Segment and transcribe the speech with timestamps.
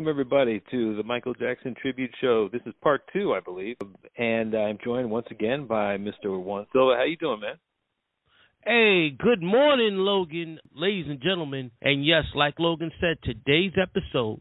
[0.00, 2.48] Welcome everybody to the Michael Jackson Tribute Show.
[2.50, 3.76] This is part two, I believe,
[4.16, 6.42] and I'm joined once again by Mr.
[6.42, 6.94] Juan Silva.
[6.96, 7.56] How you doing, man?
[8.64, 11.70] Hey, good morning, Logan, ladies and gentlemen.
[11.82, 14.40] And yes, like Logan said, today's episode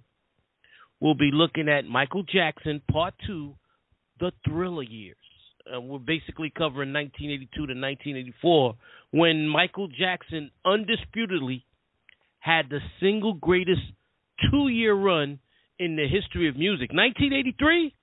[1.01, 3.55] we'll be looking at Michael Jackson Part Two,
[4.17, 5.17] the Thriller Years.
[5.67, 8.75] Uh, we're basically covering 1982 to 1984,
[9.11, 11.65] when Michael Jackson undisputedly
[12.39, 13.81] had the single greatest
[14.49, 15.37] two-year run
[15.79, 16.91] in the history of music.
[16.91, 17.93] 1983,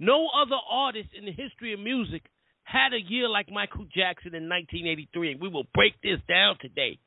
[0.00, 2.22] no other artist in the history of music
[2.64, 6.98] had a year like Michael Jackson in 1983, and we will break this down today.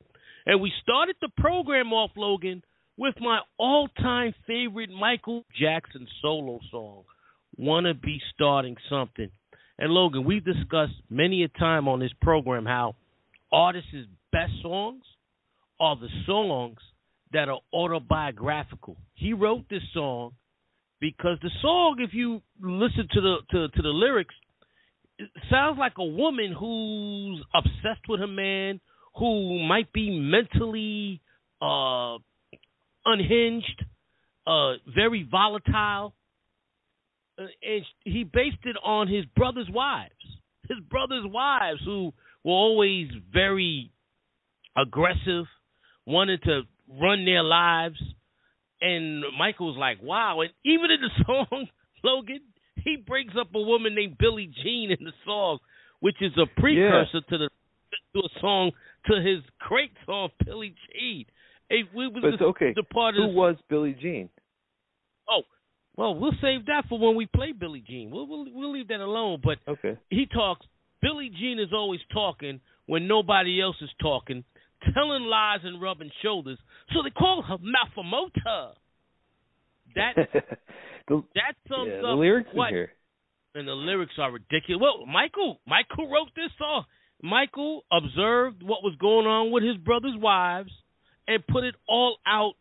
[0.46, 2.62] And we started the program off, Logan,
[2.96, 7.04] with my all time favorite Michael Jackson solo song,
[7.56, 9.30] Wanna Be Starting Something.
[9.78, 12.96] And Logan, we've discussed many a time on this program how
[13.52, 15.02] artists' best songs
[15.78, 16.78] are the songs
[17.32, 18.96] that are autobiographical.
[19.14, 20.32] He wrote this song
[21.00, 24.34] because the song, if you listen to the to, to the lyrics,
[25.50, 28.80] sounds like a woman who's obsessed with a man,
[29.16, 31.20] who might be mentally
[31.62, 32.16] uh,
[33.04, 33.84] unhinged,
[34.46, 36.14] uh, very volatile,
[37.38, 40.12] uh, and he based it on his brother's wives.
[40.68, 42.12] His brother's wives, who
[42.44, 43.90] were always very
[44.76, 45.46] aggressive,
[46.06, 46.62] wanted to
[47.00, 48.00] run their lives.
[48.80, 50.40] And Michael's like, wow.
[50.40, 51.66] And even in the song,
[52.02, 52.40] Logan,
[52.76, 55.58] he brings up a woman named Billie Jean in the song,
[56.00, 57.20] which is a precursor yeah.
[57.30, 57.50] to the
[58.14, 58.72] to a song
[59.06, 61.26] to his great song Billie Jean.
[61.68, 62.72] It, it was but the, okay.
[62.74, 64.28] the part Who of, was Billie Jean?
[65.28, 65.42] Oh,
[65.96, 68.10] well, we'll save that for when we play Billie Jean.
[68.10, 69.40] We'll we'll, we'll leave that alone.
[69.42, 69.98] But okay.
[70.08, 70.66] he talks.
[71.02, 74.44] Billie Jean is always talking when nobody else is talking,
[74.94, 76.58] telling lies and rubbing shoulders.
[76.92, 78.72] So they call her Malfamota.
[79.94, 80.14] That
[81.08, 82.92] the, that sums yeah, up lyrics what, here.
[83.54, 84.80] and the lyrics are ridiculous.
[84.80, 86.84] Well, Michael Michael wrote this song.
[87.22, 90.70] Michael observed what was going on with his brother's wives
[91.28, 92.54] and put it all out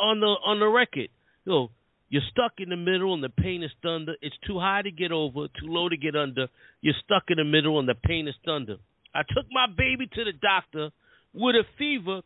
[0.00, 1.08] on the on the record.
[1.44, 1.70] You know,
[2.08, 4.14] you're stuck in the middle and the pain is thunder.
[4.22, 6.48] It's too high to get over, too low to get under.
[6.80, 8.76] You're stuck in the middle and the pain is thunder.
[9.14, 10.90] I took my baby to the doctor
[11.34, 12.22] with a fever,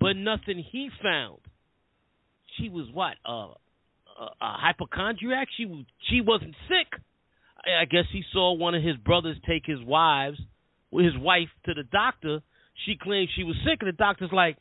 [0.00, 1.38] but nothing he found.
[2.58, 3.14] She was what?
[3.26, 3.54] Uh,
[4.20, 5.48] a, a hypochondriac.
[5.56, 7.00] She was she wasn't sick.
[7.64, 10.38] I, I guess he saw one of his brothers take his wives,
[10.92, 12.40] his wife, to the doctor.
[12.86, 14.56] She claimed she was sick, and the doctor's like,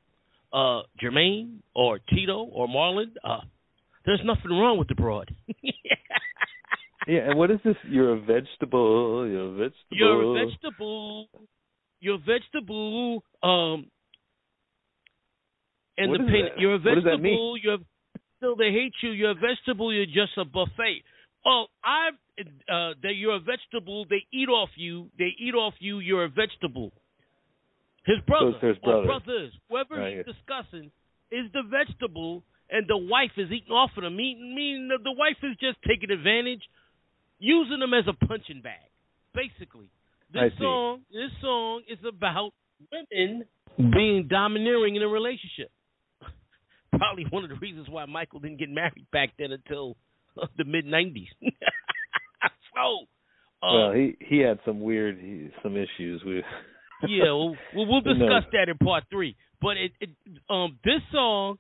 [0.54, 3.40] uh, Jermaine or Tito or Marlon, uh,
[4.06, 5.34] there's nothing wrong with the broad.
[7.08, 7.76] yeah, and what is this?
[7.90, 9.28] You're a vegetable.
[9.28, 9.76] You're a vegetable.
[9.92, 11.28] You're a vegetable.
[12.02, 13.24] You're vegetable.
[13.42, 13.86] Um,
[15.98, 16.46] and What the pain.
[16.50, 16.60] that?
[16.60, 17.58] You're a What does that vegetable.
[17.58, 17.78] You're
[18.38, 19.12] still they hate you.
[19.12, 19.94] You're a vegetable.
[19.94, 21.04] You're just a buffet.
[21.46, 24.06] Oh, I uh, that you're a vegetable.
[24.10, 25.10] They eat off you.
[25.18, 26.00] They eat off you.
[26.00, 26.92] You're a vegetable.
[28.06, 29.54] His brother his or brothers.
[29.70, 30.18] whoever Right.
[30.18, 30.92] he's discussing,
[31.32, 34.16] is the vegetable, and the wife is eating off of them.
[34.16, 36.64] Meaning, meaning the, the wife is just taking advantage,
[37.38, 38.90] using them as a punching bag.
[39.36, 39.90] Basically,
[40.34, 42.52] this song, this song is about
[42.92, 43.46] women
[43.78, 45.70] being domineering in a relationship.
[46.98, 49.98] Probably one of the reasons why Michael didn't get married back then until
[50.42, 51.28] uh, the mid '90s.
[52.76, 53.06] so,
[53.62, 56.46] uh, well, he he had some weird he, some issues with.
[57.08, 58.44] yeah, well, we'll, we'll Who knows?
[58.44, 59.36] discuss that in part three.
[59.62, 60.10] But it, it,
[60.50, 61.58] um, this song,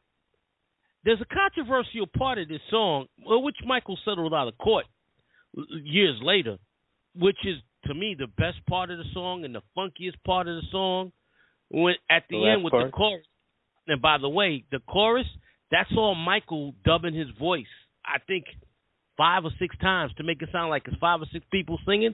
[1.05, 4.85] there's a controversial part of this song, which Michael settled out of court
[5.83, 6.57] years later,
[7.15, 10.55] which is to me the best part of the song and the funkiest part of
[10.55, 11.11] the song.
[11.69, 12.87] When at the, The end with part?
[12.87, 13.25] the chorus,
[13.87, 15.27] and by the way, the chorus
[15.71, 17.65] that's all Michael dubbing his voice.
[18.05, 18.43] I think
[19.15, 22.13] five or six times to make it sound like it's five or six people singing.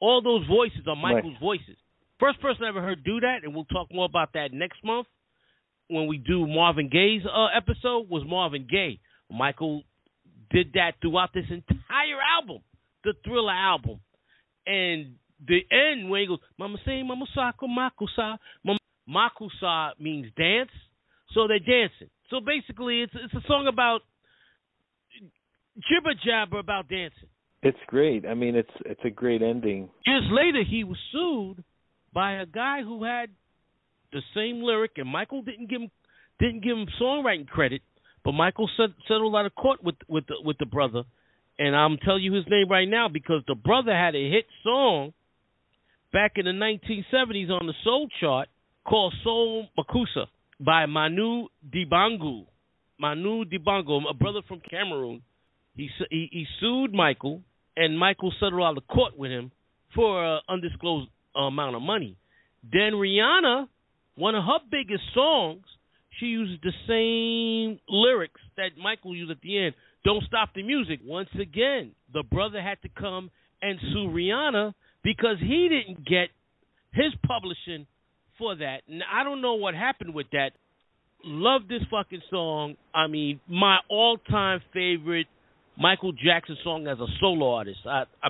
[0.00, 1.40] All those voices are Michael's Right.
[1.40, 1.76] voices.
[2.18, 5.06] First person I ever heard do that, and we'll talk more about that next month
[5.88, 8.98] when we do Marvin Gaye's uh, episode, was Marvin Gaye.
[9.30, 9.82] Michael
[10.50, 12.62] did that throughout this entire album,
[13.04, 14.00] the Thriller album.
[14.66, 15.14] And
[15.46, 18.38] the end when he goes, Mama say, Mama sako oh, makusa.
[18.64, 20.70] Mama makusa means dance,
[21.32, 22.10] so they're dancing.
[22.30, 24.00] So basically, it's it's a song about
[25.76, 27.28] jibber jabber about dancing.
[27.62, 28.26] It's great.
[28.26, 29.88] I mean, it's it's a great ending.
[30.06, 31.62] Years later, he was sued
[32.12, 33.30] by a guy who had
[34.12, 35.90] the same lyric, and Michael didn't give him
[36.40, 37.82] didn't give him songwriting credit,
[38.24, 41.04] but Michael set, settled out of court with with the, with the brother,
[41.58, 45.12] and I'm telling you his name right now because the brother had a hit song
[46.12, 48.48] back in the 1970s on the soul chart
[48.84, 50.26] called Soul Makossa
[50.60, 52.46] by Manu Dibango.
[52.98, 55.22] Manu Dibango, a brother from Cameroon,
[55.74, 57.42] he he, he sued Michael,
[57.76, 59.50] and Michael settled out of court with him
[59.94, 62.16] for an undisclosed amount of money.
[62.62, 63.68] Then Rihanna,
[64.16, 65.64] one of her biggest songs,
[66.18, 69.74] she uses the same lyrics that Michael used at the end.
[70.06, 71.00] Don't stop the music.
[71.04, 73.28] Once again, the brother had to come
[73.60, 74.72] and sue Rihanna
[75.02, 76.28] because he didn't get
[76.92, 77.88] his publishing
[78.38, 78.82] for that.
[78.88, 80.50] And I don't know what happened with that.
[81.24, 82.76] Love this fucking song.
[82.94, 85.26] I mean, my all-time favorite
[85.76, 87.80] Michael Jackson song as a solo artist.
[87.84, 88.28] I, I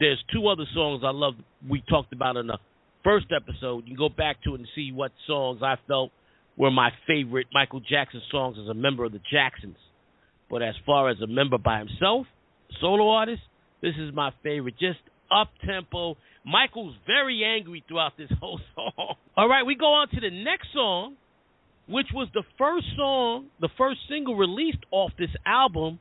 [0.00, 1.34] there's two other songs I love.
[1.68, 2.58] We talked about in the
[3.04, 3.84] first episode.
[3.86, 6.10] You go back to it and see what songs I felt
[6.56, 9.76] were my favorite Michael Jackson songs as a member of the Jacksons.
[10.50, 12.26] But as far as a member by himself,
[12.80, 13.42] solo artist,
[13.82, 14.74] this is my favorite.
[14.78, 15.00] Just
[15.30, 16.16] up tempo.
[16.44, 19.16] Michael's very angry throughout this whole song.
[19.36, 21.16] All right, we go on to the next song,
[21.88, 25.98] which was the first song, the first single released off this album,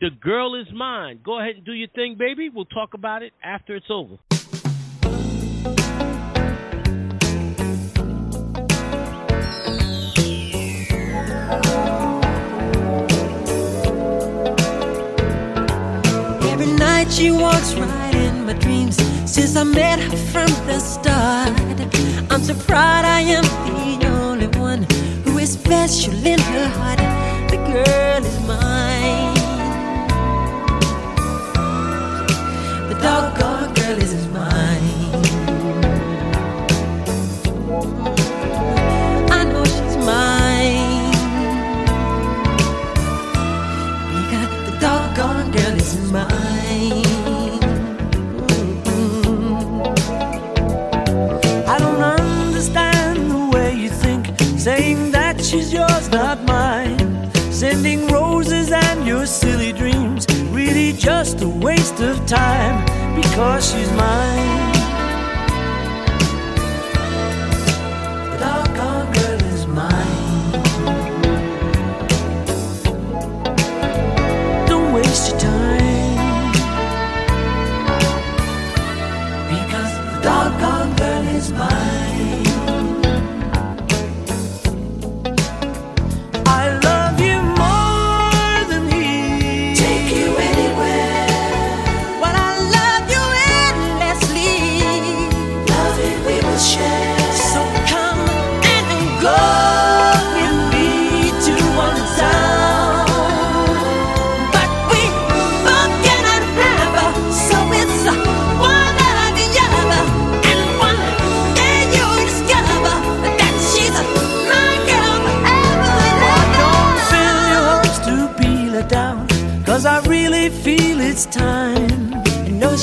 [0.00, 1.20] The Girl Is Mine.
[1.24, 2.48] Go ahead and do your thing, baby.
[2.48, 4.16] We'll talk about it after it's over.
[19.34, 21.58] Since I met her from the start.
[22.30, 23.42] I'm so proud I am
[24.00, 24.84] the only one
[25.24, 27.00] who is special in her heart.
[27.50, 28.33] The girl
[61.94, 62.84] waste of time
[63.14, 64.63] because she's mine.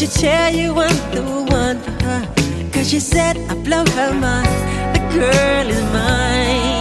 [0.02, 1.22] She tell you I'm the
[1.54, 2.72] one for her?
[2.74, 4.48] Cause she said I blow her mind.
[4.96, 6.81] The girl is mine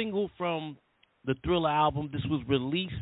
[0.00, 0.76] single from
[1.24, 2.10] the Thriller album.
[2.12, 2.94] This was released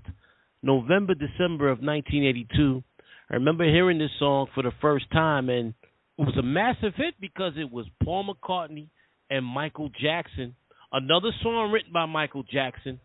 [0.63, 2.83] November, December of 1982.
[3.31, 5.75] I remember hearing this song for the first time, and
[6.19, 8.89] it was a massive hit because it was Paul McCartney
[9.31, 10.57] and Michael Jackson.
[10.91, 12.99] Another song written by Michael Jackson,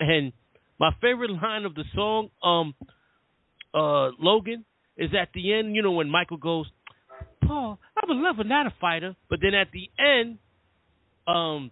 [0.00, 0.32] and
[0.80, 2.74] my favorite line of the song, um,
[3.74, 4.64] uh, Logan,
[4.96, 5.76] is at the end.
[5.76, 6.66] You know when Michael goes,
[7.46, 10.38] "Paul, I'm a lover, not a fighter," but then at the end,
[11.26, 11.70] um,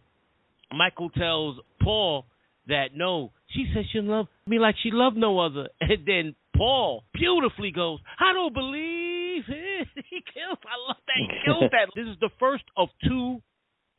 [0.73, 2.27] Michael tells Paul
[2.67, 7.05] that no, she said she loved me like she loved no other, and then Paul
[7.15, 10.59] beautifully goes, "I don't believe it." He kills.
[10.65, 11.17] I love that.
[11.17, 11.91] He kills that.
[11.95, 13.41] This is the first of two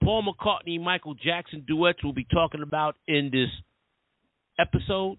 [0.03, 3.49] Paul McCartney Michael Jackson duets we'll be talking about in this
[4.59, 5.17] episode.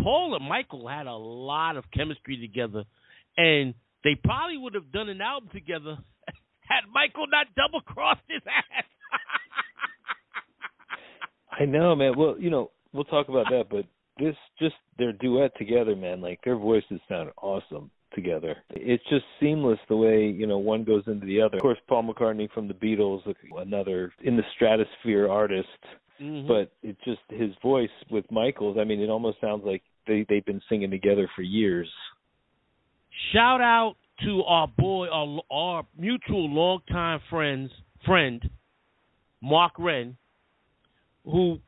[0.00, 2.84] Paul and Michael had a lot of chemistry together,
[3.36, 5.98] and they probably would have done an album together
[6.68, 8.84] had Michael not double crossed his ass.
[11.58, 12.14] I know, man.
[12.16, 13.84] Well, you know, we'll talk about that, but
[14.18, 16.20] this just their duet together, man.
[16.20, 18.56] Like their voices sound awesome together.
[18.70, 21.56] It's just seamless the way you know one goes into the other.
[21.56, 23.22] Of course, Paul McCartney from the Beatles,
[23.56, 25.68] another in the stratosphere artist,
[26.20, 26.46] Mhm.
[26.46, 28.78] but it just his voice with Michael's.
[28.78, 31.92] I mean, it almost sounds like they they've been singing together for years.
[33.32, 37.70] Shout out to our boy, our, our mutual longtime friends,
[38.04, 38.48] friend,
[39.40, 40.16] Mark Wren,
[41.24, 41.58] who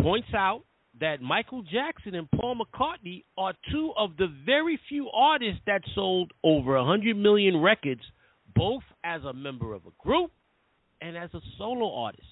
[0.00, 0.62] points out
[1.00, 6.32] that Michael Jackson and Paul McCartney are two of the very few artists that sold
[6.42, 8.00] over 100 million records,
[8.54, 10.30] both as a member of a group
[11.00, 12.26] and as a solo artist.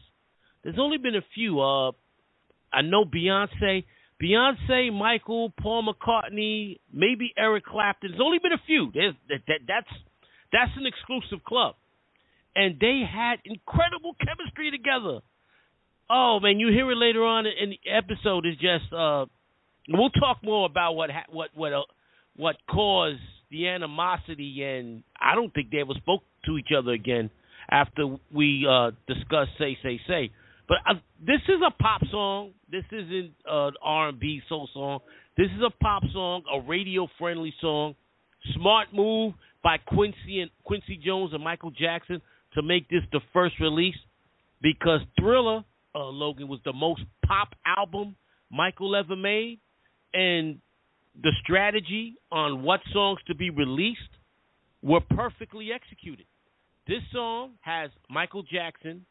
[0.62, 1.61] There's only been a few.
[1.61, 1.93] Uh,
[2.73, 3.85] I know Beyonce,
[4.23, 8.12] Beyonce, Michael, Paul McCartney, maybe Eric Clapton.
[8.12, 8.90] There's only been a few.
[8.95, 9.95] There's, that, that, that's
[10.53, 11.75] that's an exclusive club,
[12.55, 15.21] and they had incredible chemistry together.
[16.11, 18.47] Oh man, you hear it later on in the episode.
[18.47, 19.27] Is just uh,
[19.88, 21.83] we'll talk more about what ha- what what uh,
[22.37, 27.31] what caused the animosity, and I don't think they ever spoke to each other again
[27.71, 30.31] after we uh discussed "Say Say Say."
[30.69, 32.53] But uh, this is a pop song.
[32.71, 35.01] This isn't uh, R and B soul song.
[35.37, 37.95] This is a pop song, a radio friendly song.
[38.55, 42.21] Smart move by Quincy and Quincy Jones and Michael Jackson
[42.55, 43.97] to make this the first release
[44.62, 45.64] because Thriller,
[45.95, 48.17] uh, Logan, was the most pop album
[48.51, 49.61] Michael ever made,
[50.13, 50.61] and
[51.23, 54.01] the strategy on what songs to be released
[54.83, 56.27] were perfectly executed.
[56.87, 59.07] This song has Michael Jackson,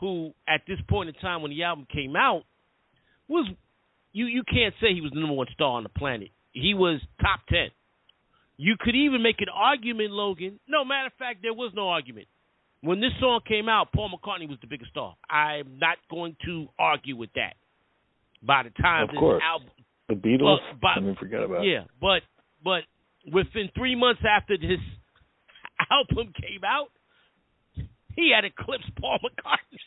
[0.00, 2.42] who at this point in time when the album came out
[3.28, 3.48] was
[4.12, 6.30] you you can't say he was the number one star on the planet.
[6.52, 7.68] He was top ten.
[8.56, 10.58] You could even make an argument, Logan.
[10.66, 12.26] No, matter of fact, there was no argument.
[12.86, 15.16] When this song came out, Paul McCartney was the biggest star.
[15.28, 17.54] I'm not going to argue with that.
[18.42, 19.42] By the time Of this course.
[19.44, 19.68] album
[20.08, 20.58] The Beatles.
[20.80, 21.64] But- I mean, forget about.
[21.64, 21.68] it.
[21.70, 22.22] yeah, but
[22.62, 22.82] but
[23.32, 24.78] within three months after this
[25.90, 26.88] album came out,
[28.14, 29.78] he had eclipsed Paul McCartney.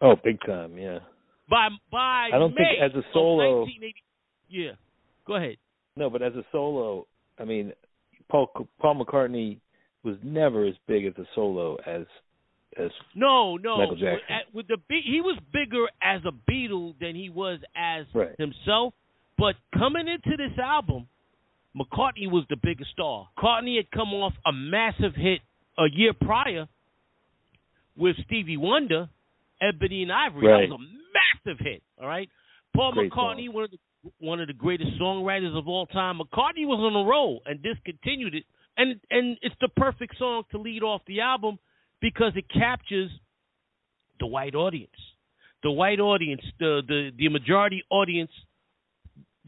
[0.00, 0.78] Oh, big time.
[0.78, 1.00] Yeah.
[1.50, 3.66] by by I don't think as a solo-
[4.48, 4.72] yeah,
[5.26, 5.56] go ahead.
[5.96, 7.72] No, but as a solo, I mean,
[8.30, 8.46] Paul
[8.80, 9.58] Paul McCartney
[10.04, 12.06] was never as big as a solo as
[12.78, 13.78] as No, no.
[13.78, 14.26] Michael Jackson.
[14.28, 18.34] At- With the Be- he was bigger as a Beatle than he was as Right.
[18.38, 18.94] himself.
[19.36, 21.08] But coming into this album,
[21.76, 23.28] McCartney was the biggest star.
[23.36, 25.40] McCartney had come off a massive hit
[25.78, 26.68] a year prior
[27.96, 29.08] with Stevie Wonder,
[29.60, 30.46] Ebony and Ivory.
[30.46, 30.68] Right.
[30.68, 31.82] That was a massive hit.
[32.00, 32.28] All right.
[32.74, 33.54] Paul Great McCartney, song.
[33.54, 33.78] one of the
[34.20, 36.18] one of the greatest songwriters of all time.
[36.20, 38.44] McCartney was on a roll and discontinued it,
[38.78, 41.58] and and it's the perfect song to lead off the album
[42.00, 43.10] because it captures
[44.20, 44.90] the white audience,
[45.62, 48.30] the white audience, the the the majority audience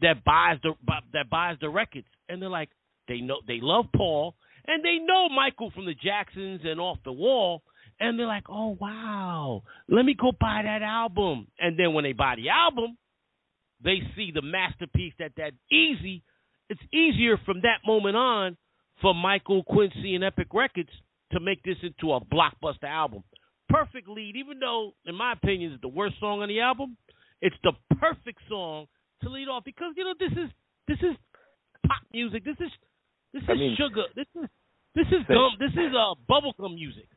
[0.01, 0.73] that buys the
[1.13, 2.69] that buys the records, and they're like
[3.07, 4.35] they know they love Paul
[4.67, 7.63] and they know Michael from the Jacksons and Off the Wall,
[7.99, 12.13] and they're like, oh wow, let me go buy that album, and then when they
[12.13, 12.97] buy the album,
[13.83, 16.23] they see the masterpiece that that easy.
[16.69, 18.57] It's easier from that moment on
[19.01, 20.89] for Michael Quincy and Epic Records
[21.31, 23.23] to make this into a blockbuster album.
[23.69, 26.97] Perfect lead, even though, in my opinion, it's the worst song on the album.
[27.41, 28.85] It's the perfect song
[29.23, 30.49] to lead off because you know this is
[30.87, 31.15] this is
[31.87, 32.43] pop music.
[32.43, 32.71] This is
[33.33, 34.03] this is I mean- sugar.
[34.15, 34.49] This is
[34.93, 35.51] this is gum.
[35.59, 37.07] This is uh bubblegum music.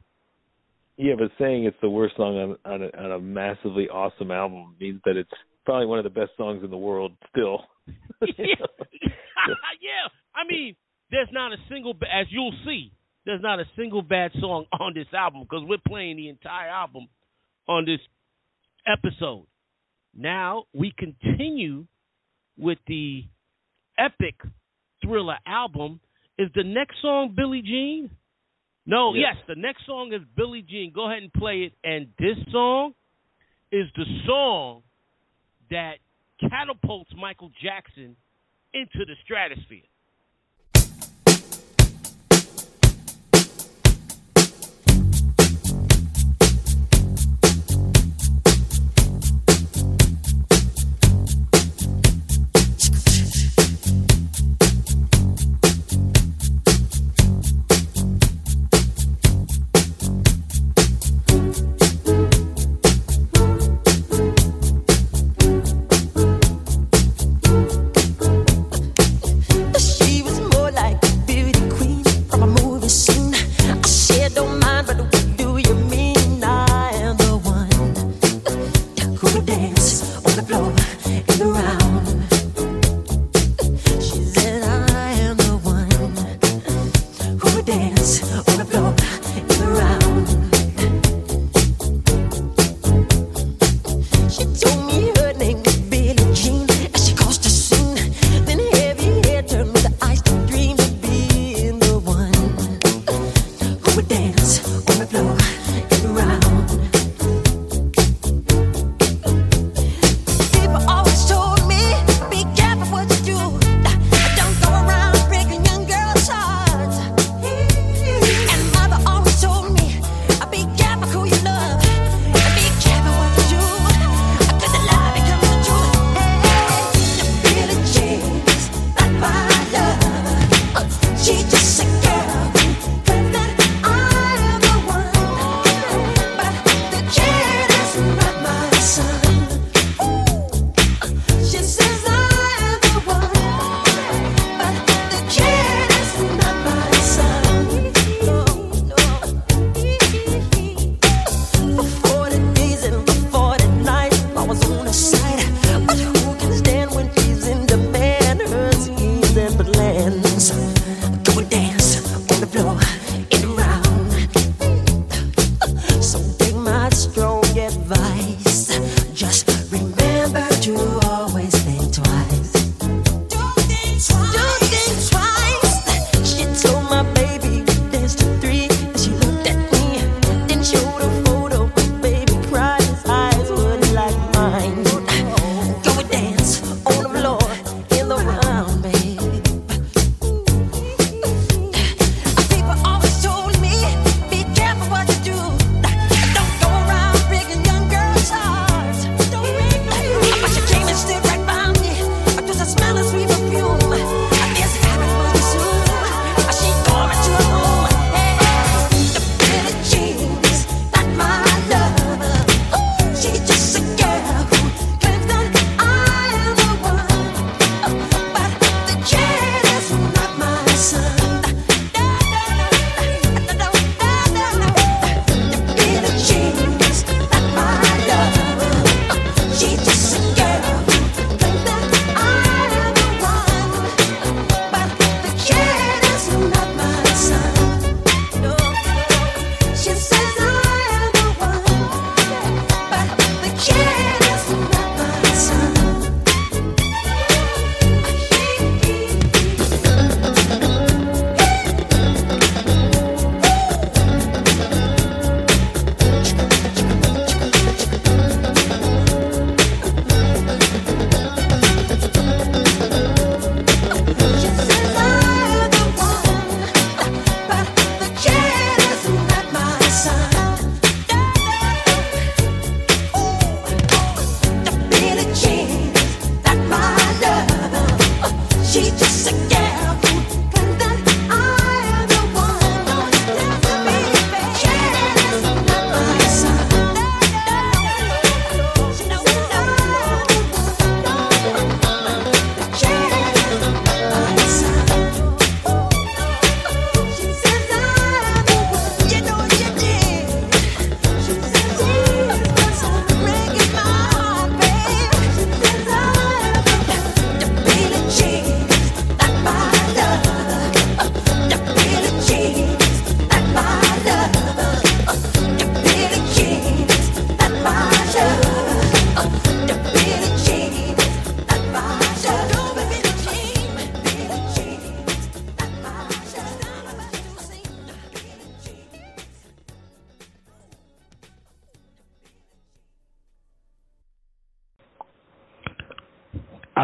[0.96, 4.76] yeah, but saying it's the worst song on on a, on a massively awesome album
[4.80, 5.30] means that it's
[5.66, 7.64] probably one of the best songs in the world still.
[8.22, 8.26] yeah.
[9.80, 10.06] yeah.
[10.34, 10.76] I mean,
[11.10, 12.92] there's not a single, as you'll see,
[13.24, 17.08] there's not a single bad song on this album because we're playing the entire album
[17.68, 18.00] on this
[18.86, 19.46] episode.
[20.16, 21.86] Now we continue
[22.56, 23.24] with the
[23.98, 24.36] epic
[25.02, 26.00] thriller album.
[26.38, 28.10] Is the next song Billie Jean?
[28.86, 29.36] No, yes.
[29.36, 30.92] yes, the next song is Billie Jean.
[30.94, 31.72] Go ahead and play it.
[31.82, 32.92] And this song
[33.72, 34.82] is the song
[35.70, 35.94] that
[36.40, 38.16] catapults Michael Jackson
[38.74, 39.88] into the stratosphere.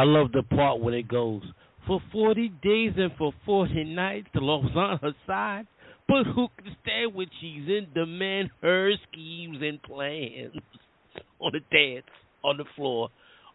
[0.00, 1.42] I love the part when it goes
[1.86, 4.28] for forty days and for forty nights.
[4.32, 5.66] The Lord's on her side,
[6.08, 8.48] but who can stand when she's in demand?
[8.62, 10.54] Her schemes and plans
[11.38, 12.06] on the dance
[12.42, 13.10] on the floor.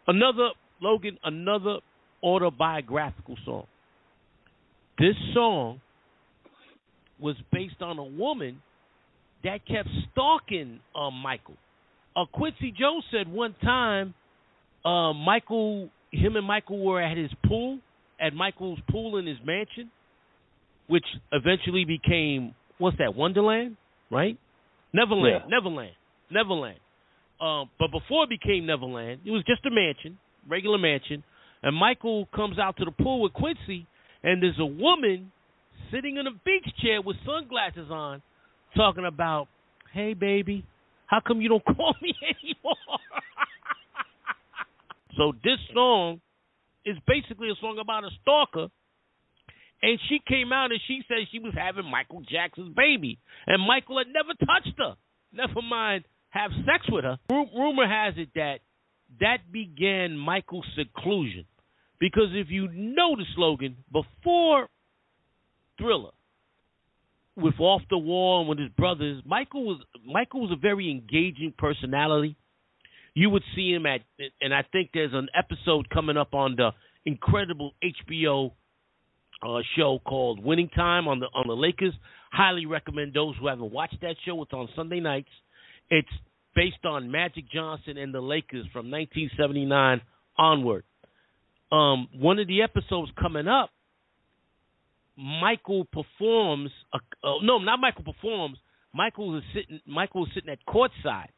[0.06, 1.78] Another Logan, another
[2.22, 3.66] autobiographical song.
[5.00, 5.80] This song
[7.18, 8.62] was based on a woman
[9.42, 11.56] that kept stalking uh, Michael.
[12.14, 14.14] Uh, Quincy Jones said one time,
[14.84, 17.78] uh, Michael, him and Michael were at his pool,
[18.20, 19.90] at Michael's pool in his mansion,
[20.86, 23.76] which eventually became what's that Wonderland,
[24.10, 24.38] right?
[24.92, 25.48] Neverland, Yeah.
[25.58, 25.92] Neverland,
[26.30, 26.78] Neverland.
[27.40, 31.22] Um, but before it became Neverland, it was just a mansion, regular mansion.
[31.62, 33.86] And Michael comes out to the pool with Quincy,
[34.22, 35.32] and there's a woman
[35.92, 38.22] sitting in a beach chair with sunglasses on,
[38.74, 39.48] talking about,
[39.92, 40.64] "Hey, baby,
[41.06, 42.76] how come you don't call me anymore?"
[45.16, 46.20] So this song
[46.84, 48.68] is basically a song about a stalker.
[49.82, 53.98] And she came out and she said she was having Michael Jackson's baby, and Michael
[53.98, 54.94] had never touched her.
[55.32, 57.18] Never mind have sex with her.
[57.28, 58.60] Ru- rumor has it that
[59.20, 61.44] that began Michael's seclusion,
[62.00, 64.68] because if you know the slogan before
[65.78, 66.12] Thriller,
[67.36, 71.52] with Off the Wall and with his brothers, Michael was Michael was a very engaging
[71.56, 72.36] personality.
[73.16, 74.02] You would see him at,
[74.42, 76.72] and I think there's an episode coming up on the
[77.06, 78.52] incredible HBO
[79.42, 81.94] uh, show called Winning Time on the on the Lakers.
[82.30, 84.42] Highly recommend those who haven't watched that show.
[84.42, 85.30] It's on Sunday nights.
[85.88, 86.10] It's
[86.54, 90.02] based on Magic Johnson and the Lakers from 1979
[90.36, 90.84] onward.
[91.72, 93.70] Um, one of the episodes coming up,
[95.16, 96.70] Michael performs.
[96.92, 96.98] Uh,
[97.42, 98.58] no, not Michael performs.
[98.92, 99.80] Michael is sitting.
[99.86, 101.30] Michael is sitting at courtside,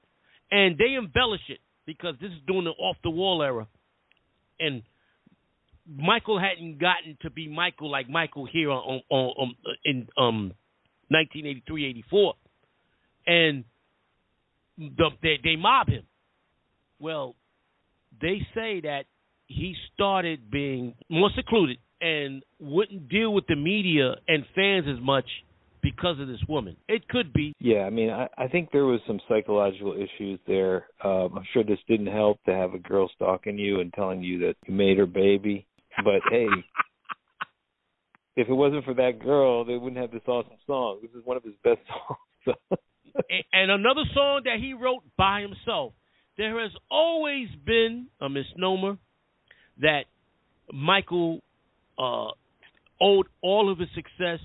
[0.50, 3.66] and they embellish it because this is during the off the wall era,
[4.60, 4.82] and
[5.90, 9.54] Michael hadn't gotten to be Michael like Michael here on, on, on
[9.86, 10.52] in um
[11.10, 12.32] 1983-84,
[13.26, 13.64] and
[14.76, 16.02] the, they they mob him.
[17.00, 17.34] Well,
[18.20, 19.04] they say that
[19.46, 25.24] he started being more secluded and wouldn't deal with the media and fans as much
[25.82, 26.76] because of this woman.
[26.88, 27.54] It could be.
[27.60, 30.86] Yeah, I mean, I, I think there was some psychological issues there.
[31.04, 34.38] Um, I'm sure this didn't help to have a girl stalking you and telling you
[34.40, 35.66] that you made her baby.
[36.04, 36.46] But hey,
[38.36, 41.00] if it wasn't for that girl, they wouldn't have this awesome song.
[41.02, 41.80] This is one of his best
[42.44, 42.56] songs.
[43.52, 45.92] And another song that he wrote by himself.
[46.36, 48.96] There has always been a misnomer
[49.80, 50.02] that
[50.72, 51.40] Michael
[51.98, 52.28] uh,
[53.00, 54.38] owed all of his success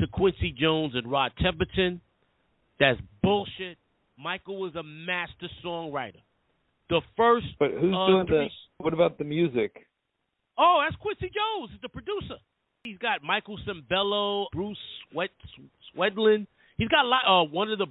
[0.00, 2.00] to Quincy Jones and Rod Temperton.
[2.80, 3.78] That's bullshit.
[4.18, 6.22] Michael was a master songwriter.
[6.90, 8.46] The first but who's uh, doing the?
[8.78, 9.86] What about the music?
[10.56, 12.40] Oh, that's Quincy Jones, the producer.
[12.84, 14.78] He's got Michael Sembello, Bruce
[15.12, 15.30] Sweat
[15.94, 16.46] Swedien.
[16.78, 17.22] He's got a lot.
[17.26, 17.86] Uh, one of the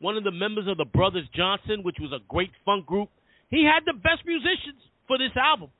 [0.00, 3.08] one of the members of the Brothers Johnson, which was a great funk group.
[3.50, 5.70] He had the best musicians for this album,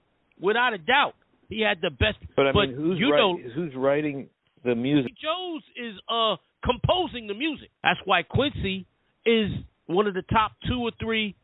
[0.41, 1.15] without a doubt.
[1.49, 2.19] He had the best.
[2.37, 4.29] But I mean, who's you wri- know, who's writing
[4.65, 5.13] the music?
[5.23, 7.71] Jones is uh composing the music.
[7.83, 8.87] That's why Quincy
[9.25, 9.51] is
[9.87, 11.35] one of the top two or three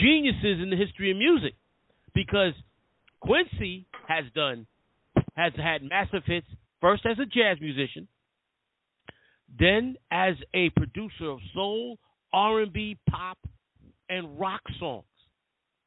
[0.00, 1.54] geniuses in the history of music,
[2.14, 2.52] because
[3.20, 4.66] Quincy has done
[5.36, 6.46] has had massive hits
[6.80, 8.08] first as a jazz musician,
[9.58, 11.98] then as a producer of soul,
[12.32, 13.38] R&B, pop,
[14.08, 15.04] and rock songs.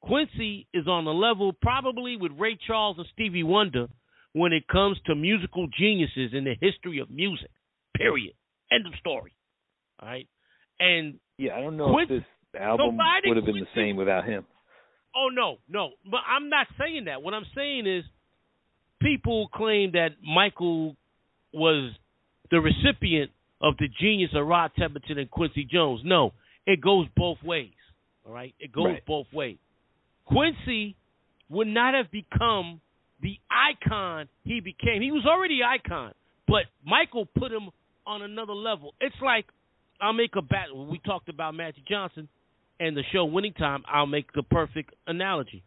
[0.01, 3.87] Quincy is on the level probably with Ray Charles and Stevie Wonder
[4.33, 7.49] when it comes to musical geniuses in the history of music.
[7.95, 8.33] Period.
[8.71, 9.33] End of story.
[10.01, 10.27] All right.
[10.79, 14.25] And Yeah, I don't know Quincy- if this album would have been the same without
[14.25, 14.45] him.
[15.15, 15.91] Oh no, no.
[16.09, 17.21] But I'm not saying that.
[17.23, 18.03] What I'm saying is
[19.01, 20.95] people claim that Michael
[21.53, 21.91] was
[22.51, 26.01] the recipient of the genius of Rod Temperton and Quincy Jones.
[26.03, 26.33] No,
[26.65, 27.73] it goes both ways.
[28.25, 28.53] All right?
[28.59, 29.05] It goes Right.
[29.05, 29.57] both ways.
[30.25, 30.95] Quincy
[31.49, 32.79] would not have become
[33.21, 35.01] the icon he became.
[35.01, 36.13] He was already icon,
[36.47, 37.69] but Michael put him
[38.05, 38.93] on another level.
[39.01, 39.45] It's like
[40.01, 40.67] I'll make a bat.
[40.75, 42.27] We talked about Magic Johnson
[42.79, 43.83] and the show Winning Time.
[43.87, 45.63] I'll make the perfect analogy.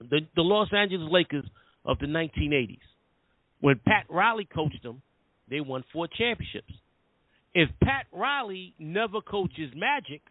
[0.00, 1.44] The the Los Angeles Lakers
[1.84, 2.78] of the 1980s.
[3.60, 5.02] When Pat Riley coached them,
[5.48, 6.72] they won four championships.
[7.54, 10.22] If Pat Riley never coaches Magic,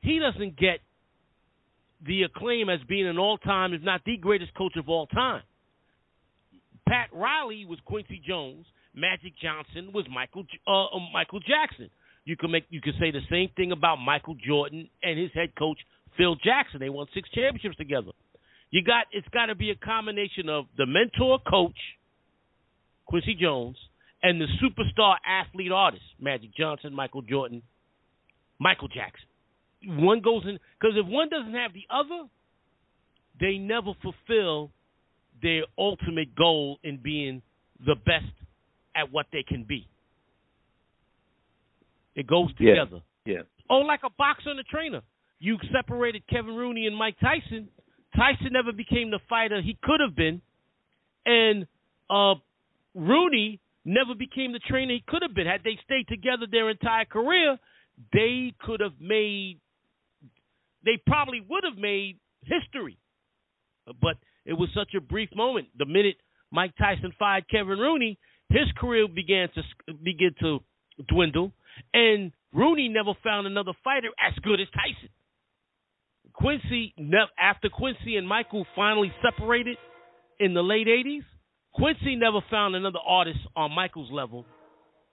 [0.00, 0.80] he doesn't get
[2.06, 5.42] the acclaim as being an all-time, if not the greatest coach of all time.
[6.88, 8.66] Pat Riley was Quincy Jones.
[8.94, 11.88] Magic Johnson was Michael uh, uh, Michael Jackson.
[12.24, 15.54] You can make you can say the same thing about Michael Jordan and his head
[15.58, 15.78] coach
[16.16, 16.80] Phil Jackson.
[16.80, 18.10] They won six championships together.
[18.70, 21.78] You got it's got to be a combination of the mentor coach,
[23.06, 23.76] Quincy Jones,
[24.22, 27.62] and the superstar athlete artist, Magic Johnson, Michael Jordan,
[28.58, 29.26] Michael Jackson.
[29.86, 32.28] One goes in because if one doesn't have the other,
[33.40, 34.70] they never fulfill
[35.42, 37.42] their ultimate goal in being
[37.84, 38.32] the best
[38.94, 39.88] at what they can be.
[42.14, 42.74] It goes Yeah.
[42.74, 43.02] together.
[43.24, 43.42] Yeah.
[43.70, 45.02] Oh, like a boxer and a trainer.
[45.40, 47.68] You separated Kevin Rooney and Mike Tyson.
[48.14, 50.40] Tyson never became the fighter he could have been,
[51.24, 51.66] and
[52.10, 52.34] uh,
[52.94, 55.46] Rooney never became the trainer he could have been.
[55.46, 57.58] Had they stayed together their entire career,
[58.12, 59.58] they could have made.
[60.84, 62.98] They probably would have made history,
[64.00, 65.68] but it was such a brief moment.
[65.78, 66.16] The minute
[66.50, 68.18] Mike Tyson fired Kevin Rooney,
[68.48, 70.58] his career began to begin to
[71.08, 71.52] dwindle,
[71.94, 75.08] and Rooney never found another fighter as good as Tyson.
[76.34, 76.94] Quincy,
[77.38, 79.76] after Quincy and Michael finally separated
[80.40, 81.24] in the late '80s,
[81.74, 84.44] Quincy never found another artist on Michael's level,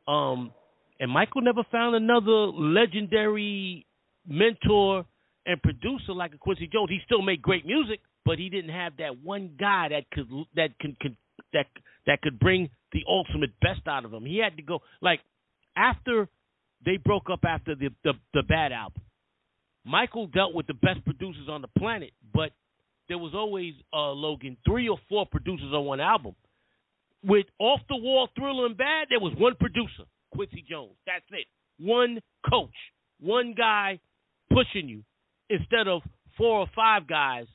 [0.08, 0.52] um,
[1.00, 3.86] and Michael never found another legendary
[4.28, 5.06] mentor
[5.50, 6.92] and producer like a Quincy Jones.
[6.92, 10.78] He still made great music, but he didn't have that one guy that could that
[10.80, 10.96] could
[11.54, 11.66] that
[12.06, 14.26] that could bring the ultimate best out of him.
[14.26, 15.22] He had to go like
[15.76, 16.28] after
[16.86, 19.02] they broke up after the the, the bad album.
[19.84, 22.52] Michael dealt with the best producers on the planet, but
[23.08, 26.36] there was always uh, Logan three or four producers on one album.
[27.24, 30.94] With off the wall thriller and bad, there was one producer, Quincy Jones.
[31.08, 31.48] That's it.
[31.80, 32.76] One coach,
[33.20, 34.00] one guy
[34.52, 35.04] pushing you
[35.50, 36.02] instead of
[36.38, 37.46] four or five guys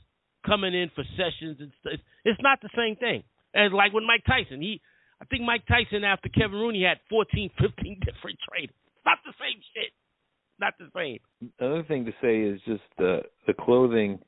[0.46, 2.00] coming in for sessions and stuff.
[2.24, 3.22] It's not the same thing.
[3.54, 4.80] And like with Mike Tyson, he
[5.20, 8.74] I think Mike Tyson after Kevin Rooney had 14, 15 different trainers.
[8.86, 9.92] It's not the same shit.
[10.60, 11.18] Not the same.
[11.58, 14.18] Another thing to say is just the the clothing.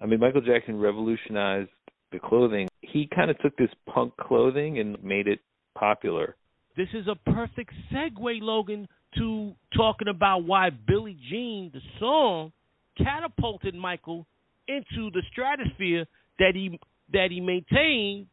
[0.00, 1.70] I mean, Michael Jackson revolutionized
[2.10, 2.68] the clothing.
[2.80, 5.40] He kind of took this punk clothing and made it
[5.78, 6.36] popular.
[6.76, 12.52] This is a perfect segue, Logan, to talking about why Billie Jean, the song,
[12.98, 14.26] catapulted Michael
[14.68, 16.06] into the stratosphere
[16.38, 16.78] that he
[17.12, 18.26] that he maintained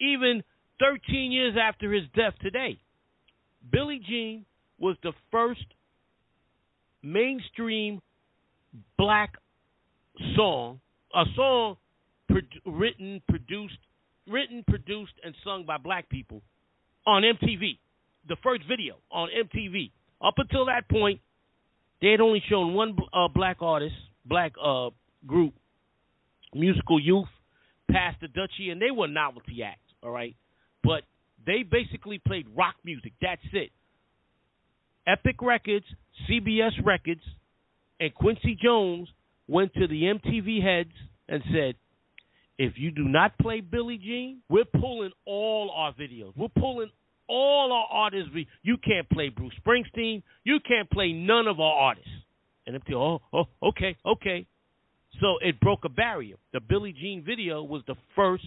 [0.00, 0.42] even
[0.78, 2.78] 13 years after his death today.
[3.70, 4.46] Billie Jean
[4.78, 5.64] was the first
[7.02, 8.00] mainstream
[8.96, 9.34] black
[10.36, 10.80] song,
[11.14, 11.76] a song
[12.28, 13.78] pro- written, produced,
[14.28, 16.42] written, produced, and sung by black people
[17.06, 17.78] on MTV.
[18.28, 19.90] The first video on MTV.
[20.22, 21.20] Up until that point,
[22.00, 24.90] they had only shown one uh, black artist, black uh,
[25.26, 25.54] group,
[26.54, 27.28] musical youth,
[27.90, 29.80] Pass the Dutchie, and they were novelty acts.
[30.02, 30.36] All right,
[30.84, 31.02] but
[31.46, 33.12] they basically played rock music.
[33.20, 33.70] That's it.
[35.06, 35.86] Epic Records,
[36.28, 37.22] CBS Records,
[37.98, 39.08] and Quincy Jones
[39.48, 40.92] went to the MTV heads
[41.28, 41.74] and said,
[42.58, 46.32] if you do not play Billie Jean, we're pulling all our videos.
[46.36, 46.90] We're pulling
[47.28, 48.32] all our artists.
[48.32, 50.22] We- You can't play Bruce Springsteen.
[50.44, 52.10] You can't play none of our artists.
[52.66, 54.46] And MTV, oh, oh, okay, okay.
[55.20, 56.36] So it broke a barrier.
[56.52, 58.44] The Billie Jean video was the first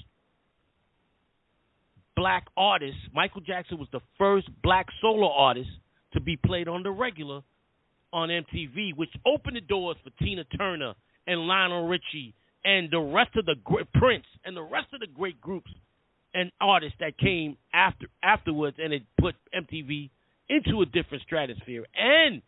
[2.16, 2.98] black artist.
[3.14, 5.70] Michael Jackson was the first black solo artist
[6.14, 7.42] to be played on the regular
[8.14, 10.94] on MTV, which opened the doors for Tina Turner
[11.28, 15.08] and Lionel Richie and the rest of the great Prince and the rest of the
[15.08, 15.72] great groups
[16.34, 20.10] and artists that came after afterwards, and it put MTV
[20.50, 21.86] into a different stratosphere.
[21.96, 22.42] And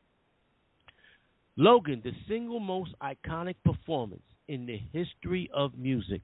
[1.55, 6.21] Logan, the single most iconic performance in the history of music,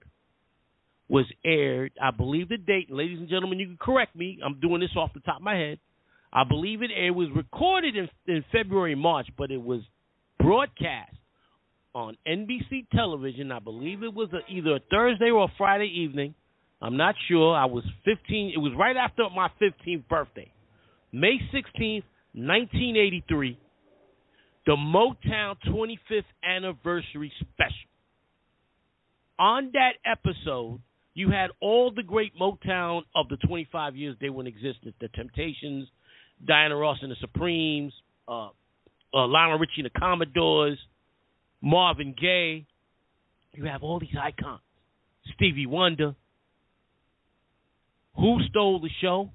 [1.08, 1.92] was aired.
[2.02, 4.40] I believe the date, ladies and gentlemen, you can correct me.
[4.46, 5.80] I'm doing this off the top of my head.
[6.32, 6.92] I believe it.
[6.92, 9.82] It was recorded in, in February, March, but it was
[10.40, 11.16] broadcast
[11.96, 13.52] on NBC television.
[13.52, 16.36] I believe it was a, either a Thursday or a Friday evening.
[16.82, 17.56] I'm not sure.
[17.56, 18.54] I was 15.
[18.56, 20.52] It was right after my 15th birthday,
[21.12, 22.04] May 16th,
[22.34, 23.58] 1983.
[24.66, 27.74] The Motown 25th anniversary special.
[29.40, 30.80] On that episode,
[31.14, 35.08] you had all the great Motown of the 25 years they were in existence: the
[35.10, 35.88] Temptations,
[36.46, 37.94] Diana Ross and the Supremes,
[38.28, 38.50] uh,
[39.14, 40.78] uh, Lionel Richie and the Commodores,
[41.62, 42.66] Marvin Gaye.
[43.54, 44.62] You have all these icons.
[45.36, 46.16] Stevie Wonder.
[48.16, 49.30] Who stole the show?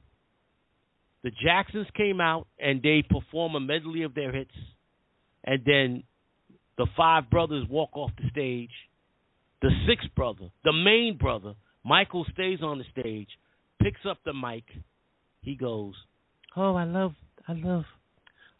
[1.23, 4.55] The Jacksons came out and they perform a medley of their hits,
[5.43, 6.03] and then
[6.77, 8.71] the five brothers walk off the stage.
[9.63, 11.55] The sixth brother, the main brother,
[11.85, 13.29] Michael stays on the stage,
[13.83, 14.65] picks up the mic.
[15.41, 15.95] He goes,
[16.57, 17.15] "Oh, I love,
[17.49, 17.85] I love,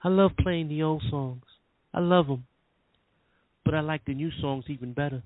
[0.03, 1.45] I love playing the old songs.
[1.93, 2.47] I love them,
[3.65, 5.23] but I like the new songs even better."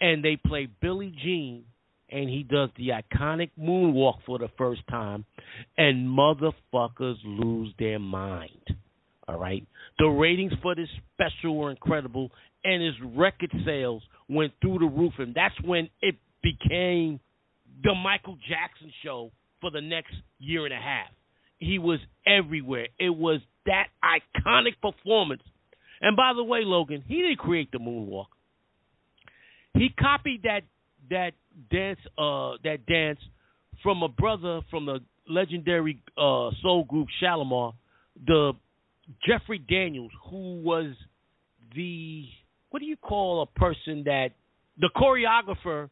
[0.00, 1.64] and they play Billie Jean,
[2.10, 5.24] and he does the iconic moonwalk for the first time,
[5.76, 8.50] and motherfuckers lose their mind.
[9.26, 9.66] All right,
[9.98, 12.30] the ratings for this special were incredible,
[12.64, 17.20] and his record sales went through the roof, and that's when it became
[17.82, 19.30] the Michael Jackson show
[19.60, 21.08] for the next year and a half.
[21.58, 22.88] He was everywhere.
[22.98, 25.42] It was that iconic performance.
[26.00, 28.26] And by the way, Logan, he didn't create the moonwalk.
[29.72, 30.62] He copied that
[31.10, 31.32] that
[31.70, 33.18] dance uh that dance
[33.82, 37.72] from a brother from the legendary uh soul group Shalimar,
[38.26, 38.52] the
[39.26, 40.94] Jeffrey Daniels, who was
[41.74, 42.24] the
[42.70, 44.30] what do you call a person that
[44.78, 45.88] the choreographer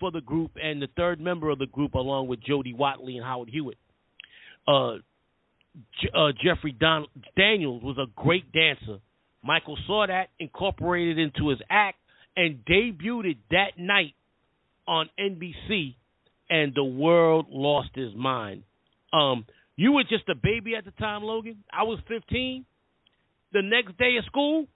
[0.00, 3.24] for the group and the third member of the group, along with Jody Watley and
[3.24, 3.78] Howard Hewitt.
[4.66, 4.94] Uh,
[6.00, 8.98] J- uh, Jeffrey Don- Daniels was a great dancer.
[9.42, 11.98] Michael saw that, incorporated into his act,
[12.36, 14.14] and debuted that night
[14.86, 15.94] on NBC,
[16.50, 18.62] and the world lost his mind.
[19.12, 21.64] Um, you were just a baby at the time, Logan.
[21.72, 22.64] I was 15.
[23.52, 24.66] The next day of school,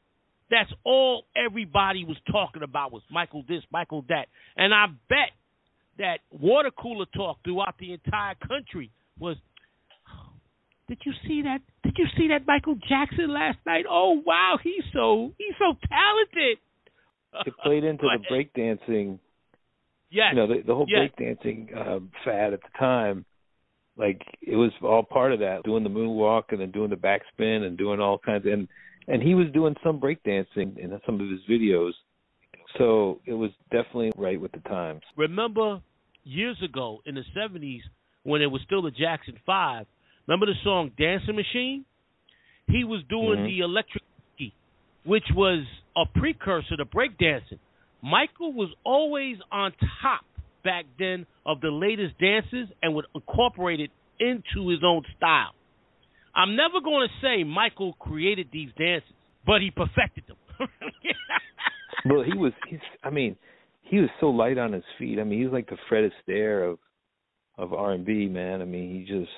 [0.51, 4.27] that's all everybody was talking about was Michael this, Michael that.
[4.57, 5.31] And I bet
[5.99, 9.37] that water cooler talk throughout the entire country was
[10.89, 11.61] did you see that?
[11.85, 13.85] Did you see that Michael Jackson last night?
[13.89, 16.59] Oh wow, he's so he's so talented.
[17.47, 19.19] It played into the breakdancing
[20.11, 20.29] Yes.
[20.33, 21.11] you know the, the whole Yes.
[21.19, 23.25] breakdancing uh, fad at the time
[23.97, 27.63] like it was all part of that doing the moonwalk and then doing the backspin
[27.67, 28.69] and doing all kinds of, and
[29.07, 31.93] and he was doing some breakdancing in some of his videos
[32.77, 35.81] so it was definitely right with the times Remember
[36.25, 37.83] years ago in the seventies
[38.25, 39.87] when it was still the Jackson Five.
[40.27, 41.85] Remember the song "Dancing Machine"?
[42.67, 43.47] He was doing Mhm.
[43.47, 44.03] the electric,
[45.05, 45.65] which was
[45.97, 47.59] a precursor to breakdancing.
[48.03, 49.73] Michael was always on
[50.03, 50.25] top
[50.65, 53.91] back then of the latest dances and would incorporate it
[54.21, 55.53] into his own style.
[56.35, 59.09] I'm never going to say Michael created these dances,
[59.47, 60.37] but he perfected them.
[62.05, 63.37] well he was he's i mean
[63.83, 66.69] he was so light on his feet i mean he was like the fred astaire
[66.69, 66.79] of
[67.57, 69.31] of r and b man i mean he just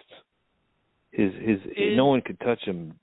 [1.10, 2.94] his his Is- no one could touch him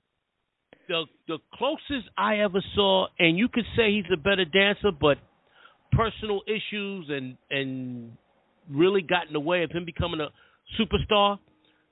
[0.88, 5.18] the the closest I ever saw, and you could say he's a better dancer, but
[5.92, 8.12] personal issues and and
[8.70, 10.28] really got in the way of him becoming a
[10.80, 11.38] superstar.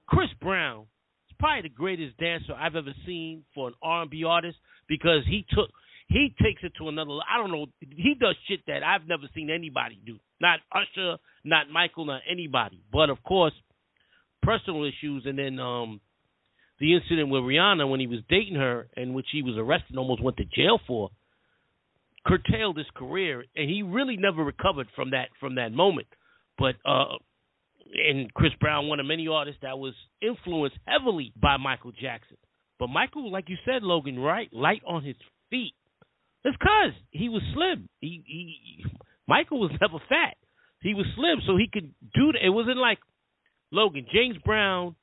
[0.07, 0.83] Chris Brown
[1.29, 4.57] is probably the greatest dancer I've ever seen for an R&B artist
[4.89, 5.71] because he took
[6.09, 7.11] he takes it to another.
[7.29, 7.67] I don't know.
[7.81, 10.19] He does shit that I've never seen anybody do.
[10.41, 12.81] Not Usher, not Michael, not anybody.
[12.93, 13.55] But of course,
[14.43, 16.01] personal issues, and then um
[16.79, 19.99] the incident with Rihanna when he was dating her and which he was arrested and
[19.99, 21.11] almost went to jail for
[22.27, 26.09] curtailed his career and he really never recovered from that from that moment.
[26.59, 27.17] But uh
[28.09, 32.37] and Chris Brown one of many artists that was influenced heavily by Michael Jackson.
[32.79, 34.53] But Michael like you said Logan right?
[34.53, 35.17] Light on his
[35.51, 35.75] feet.
[36.45, 37.89] It's cuz he was slim.
[38.01, 38.85] He he
[39.29, 40.37] Michael was never fat.
[40.83, 42.99] He was slim so he could do that it wasn't like
[43.71, 44.97] Logan James Brown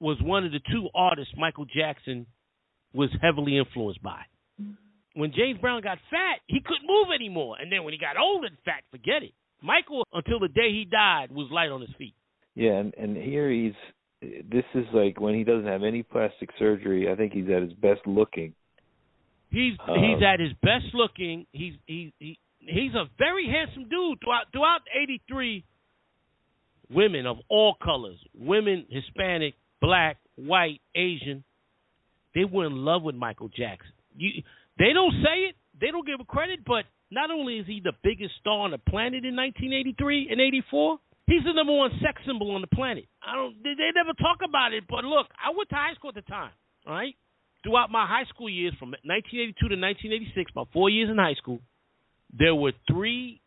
[0.00, 2.26] was one of the two artists Michael Jackson
[2.92, 4.22] was heavily influenced by.
[5.14, 7.56] When James Brown got fat, he couldn't move anymore.
[7.60, 9.32] And then when he got old and fat, forget it.
[9.62, 12.14] Michael, until the day he died, was light on his feet.
[12.54, 13.74] Yeah, and and here he's
[14.20, 17.10] this is like when he doesn't have any plastic surgery.
[17.10, 18.54] I think he's at his best looking.
[19.50, 21.46] He's Um, he's at his best looking.
[21.52, 24.18] He's he, he he's a very handsome dude.
[24.20, 25.64] Throughout throughout '83,
[26.90, 31.44] women of all colors, women, Hispanic, black, white, Asian,
[32.34, 33.92] they were in love with Michael Jackson.
[34.16, 34.42] You,
[34.78, 37.92] they don't say it, they don't give him credit, but not only is he the
[38.02, 42.54] biggest star on the planet in 1983 and '84, he's the number one sex symbol
[42.54, 43.04] on the planet.
[43.22, 46.10] I don't, they, they never talk about it, but look, I went to high school
[46.10, 46.52] at the time.
[46.86, 47.14] All right,
[47.62, 51.60] throughout my high school years, from 1982 to 1986, my four years in high school,
[52.32, 53.40] there were three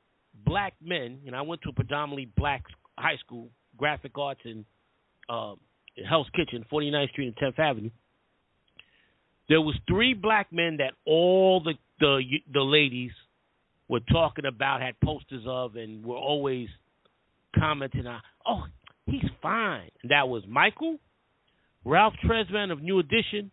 [0.45, 2.63] black men, and I went to a predominantly black
[2.97, 4.65] high school, graphic arts and
[5.29, 5.55] uh,
[6.07, 7.89] Hell's Kitchen, 49th Street and 10th Avenue.
[9.47, 12.21] There was three black men that all the the
[12.51, 13.11] the ladies
[13.87, 16.67] were talking about, had posters of, and were always
[17.57, 18.21] commenting on.
[18.45, 18.63] Oh,
[19.05, 19.89] he's fine.
[20.01, 20.97] And that was Michael,
[21.83, 23.51] Ralph Tresvant of New Edition,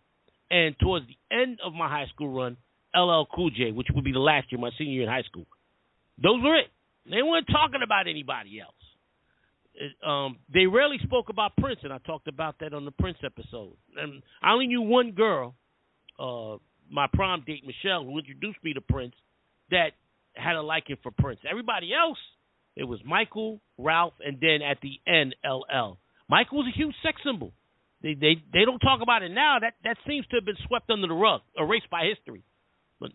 [0.51, 2.57] and towards the end of my high school run,
[2.97, 5.47] LL Cool J, which would be the last year, my senior year in high school.
[6.23, 6.69] Those were it.
[7.09, 8.75] They weren't talking about anybody else.
[9.75, 13.19] It, um, they rarely spoke about Prince, and I talked about that on the Prince
[13.25, 13.75] episode.
[13.97, 15.55] And I only knew one girl,
[16.19, 16.57] uh,
[16.91, 19.15] my prom date Michelle, who introduced me to Prince,
[19.71, 19.93] that
[20.35, 21.41] had a liking for Prince.
[21.49, 22.19] Everybody else,
[22.77, 25.99] it was Michael, Ralph, and then at the end, LL.
[26.29, 27.53] Michael was a huge sex symbol.
[28.03, 29.59] They they they don't talk about it now.
[29.61, 32.43] That that seems to have been swept under the rug, erased by history.
[32.99, 33.11] But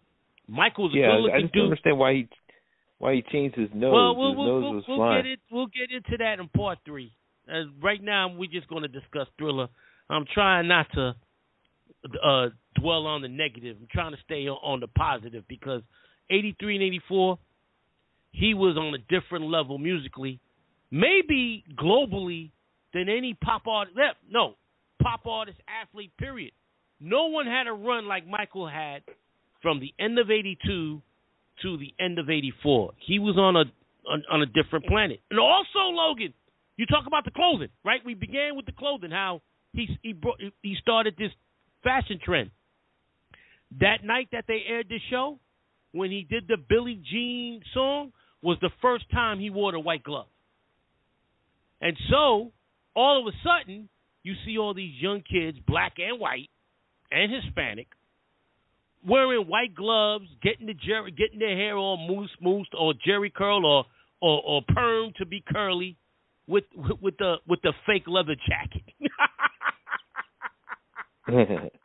[0.48, 2.30] Michael was a yeah, I good-looking just don't understand why he
[3.00, 3.94] why he changed his nose.
[3.94, 5.24] Well, we'll his we'll, nose we'll, was we'll flying.
[5.24, 5.40] get it.
[5.52, 7.12] We'll get into that in part three.
[7.52, 9.68] Uh, right now, we're just going to discuss Thriller.
[10.10, 11.16] I'm trying not to
[12.24, 13.78] uh, dwell on the negative.
[13.80, 15.82] I'm trying to stay on, the positive because
[16.30, 17.40] 83 and 84,
[18.32, 20.40] he was on a different level musically,
[20.92, 22.52] maybe globally
[22.94, 23.98] than any pop artist.
[24.30, 24.56] No,
[25.02, 26.12] pop artist, athlete.
[26.18, 26.52] Period.
[27.00, 29.04] No one had a run like Michael had
[29.62, 31.02] from the end of 82
[31.62, 32.94] to the end of 84.
[32.98, 33.64] He was on a
[34.10, 35.20] on, on a different planet.
[35.30, 36.34] And also, Logan,
[36.78, 38.00] you talk about the clothing, right?
[38.06, 39.42] We began with the clothing, how
[39.74, 41.32] he he brought he started this
[41.88, 42.52] fashion trend.
[43.80, 45.40] That night that they aired the show,
[45.94, 48.12] when he did the Billie Jean song,
[48.42, 50.28] was the first time he wore the white glove.
[51.82, 52.52] And so,
[52.96, 53.90] all of a sudden,
[54.24, 56.50] you see all these young kids, black and white
[57.12, 57.88] and Hispanic,
[59.06, 63.66] wearing white gloves, getting the Jheri, getting their hair all mousse moussed or Jheri curl
[63.66, 63.86] or
[64.20, 65.96] or, or perm to be curly,
[66.48, 68.84] with with the with the fake leather jacket.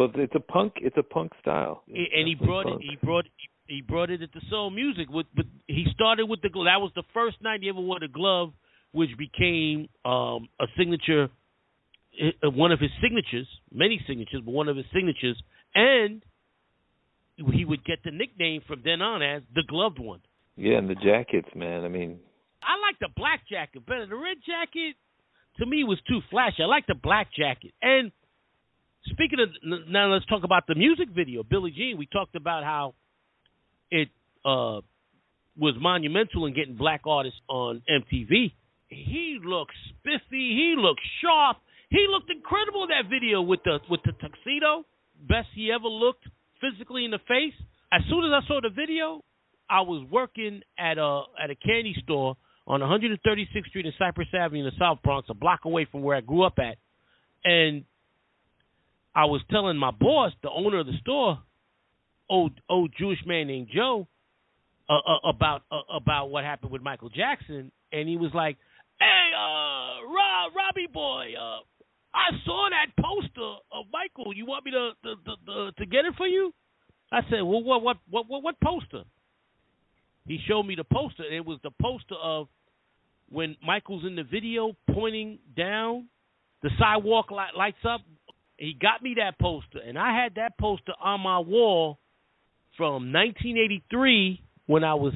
[0.00, 0.74] well, it's a punk.
[0.76, 1.82] It's a punk style.
[1.86, 2.78] and he brought it.
[2.80, 3.26] He brought
[3.66, 5.10] he brought it into soul music.
[5.10, 6.64] With, with he started with the glove.
[6.66, 8.54] That was the first night he ever wore the glove,
[8.92, 11.28] which became um, a signature.
[12.18, 15.36] uh, One of his signatures, many signatures, but one of his signatures,
[15.74, 16.22] and
[17.52, 20.20] he would get the nickname from then on as the gloved one.
[20.56, 21.84] Yeah, and the jackets, man.
[21.84, 22.20] I mean,
[22.62, 24.06] I like the black jacket better.
[24.06, 24.96] The red jacket
[25.58, 26.62] to me was too flashy.
[26.62, 27.72] I like the black jacket.
[27.82, 28.12] And
[29.06, 29.48] speaking of
[29.88, 31.96] now, let's talk about the music video, Billie Jean.
[31.98, 32.94] We talked about how
[33.90, 34.08] it
[34.44, 34.80] uh,
[35.58, 38.52] was monumental in getting black artists on MTV.
[38.88, 40.20] He looked spiffy.
[40.30, 41.58] He looked sharp.
[41.90, 44.84] He looked incredible in that video with the with the tuxedo.
[45.28, 46.24] Best he ever looked
[46.60, 47.54] physically in the face.
[47.92, 49.22] As soon as I saw the video,
[49.68, 52.36] I was working at a at a candy store
[52.66, 56.16] on 136th Street and Cypress Avenue in the South Bronx, a block away from where
[56.16, 56.76] I grew up at.
[57.44, 57.84] And
[59.14, 61.38] I was telling my boss, the owner of the store,
[62.28, 64.06] old old Jewish man named Joe,
[64.88, 68.56] uh, uh, about uh, about what happened with Michael Jackson, and he was like,
[69.00, 71.60] "Hey, uh, Rob, Robbie boy, uh,
[72.14, 74.34] I saw that poster of Michael.
[74.34, 76.52] You want me to to, to, to, get it for you?"
[77.12, 79.04] I said, "Well, what what what what, what poster?"
[80.26, 81.24] He showed me the poster.
[81.24, 82.46] and It was the poster of
[83.30, 86.08] when Michael's in the video pointing down,
[86.62, 88.02] the sidewalk light, lights up.
[88.60, 91.98] He got me that poster, and I had that poster on my wall
[92.76, 95.14] from 1983 when I was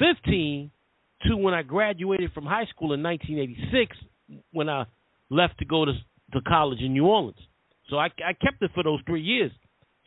[0.00, 0.72] 15
[1.22, 3.96] to when I graduated from high school in 1986
[4.50, 4.86] when I
[5.30, 5.92] left to go to
[6.32, 7.38] to college in New Orleans.
[7.90, 9.52] So I, I kept it for those three years,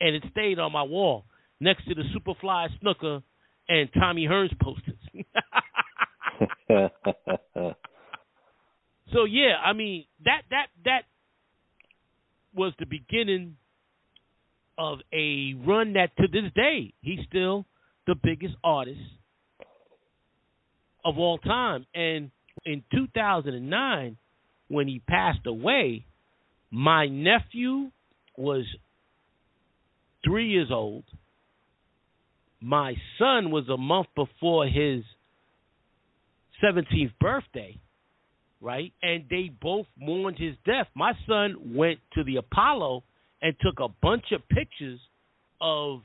[0.00, 1.24] and it stayed on my wall
[1.60, 3.22] next to the Superfly Snuka
[3.66, 4.98] and Tommy Hearns posters.
[9.10, 11.02] so yeah, I mean that that that
[12.54, 13.56] was the beginning
[14.76, 17.64] of a run that to this day he's still
[18.06, 19.00] the biggest artist
[21.04, 21.86] of all time.
[21.94, 22.30] And
[22.64, 24.16] in 2009,
[24.68, 26.06] when he passed away,
[26.70, 27.90] my nephew
[28.36, 28.64] was
[30.24, 31.04] three years old.
[32.60, 35.04] My son was a month before his
[36.62, 37.78] 17th birthday,
[38.64, 38.92] right?
[39.02, 40.86] And they both mourned his death.
[40.94, 43.04] My son went to the Apollo
[43.42, 44.98] and took a bunch of pictures
[45.60, 46.00] of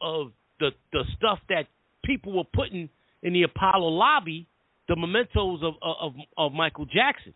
[0.00, 1.66] of the the stuff that
[2.04, 2.90] people were putting
[3.22, 4.46] in the Apollo lobby,
[4.86, 7.32] the mementos of of of Michael Jackson.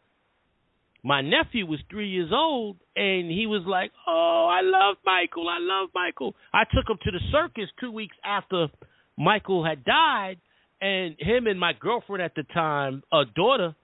[1.02, 5.48] My nephew was three years old, and he was like, "Oh, I love Michael.
[5.48, 8.68] I love Michael." I took him to the circus two weeks after
[9.16, 10.36] Michael had died,
[10.82, 13.74] and him and my girlfriend at the time, a daughter,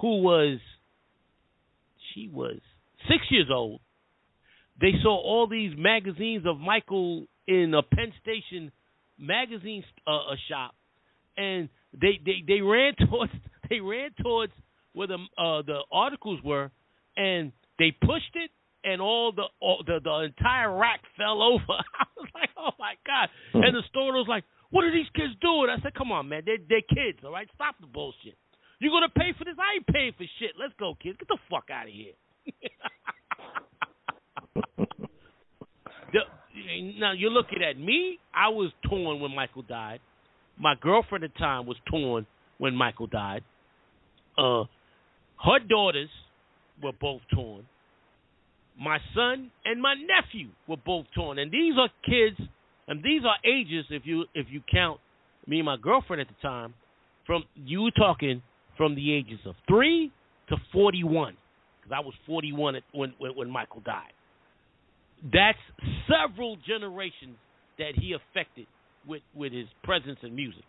[0.00, 0.58] who was
[2.14, 2.58] she was
[3.08, 3.80] six years old.
[4.80, 8.72] They saw all these magazines of Michael in a Penn Station
[9.18, 10.74] magazine uh, a shop,
[11.36, 13.32] and they, they they ran towards
[13.68, 14.52] they ran towards
[14.92, 16.70] where the uh, the articles were,
[17.16, 18.50] and they pushed it,
[18.84, 21.60] and all the all, the the entire rack fell over.
[21.68, 23.28] I was like, oh my god!
[23.52, 25.68] And the store was like, what are these kids doing?
[25.68, 27.48] I said, come on, man, they're they're kids, all right?
[27.54, 28.38] Stop the bullshit.
[28.80, 29.54] You gonna pay for this?
[29.58, 30.52] I ain't paying for shit.
[30.58, 31.18] Let's go, kids.
[31.18, 32.12] Get the fuck out of here.
[36.12, 36.20] the,
[36.98, 38.18] now you're looking at me.
[38.34, 40.00] I was torn when Michael died.
[40.58, 42.26] My girlfriend at the time was torn
[42.56, 43.44] when Michael died.
[44.36, 44.64] Uh,
[45.44, 46.08] her daughters
[46.82, 47.66] were both torn.
[48.80, 52.40] My son and my nephew were both torn, and these are kids,
[52.88, 53.84] and these are ages.
[53.90, 55.00] If you if you count
[55.46, 56.72] me and my girlfriend at the time,
[57.26, 58.40] from you were talking
[58.80, 60.10] from the ages of three
[60.48, 61.36] to forty one,
[61.78, 64.14] because I was forty one when, when when Michael died.
[65.22, 65.58] That's
[66.08, 67.36] several generations
[67.76, 68.66] that he affected
[69.06, 70.64] with with his presence in music.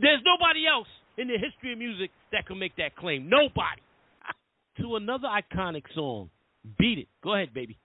[0.00, 0.86] There's nobody else
[1.18, 3.28] in the history of music that can make that claim.
[3.28, 3.82] Nobody.
[4.80, 6.30] to another iconic song,
[6.78, 7.76] "Beat It." Go ahead, baby.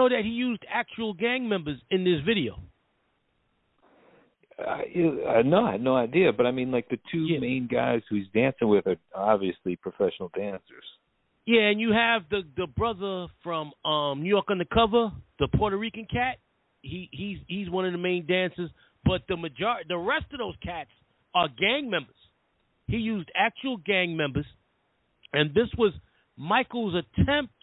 [0.00, 2.58] Know that he used actual gang members in this video?
[4.58, 4.82] I,
[5.38, 6.32] I no, I had no idea.
[6.32, 7.40] But I mean, like the two Yeah.
[7.40, 10.84] main guys who he's dancing with are obviously professional dancers.
[11.46, 16.06] Yeah, and you have the the brother from um New York Undercover, the Puerto Rican
[16.06, 16.38] cat.
[16.82, 18.70] He he's he's one of the main dancers,
[19.04, 20.90] but the majority the rest of those cats
[21.34, 22.14] are gang members.
[22.86, 24.46] He used actual gang members,
[25.32, 25.92] and this was
[26.36, 27.54] Michael's attempt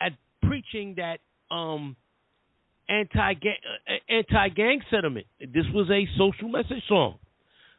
[0.00, 1.18] at preaching that
[1.50, 1.96] um
[2.88, 3.34] anti
[4.08, 5.26] anti gang sentiment.
[5.40, 7.18] This was a social message song.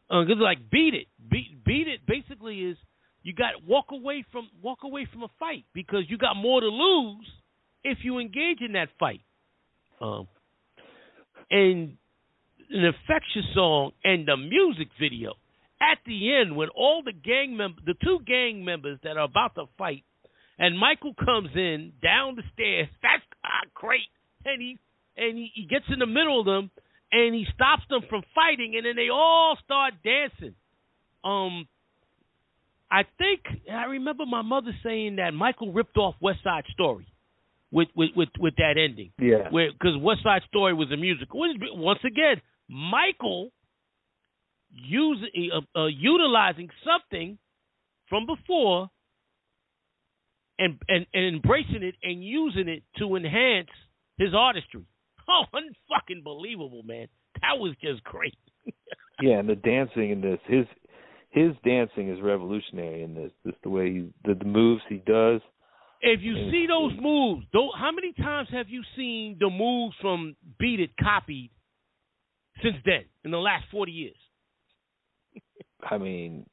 [0.09, 2.05] Uh, 'cause like beat it, beat beat it.
[2.05, 2.77] Basically, is
[3.23, 6.67] you got walk away from walk away from a fight because you got more to
[6.67, 7.29] lose
[7.83, 9.21] if you engage in that fight.
[9.99, 10.27] Um,
[11.49, 11.97] and
[12.69, 15.33] an infectious song and the music video
[15.81, 19.55] at the end when all the gang members, the two gang members that are about
[19.55, 20.03] to fight,
[20.57, 22.87] and Michael comes in down the stairs.
[23.01, 24.09] That's ah, great,
[24.45, 24.77] and he
[25.15, 26.69] and he, he gets in the middle of them
[27.11, 30.53] and he stops them from fighting, and then they all start dancing.
[31.23, 31.67] Um,
[32.91, 33.41] I think
[33.71, 37.07] I remember my mother saying that Michael ripped off West Side Story
[37.71, 39.49] with with with, with that ending, Yeah.
[39.49, 41.39] because West Side Story was a musical.
[41.75, 43.51] Once again, Michael
[44.73, 47.37] using uh, uh, utilizing something
[48.09, 48.89] from before
[50.59, 53.69] and, and and embracing it and using it to enhance
[54.17, 54.83] his artistry.
[55.29, 57.07] Oh, unfucking believable, man!
[57.41, 58.37] That was just great.
[59.21, 60.65] Yeah, and the dancing in this, his
[61.29, 63.31] his dancing is revolutionary in this.
[63.45, 65.41] Just the way he, the, the moves he does.
[66.01, 70.35] If you see those moves, though, how many times have you seen the moves from
[70.59, 71.49] Beat It copied
[72.61, 74.15] since then in the last forty years?
[75.89, 76.45] I mean,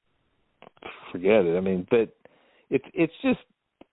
[1.12, 1.57] forget it.
[1.57, 2.16] I mean, but
[2.70, 3.40] it's it's just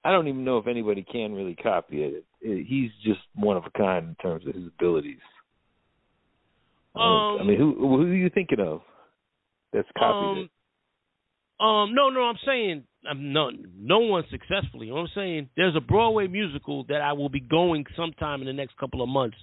[0.04, 2.26] I don't even know if anybody can really copy it.
[2.42, 5.20] it he's just one of a kind in terms of his abilities.
[6.96, 8.82] I I Um, mean, who who are you thinking of?
[9.74, 10.50] That's copied
[11.60, 14.92] Um, um, no, no, I'm saying I'm no, no one successfully.
[14.92, 18.78] I'm saying there's a Broadway musical that I will be going sometime in the next
[18.78, 19.38] couple of months,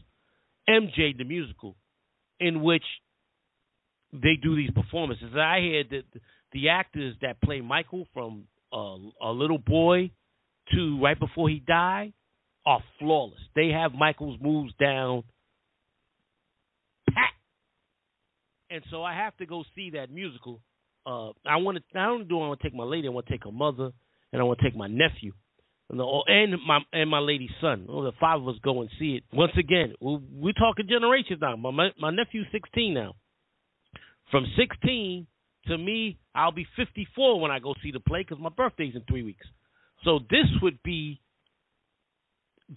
[0.69, 1.77] MJ the musical,
[2.41, 2.85] in which
[4.13, 5.35] they do these performances.
[5.35, 6.21] I heard that
[6.53, 10.11] the actors that play Michael from uh, a little boy
[10.75, 12.13] to right before he died
[12.67, 13.41] are flawless.
[13.55, 15.25] They have Michael's moves down
[17.15, 17.31] pat.
[18.71, 20.61] And so I have to go see that musical.
[21.07, 21.99] Uh, I want to.
[21.99, 23.91] I don't do I want to take my lady, I want to take her mother,
[24.33, 25.33] and I want to take my nephew,
[25.89, 27.87] and, the, and my and my lady's son.
[27.89, 29.95] Oh, the five of us go and see it once again.
[30.01, 31.57] we- We're talking generations now.
[31.57, 33.15] My my, my nephew's 16 now.
[34.31, 35.27] From 16
[35.69, 39.03] to me, I'll be 54 when I go see the play because my birthday's in
[39.09, 39.47] three weeks.
[40.05, 41.21] So this would be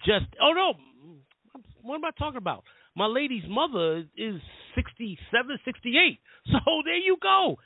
[0.04, 0.26] just.
[0.40, 0.74] Oh no,
[1.82, 2.64] what am I talking about?
[2.94, 4.40] My lady's mother is
[4.74, 6.18] 67, 68.
[6.44, 7.56] So there you go.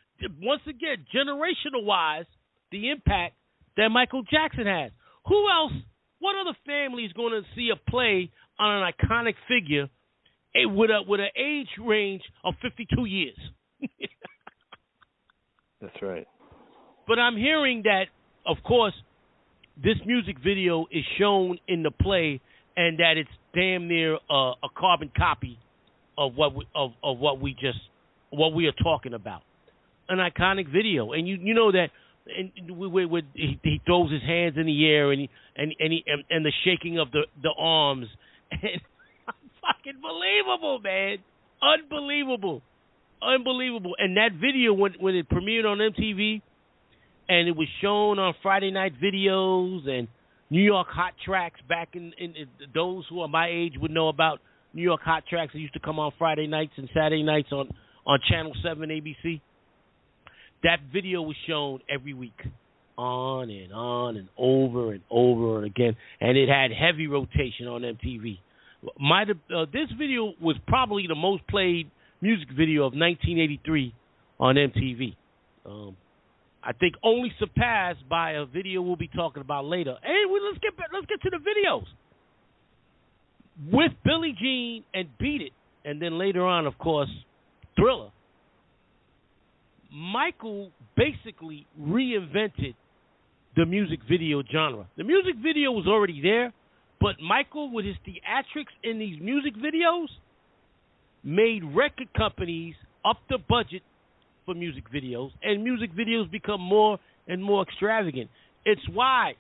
[0.42, 2.26] Once again, generational wise,
[2.70, 3.36] the impact
[3.78, 4.90] that Michael Jackson has.
[5.26, 5.72] Who else?
[6.18, 9.88] What other family is going to see a play on an iconic figure
[10.54, 13.38] eh, with a with an age range of 52 years?
[15.80, 16.26] That's right.
[17.06, 18.04] But I'm hearing that,
[18.46, 18.94] of course,
[19.82, 22.40] this music video is shown in the play,
[22.76, 25.58] and that it's damn near a, a carbon copy
[26.16, 27.78] of what we, of of what we just
[28.30, 29.42] what we are talking about.
[30.08, 31.88] An iconic video, and you you know that.
[32.28, 35.92] And we, we, he, he throws his hands in the air, and he, and and,
[35.92, 38.08] he, and and the shaking of the the arms,
[38.50, 38.80] and
[39.60, 41.18] fucking believable, man,
[41.62, 42.62] unbelievable,
[43.22, 43.94] unbelievable.
[43.98, 46.42] And that video when when it premiered on MTV,
[47.28, 50.08] and it was shown on Friday night videos and
[50.50, 51.60] New York Hot Tracks.
[51.68, 54.40] Back in, in, in those who are my age would know about
[54.72, 55.52] New York Hot Tracks.
[55.54, 57.68] It used to come on Friday nights and Saturday nights on
[58.06, 59.40] on Channel Seven ABC.
[60.62, 62.40] That video was shown every week,
[62.96, 67.82] on and on and over and over and again, and it had heavy rotation on
[67.82, 68.38] MTV.
[68.82, 73.94] Have, uh, this video was probably the most played music video of 1983
[74.38, 75.16] on MTV.
[75.66, 75.96] Um,
[76.66, 79.94] I think only surpassed by a video we'll be talking about later.
[80.02, 81.84] Hey, well, let's get back, let's get to the videos
[83.72, 85.52] with Billie Jean and Beat It,
[85.84, 87.08] and then later on, of course,
[87.76, 88.10] Thriller.
[89.92, 92.74] Michael basically reinvented
[93.54, 94.88] the music video genre.
[94.96, 96.52] The music video was already there,
[97.00, 100.08] but Michael, with his theatrics in these music videos,
[101.22, 103.82] made record companies up the budget
[104.46, 108.30] for music videos, and music videos become more and more extravagant.
[108.64, 109.34] It's why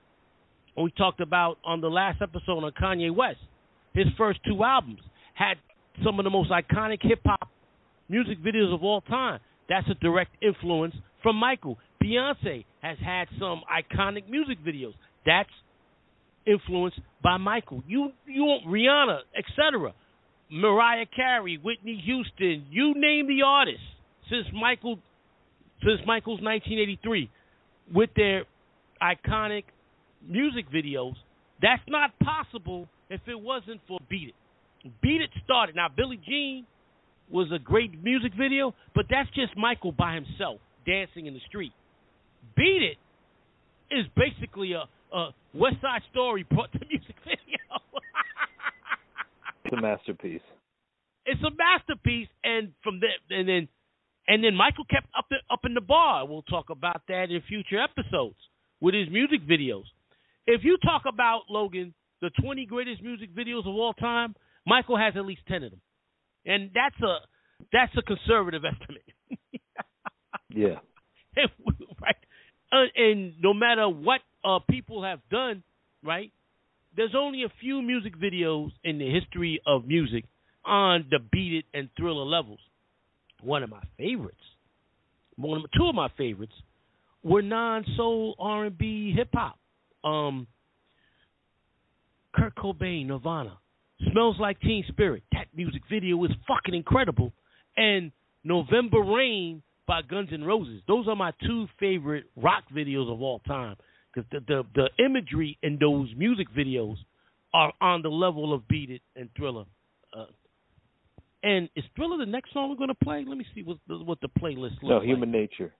[0.76, 3.38] we talked about on the last episode on Kanye West,
[3.94, 5.00] his first two albums
[5.34, 5.54] had
[6.04, 7.48] some of the most iconic hip hop
[8.08, 9.40] music videos of all time.
[9.68, 11.78] That's a direct influence from Michael.
[12.02, 14.92] Beyonce has had some iconic music videos.
[15.24, 15.48] That's
[16.46, 17.82] influenced by Michael.
[17.86, 19.94] You you Rihanna, etc.
[20.50, 23.80] Mariah Carey, Whitney Houston, you name the artist
[24.30, 24.98] since Michael
[25.82, 27.30] since Michael's 1983
[27.94, 28.44] with their
[29.02, 29.64] iconic
[30.26, 31.14] music videos.
[31.60, 34.90] That's not possible if it wasn't for Beat It.
[35.02, 35.76] Beat It started.
[35.76, 36.66] Now Billie Jean
[37.30, 41.72] was a great music video, but that's just Michael by himself dancing in the street.
[42.56, 47.58] Beat It is basically a, a West Side Story brought to music video.
[49.64, 50.42] It's a masterpiece.
[51.24, 53.68] it's a masterpiece, and from there, and then,
[54.28, 56.26] and then Michael kept up the, up in the bar.
[56.26, 58.36] We'll talk about that in future episodes
[58.80, 59.84] with his music videos.
[60.46, 64.34] If you talk about Logan, the 20 greatest music videos of all time,
[64.66, 65.80] Michael has at least 10 of them,
[66.44, 67.18] and that's a
[67.72, 69.02] that's a conservative estimate.
[70.48, 70.76] Yeah.
[72.00, 72.16] right?
[72.72, 75.62] Uh, and no matter what uh, people have done,
[76.02, 76.32] right?
[76.96, 80.24] There's only a few music videos in the history of music
[80.64, 82.58] on the Beat It and Thriller levels.
[83.42, 84.40] One of my favorites,
[85.36, 86.52] one of, my, two of my favorites,
[87.22, 89.58] were non-soul R&B hip hop.
[90.04, 90.46] Um,
[92.34, 93.58] Kurt Cobain, Nirvana,
[94.12, 97.32] "Smells Like Teen Spirit." That music video is fucking incredible,
[97.76, 98.12] and
[98.44, 100.82] "November Rain" by Guns N' Roses.
[100.86, 103.76] Those are my two favorite rock videos of all time
[104.12, 106.96] because the, the the imagery in those music videos
[107.54, 109.64] are on the level of Beat It and Thriller.
[110.16, 110.26] Uh,
[111.42, 113.24] and is Thriller the next song we're going to play?
[113.26, 115.06] Let me see what the, what the playlist looks No, like.
[115.06, 115.74] human nature.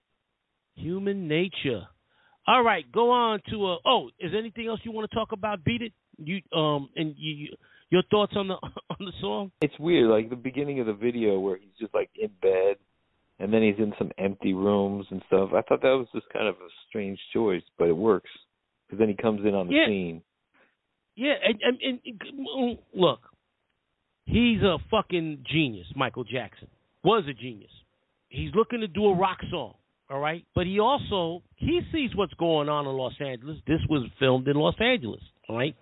[0.75, 1.87] Human Nature.
[2.47, 5.31] All right, go on to uh oh, is there anything else you want to talk
[5.31, 5.93] about Beat It?
[6.17, 7.47] You um and you, you
[7.89, 8.53] your thoughts on the
[8.89, 9.51] on the song?
[9.61, 12.77] It's weird, like the beginning of the video where he's just like in bed,
[13.39, 15.49] and then he's in some empty rooms and stuff.
[15.53, 18.29] I thought that was just kind of a strange choice, but it works
[18.87, 19.87] because then he comes in on the Yeah.
[19.87, 20.21] scene.
[21.15, 23.19] Yeah, and, and, and look,
[24.27, 26.67] he's a fucking genius, Michael Jackson.
[27.03, 27.71] Was a genius.
[28.29, 29.73] He's looking to do a rock song,
[30.09, 30.45] all right?
[30.53, 33.57] But he also he sees what's going on in Los Angeles.
[33.65, 35.75] This was filmed in Los Angeles, all right?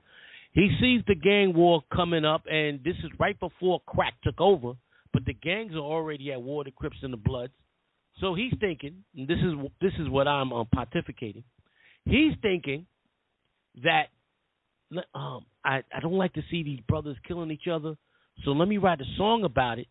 [0.53, 4.73] He sees the gang war coming up and this is right before crack took over,
[5.11, 7.53] but the gangs are already at war, the Crips and the Bloods.
[8.21, 11.43] So he's thinking, and this is this is what I'm um, pontificating.
[12.05, 12.85] He's thinking
[13.83, 14.07] that
[15.13, 17.95] um, I, I don't like to see these brothers killing each other,
[18.43, 19.87] so let me write a song about it.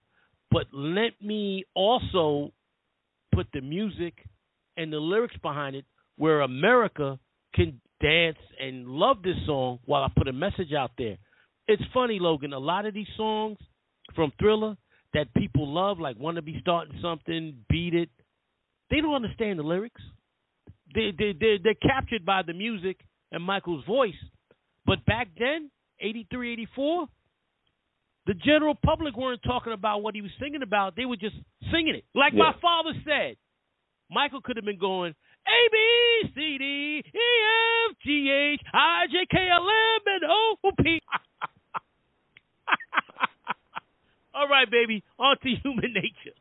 [0.51, 2.53] But let me also
[3.35, 4.15] put the music
[4.77, 5.85] and the lyrics behind it
[6.17, 7.19] where America
[7.55, 11.17] can dance and love this song while I put a message out there.
[11.67, 12.53] It's funny, Logan.
[12.53, 13.59] A lot of these songs
[14.15, 14.77] from Thriller
[15.15, 18.11] that people love, like "Wanna Be Starting Something," "Beat It,"
[18.91, 20.03] they don't understand the lyrics.
[20.95, 23.01] They they they they're captured by the music
[23.33, 24.15] and Michael's voice.
[24.85, 25.71] But back then,
[26.01, 27.09] 83, 84,
[28.27, 30.97] the general public weren't talking about what he was singing about.
[30.97, 31.37] They were just
[31.71, 32.05] singing it.
[32.15, 33.37] Like my father said,
[34.11, 35.15] Michael could have been going
[35.47, 35.77] A B
[36.35, 37.09] C D E
[37.91, 41.01] F G H I J K L M N O P.
[44.35, 46.35] All right, baby, on to human nature.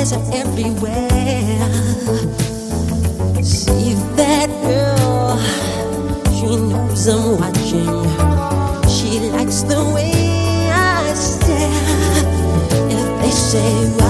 [0.00, 1.60] Eyes are everywhere.
[3.42, 5.38] See that girl
[6.32, 8.04] She knows I'm watching.
[8.88, 12.24] She likes the way I stare.
[12.90, 14.09] If they say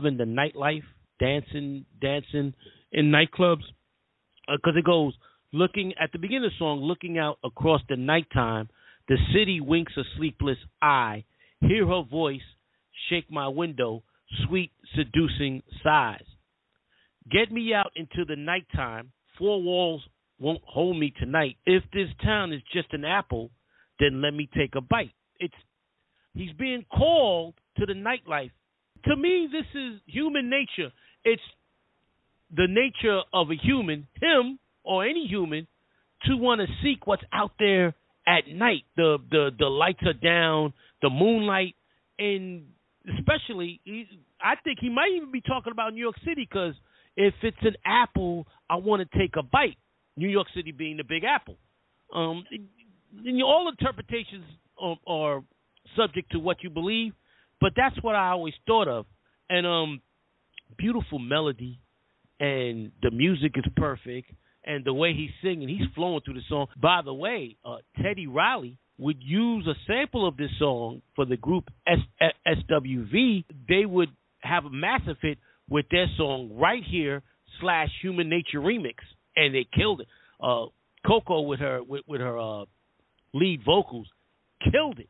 [0.00, 0.82] loving the nightlife,
[1.18, 2.54] dancing, dancing
[2.92, 3.62] in nightclubs,
[4.48, 5.14] uh, because it goes
[5.52, 8.68] looking at the beginning of the song, looking out across the nighttime,
[9.08, 11.24] the city winks a sleepless eye.
[11.60, 12.40] Hear her voice,
[13.08, 14.02] shake my window,
[14.46, 16.24] sweet seducing sighs.
[17.30, 19.12] Get me out into the nighttime.
[19.38, 20.02] Four walls
[20.38, 21.56] won't hold me tonight.
[21.66, 23.50] If this town is just an apple,
[23.98, 25.12] then let me take a bite.
[25.38, 25.54] It's
[26.32, 28.50] he's being called to the nightlife.
[29.04, 30.92] To me, this is human nature.
[31.24, 31.42] It's
[32.54, 35.66] the nature of a human, him or any human,
[36.24, 37.94] to want to seek what's out there
[38.26, 38.84] at night.
[38.96, 40.72] The the the lights are down,
[41.02, 41.74] the moonlight,
[42.18, 42.66] and
[43.18, 43.80] especially,
[44.42, 46.74] I think he might even be talking about New York City because
[47.16, 49.76] if it's an apple, I want to take a bite.
[50.16, 51.56] New York City being the Big Apple.
[52.14, 52.44] Um,
[53.44, 54.44] all interpretations
[54.78, 55.42] are, are
[55.96, 57.12] subject to what you believe,
[57.60, 59.06] but that's what I always thought of.
[59.48, 60.00] And um,
[60.78, 61.80] beautiful melody,
[62.38, 64.30] and the music is perfect,
[64.64, 66.66] and the way he's singing, he's flowing through the song.
[66.80, 71.36] By the way, uh, Teddy Riley would use a sample of this song for the
[71.36, 73.44] group S- S- SWV.
[73.68, 75.38] They would have a massive hit
[75.68, 77.22] with their song right here
[77.60, 78.96] slash Human Nature remix,
[79.36, 80.08] and they killed it.
[80.40, 80.66] Uh,
[81.06, 82.64] Coko with her with, with her uh,
[83.32, 84.06] lead vocals
[84.70, 85.08] killed it.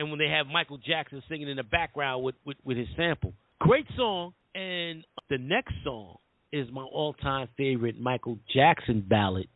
[0.00, 3.34] And when they have Michael Jackson singing in the background with, with, with his sample.
[3.58, 4.32] Great song.
[4.54, 6.16] And the next song
[6.54, 9.48] is my all time favorite Michael Jackson ballad,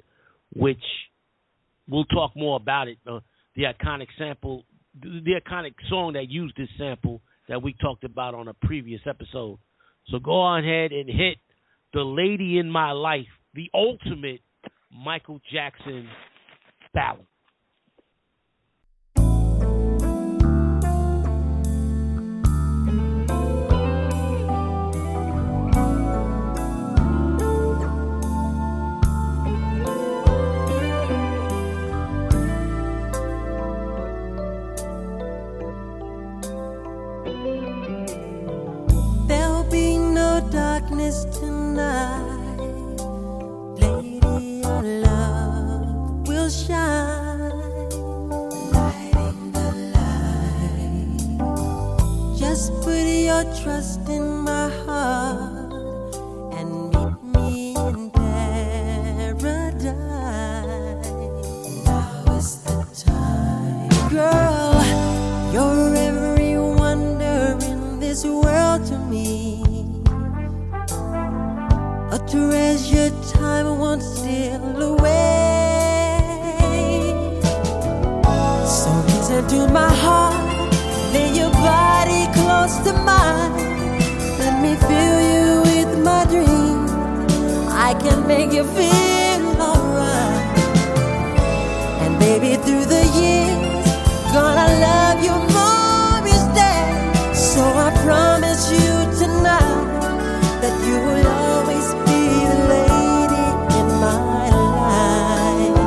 [0.54, 0.82] which
[1.88, 2.98] we'll talk more about it.
[3.10, 3.20] Uh,
[3.56, 4.66] the iconic sample,
[5.00, 9.00] the, the iconic song that used this sample that we talked about on a previous
[9.08, 9.58] episode.
[10.08, 11.38] So go on ahead and hit
[11.94, 14.42] The Lady in My Life, the ultimate
[14.92, 16.06] Michael Jackson
[16.92, 17.24] ballad.
[53.64, 54.03] trust
[88.26, 90.58] make you feel alright.
[92.02, 93.86] And baby, through the years,
[94.32, 96.84] gonna love you more each day.
[97.34, 99.84] So I promise you tonight
[100.62, 102.20] that you will always be
[102.50, 103.46] the lady
[103.78, 104.16] in my
[104.50, 105.78] life.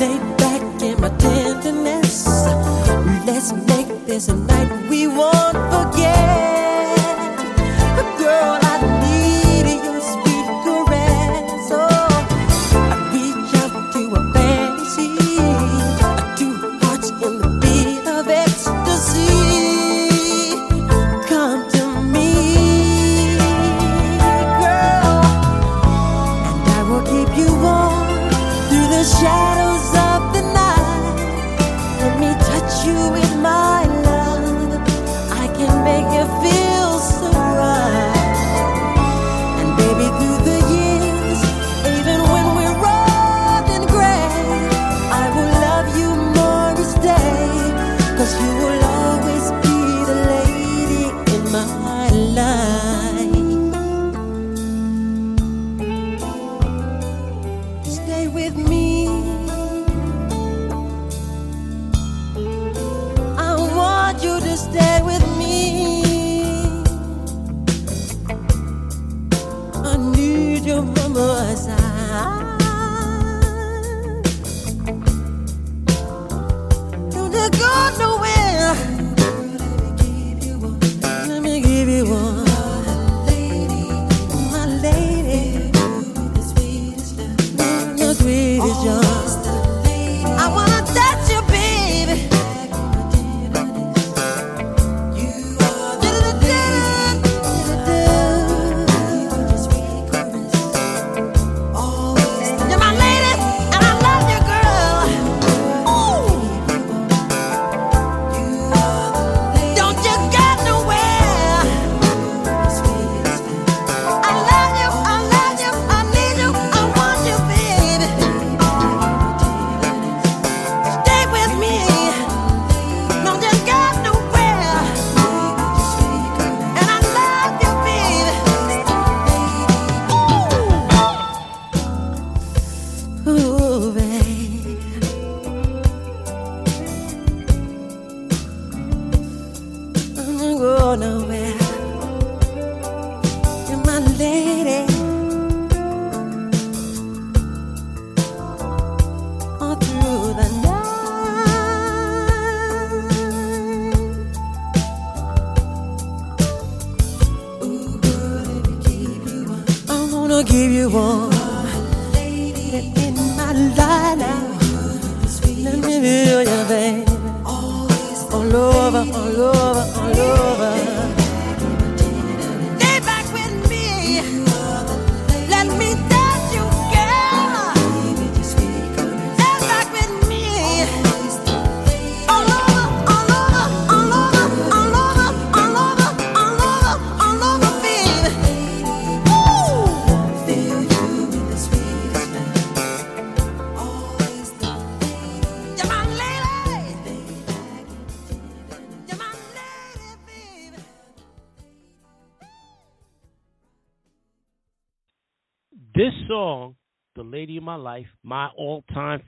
[0.00, 2.26] Lay back in my tenderness.
[3.26, 6.33] Let's make this a night we won't forget.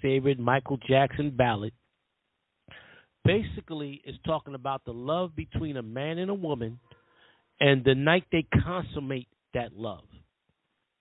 [0.07, 1.73] favorite Michael Jackson ballad,
[3.25, 6.79] basically is talking about the love between a man and a woman
[7.59, 10.05] and the night they consummate that love,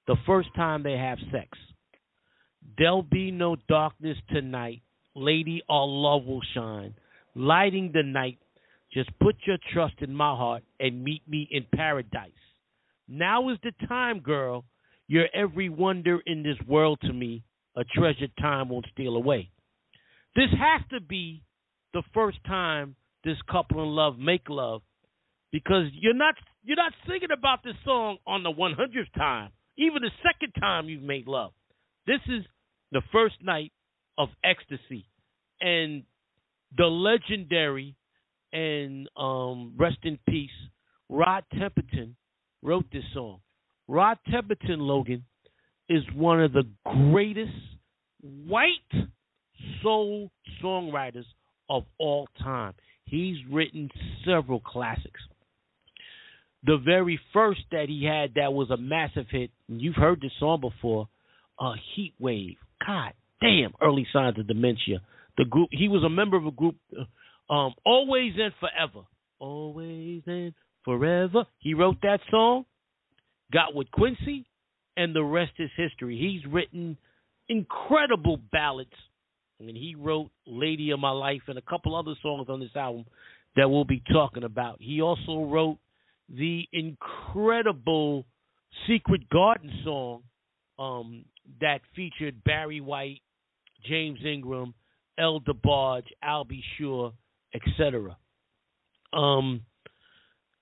[0.07, 1.49] the first time they have sex.
[2.79, 4.81] There'll be no darkness tonight.
[5.13, 6.95] Lady, our love will shine.
[7.35, 8.39] Lighting the night,
[8.91, 12.31] just put your trust in my heart and meet me in paradise.
[13.07, 14.65] Now is the time, girl.
[15.07, 17.43] You're every wonder in this world to me.
[17.77, 19.49] A treasure time won't steal away.
[20.35, 21.43] This has to be
[21.93, 24.81] the first time this couple in love make love
[25.51, 30.11] because you're not you're not singing about this song on the 100th time, even the
[30.23, 31.51] second time you've made love.
[32.07, 32.43] This is
[32.91, 33.71] the first night
[34.17, 35.05] of ecstasy,
[35.61, 36.03] and
[36.77, 37.95] the legendary
[38.51, 40.49] and um, rest in peace
[41.09, 42.15] Rod Temperton
[42.61, 43.39] wrote this song.
[43.87, 45.23] Rod Temperton Logan
[45.89, 47.51] is one of the greatest
[48.47, 48.69] white
[49.83, 50.31] soul
[50.63, 51.25] songwriters
[51.69, 52.73] of all time.
[53.05, 53.89] He's written
[54.25, 55.21] several classics.
[56.63, 60.31] The very first that he had that was a massive hit, and you've heard this
[60.39, 61.07] song before,
[61.59, 62.55] uh, Heat Wave.
[62.85, 65.01] God damn, early signs of dementia.
[65.37, 69.05] The group he was a member of a group uh, um, Always and Forever.
[69.39, 70.53] Always and
[70.83, 71.45] Forever.
[71.59, 72.65] He wrote that song,
[73.53, 74.47] got with Quincy,
[74.97, 76.17] and the rest is history.
[76.17, 76.97] He's written
[77.47, 78.93] incredible ballads
[79.59, 83.05] and he wrote Lady of My Life and a couple other songs on this album
[83.55, 84.77] that we'll be talking about.
[84.81, 85.77] He also wrote
[86.29, 88.25] the incredible
[88.87, 90.23] Secret Garden song
[90.77, 91.25] um,
[91.61, 93.21] that featured Barry White,
[93.87, 94.73] James Ingram,
[95.17, 97.13] El DeBarge, Albie Shore,
[97.53, 98.17] etc.
[99.13, 99.61] Um,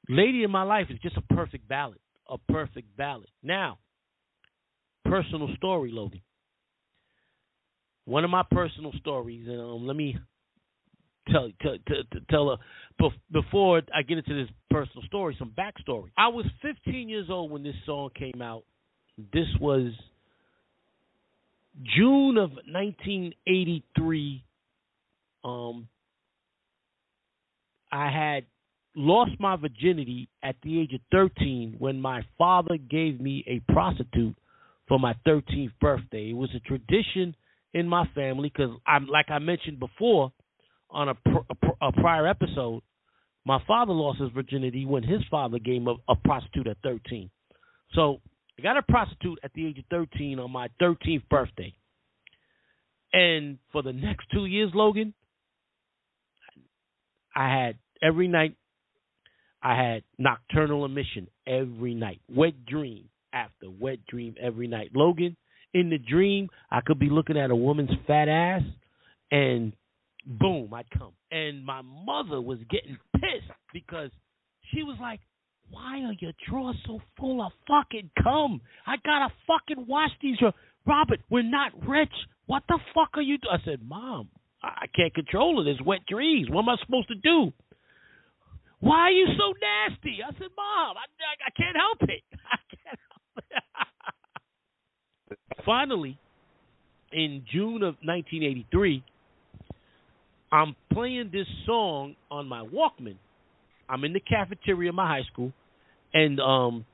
[0.07, 1.99] Lady of My Life is just a perfect ballad,
[2.30, 3.30] a perfect ballad.
[3.41, 3.80] Now,
[5.22, 6.22] personal story, Logan
[8.06, 10.18] one of my personal stories, and um, let me
[11.31, 11.77] tell tell
[12.30, 16.10] tell, a, before I get into this personal story, some backstory.
[16.18, 18.64] I was 15 years old when this song came out.
[19.31, 19.91] This was
[21.95, 24.44] June of 1983.
[25.45, 25.88] Um,
[27.91, 28.45] I had
[28.95, 34.35] lost my virginity at the age of 13 when my father gave me a prostitute
[34.88, 36.30] for my 13th birthday.
[36.30, 37.35] It was a tradition
[37.73, 40.31] in my family because I'm like I mentioned before
[40.89, 42.81] on a, pr- a, pr- a, prior episode.
[43.45, 47.30] My father lost his virginity when his father gave a, a prostitute at 13.
[47.93, 48.22] So
[48.57, 51.73] I got a prostitute at the age of 13 on my 13th birthday.
[53.11, 55.14] And for the next two years, Logan,
[57.35, 58.55] I had every night,
[59.61, 64.91] I had nocturnal emission every night, wet dream after wet dream every night.
[64.93, 65.35] Logan,
[65.73, 68.61] in the dream, I could be looking at a woman's fat ass,
[69.31, 69.73] and
[70.26, 71.14] boom, I'd come.
[71.31, 74.11] And my mother was getting pissed because
[74.72, 75.19] she was like,
[75.69, 78.61] "Why are your drawers so full of fucking cum?
[78.85, 80.38] I gotta fucking wash these."
[80.85, 82.14] Robert, we're not rich.
[82.45, 83.38] What the fuck are you?
[83.38, 83.49] Do-?
[83.49, 84.30] I said, "Mom,
[84.61, 85.68] I can't control it.
[85.68, 86.49] It's wet dreams.
[86.49, 87.51] What am I supposed to do?"
[88.80, 90.22] Why are you so nasty?
[90.22, 92.22] I said, "Mom, I, I, I can't help it.
[92.51, 93.22] I can't help it."
[95.65, 96.18] Finally,
[97.11, 99.03] in June of 1983,
[100.51, 103.15] I'm playing this song on my Walkman.
[103.89, 105.51] I'm in the cafeteria of my high school,
[106.14, 106.85] and um,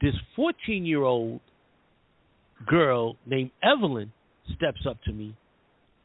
[0.00, 1.40] this 14 year old
[2.66, 4.12] girl named Evelyn
[4.56, 5.36] steps up to me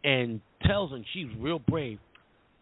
[0.03, 1.99] and tells him she's real brave.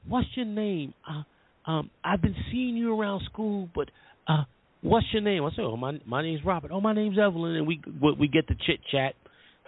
[0.07, 0.93] What's your name?
[1.07, 1.23] Uh,
[1.69, 3.89] um, I've been seeing you around school, but
[4.27, 4.43] uh,
[4.81, 5.43] what's your name?
[5.43, 6.71] I say, oh, my my name's Robert.
[6.71, 7.81] Oh, my name's Evelyn, and we
[8.17, 9.15] we get to chit chat.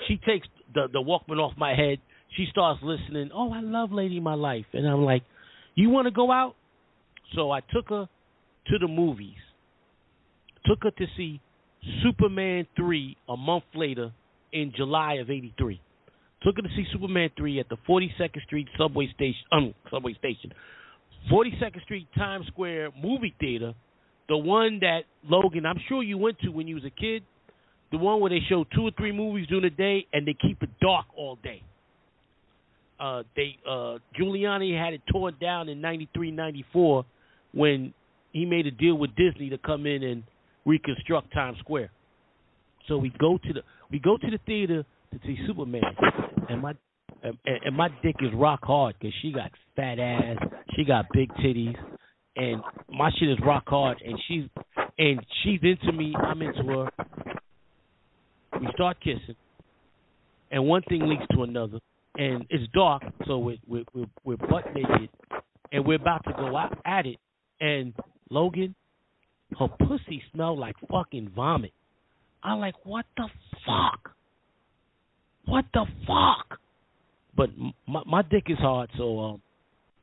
[0.08, 2.00] She takes the the Walkman off my head.
[2.38, 3.30] She starts listening.
[3.34, 5.24] Oh, I love Lady My Life, and I'm like,
[5.76, 6.56] you want to go out?
[7.36, 8.08] So I took her
[8.68, 9.36] to the movies.
[10.66, 11.42] Took her to see
[12.04, 14.12] Superman three a month later
[14.54, 15.82] in July of '83.
[16.44, 19.42] Took her to see Superman three at the 42nd Street subway station.
[19.52, 20.54] Um, subway station.
[21.32, 23.74] 42nd Street Times Square movie theater
[24.30, 27.24] the one that Logan, I'm sure you went to when you was a kid,
[27.92, 30.62] the one where they show two or three movies during the day and they keep
[30.64, 31.62] it dark all day.
[33.00, 37.04] Uh, they uh, Giuliani had it torn down in '93, '94
[37.54, 37.94] when
[38.32, 40.24] he made a deal with Disney to come in and
[40.66, 41.90] reconstruct Times Square.
[42.88, 45.82] So we go to the we go to the theater to see Superman,
[46.50, 46.74] and my
[47.24, 50.38] and, and my dick is rock hard because she got fat ass,
[50.76, 51.76] she got big titties,
[52.36, 54.44] and my shit is rock hard, and she's
[54.98, 56.90] and she's into me, I'm into her.
[58.60, 59.36] We start kissing,
[60.52, 61.80] and one thing leads to another,
[62.16, 65.10] and it's dark, so we're we're we're, we're butt naked,
[65.72, 67.18] and we're about to go out at it,
[67.60, 67.94] and
[68.30, 68.76] Logan,
[69.60, 71.74] her pussy smelled like fucking vomit.
[72.44, 73.28] I'm like, what the
[73.66, 74.16] fuck?
[75.46, 76.60] What the fuck?
[77.36, 77.50] But
[77.88, 79.42] my my dick is hard, so um,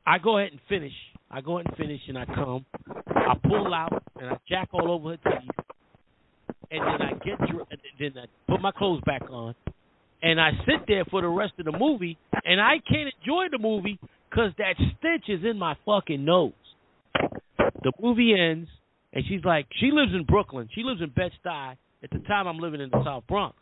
[0.05, 0.93] I go ahead and finish
[1.31, 2.65] I go ahead and finish, and I come.
[3.07, 5.47] I pull out, and I jack all over her titties.
[6.71, 7.39] and then I get
[7.99, 9.53] then I put my clothes back on,
[10.21, 13.59] and I sit there for the rest of the movie, and I can't enjoy the
[13.59, 13.99] movie
[14.29, 16.53] because that stench is in my fucking nose.
[17.83, 18.69] The movie ends,
[19.13, 20.69] and she's like, she lives in Brooklyn.
[20.73, 21.75] She lives in Bed Stuy.
[22.03, 23.57] At the time, I'm living in the South Bronx,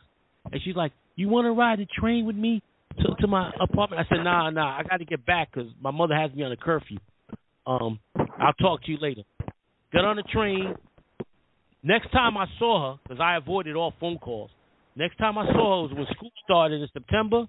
[0.52, 2.62] and she's like, "You want to ride the train with me
[2.98, 5.90] to to my apartment?" I said, "Nah, nah, I got to get back because my
[5.90, 6.98] mother has me on a curfew.
[7.68, 9.22] Um, I'll talk to you later."
[9.92, 10.74] Got on the train.
[11.82, 14.50] Next time I saw her, because I avoided all phone calls.
[14.96, 17.46] Next time I saw her was when school started in September,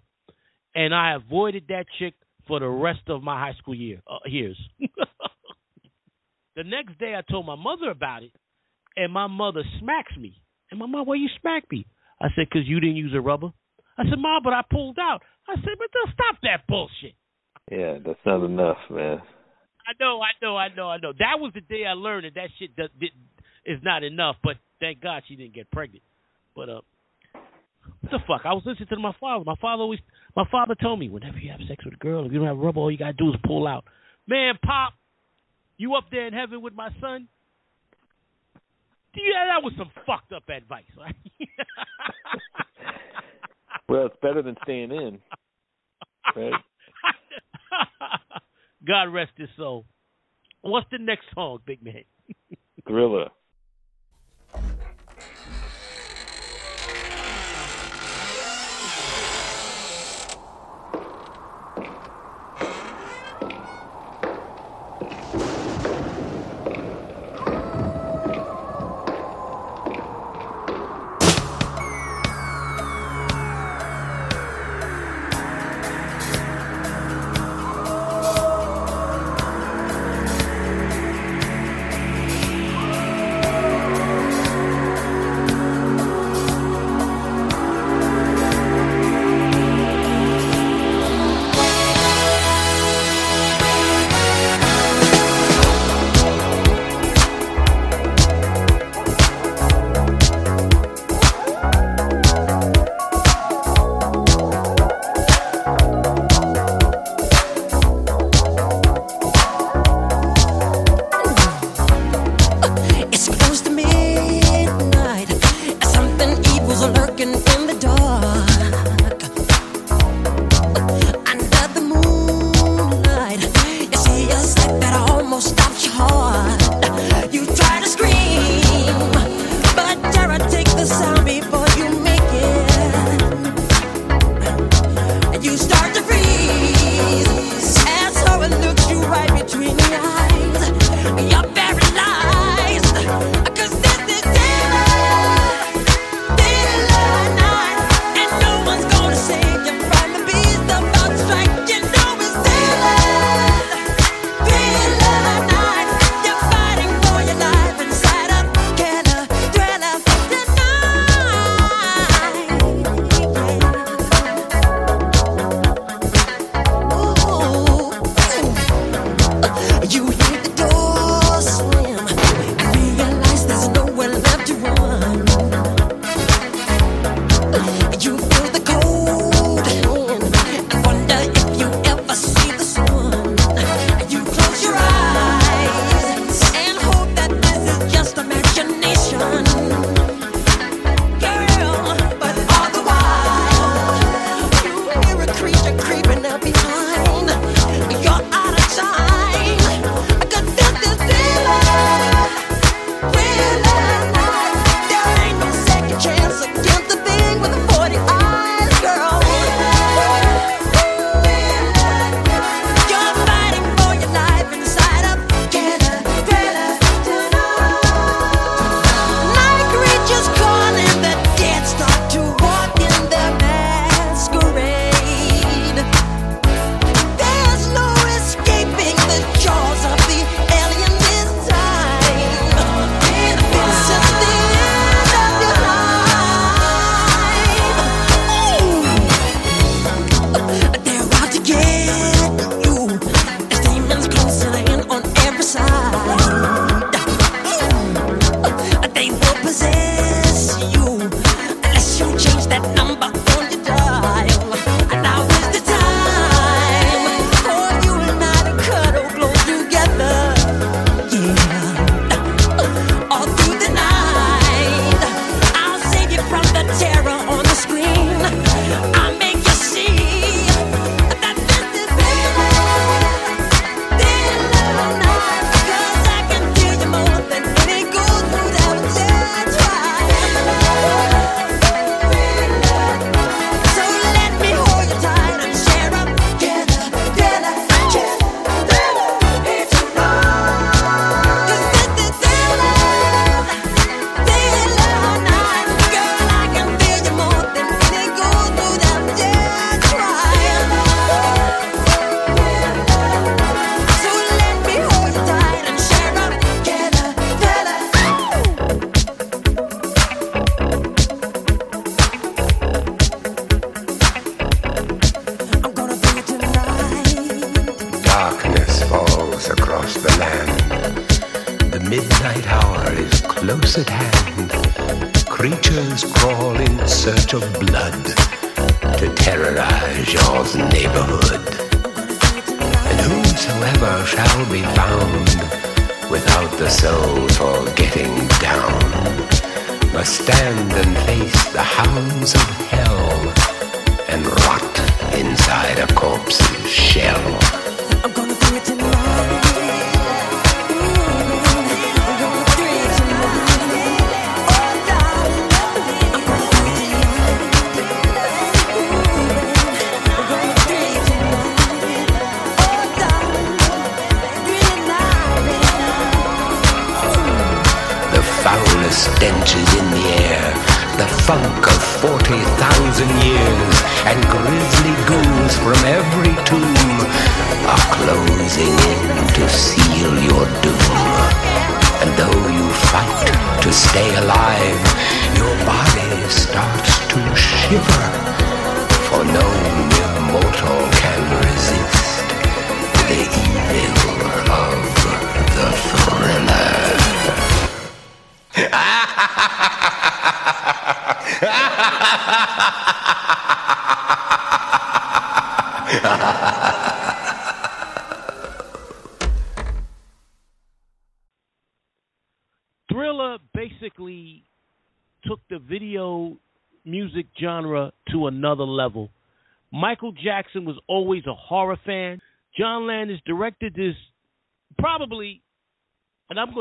[0.75, 2.13] and I avoided that chick
[2.47, 4.59] for the rest of my high school year uh, years.
[6.55, 8.31] the next day, I told my mother about it,
[8.95, 10.35] and my mother smacks me.
[10.71, 11.85] And my mom, why you smack me?
[12.21, 13.51] I said, because you didn't use a rubber.
[13.97, 15.21] I said, Mom, but I pulled out.
[15.47, 17.15] I said, but don't stop that bullshit.
[17.71, 19.21] Yeah, that's not enough, man.
[19.89, 21.13] I know, I know, I know, I know.
[21.17, 23.09] That was the day I learned that that shit does, did,
[23.65, 24.35] is not enough.
[24.43, 26.03] But thank God she didn't get pregnant.
[26.55, 26.81] But uh,
[28.01, 28.41] what the fuck?
[28.45, 29.43] I was listening to my father.
[29.45, 29.99] My father always,
[30.35, 32.57] my father told me, whenever you have sex with a girl, if you don't have
[32.57, 33.85] rubber, all you gotta do is pull out.
[34.27, 34.93] Man, pop,
[35.77, 37.27] you up there in heaven with my son?
[39.15, 40.83] Yeah, that was some fucked up advice.
[40.95, 41.15] Right?
[43.89, 45.19] Well, it's better than staying in.
[46.35, 46.53] Right?
[48.85, 49.85] God rest his soul.
[50.61, 52.03] What's the next song, big man?
[52.87, 53.29] Thriller.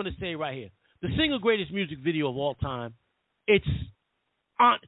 [0.02, 0.70] Going to say right here,
[1.02, 2.94] the single greatest music video of all time.
[3.48, 3.66] It's
[4.60, 4.78] on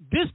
[0.00, 0.26] this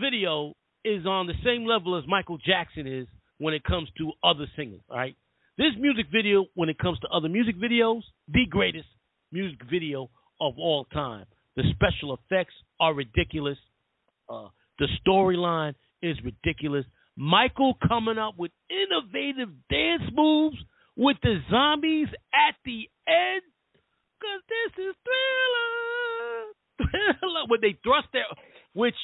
[0.00, 0.54] video
[0.84, 3.06] is on the same level as Michael Jackson is
[3.38, 4.80] when it comes to other singers.
[4.88, 5.16] All right,
[5.58, 8.88] this music video, when it comes to other music videos, the greatest
[9.30, 10.08] music video
[10.40, 11.26] of all time.
[11.56, 13.58] The special effects are ridiculous.
[14.28, 14.48] Uh,
[14.78, 16.86] the storyline is ridiculous.
[17.16, 20.56] Michael coming up with innovative dance moves
[20.96, 23.42] with the zombies at the end.
[24.20, 26.90] Cause this is thriller,
[27.20, 27.44] thriller.
[27.48, 28.24] When they thrust their,
[28.74, 28.94] which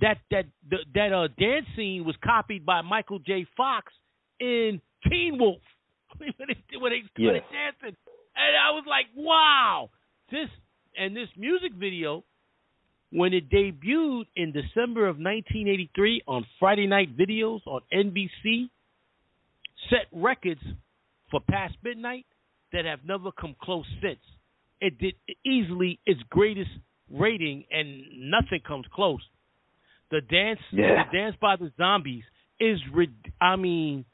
[0.00, 3.46] that that the, that uh dance scene was copied by Michael J.
[3.56, 3.92] Fox
[4.38, 5.62] in Teen Wolf
[6.18, 7.74] when they when they started Yes.
[7.80, 7.96] dancing,
[8.36, 9.90] and I was like, wow,
[10.30, 10.48] this
[10.96, 12.24] and this music video
[13.12, 18.68] when it debuted in December of 1983 on Friday Night Videos on NBC,
[19.88, 20.60] set records
[21.30, 22.26] for past midnight
[22.72, 24.20] that have never come close since.
[24.80, 26.70] It did easily its greatest
[27.10, 29.20] rating, and nothing comes close.
[30.10, 31.04] The dance, Yeah.
[31.04, 32.24] the dance by the zombies
[32.58, 32.80] is,
[33.40, 34.04] I mean,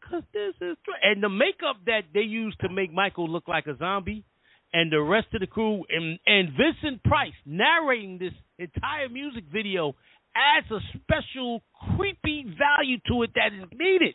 [0.00, 0.94] cause this is, true.
[1.02, 4.24] and the makeup that they used to make Michael look like a zombie,
[4.72, 9.94] and the rest of the crew, and and Vincent Price narrating this entire music video
[10.34, 11.62] adds a special
[11.96, 14.14] creepy value to it that is needed.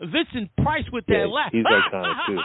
[0.00, 1.50] Vincent Price with that Yeah, laugh.
[1.52, 2.38] he's iconic, too.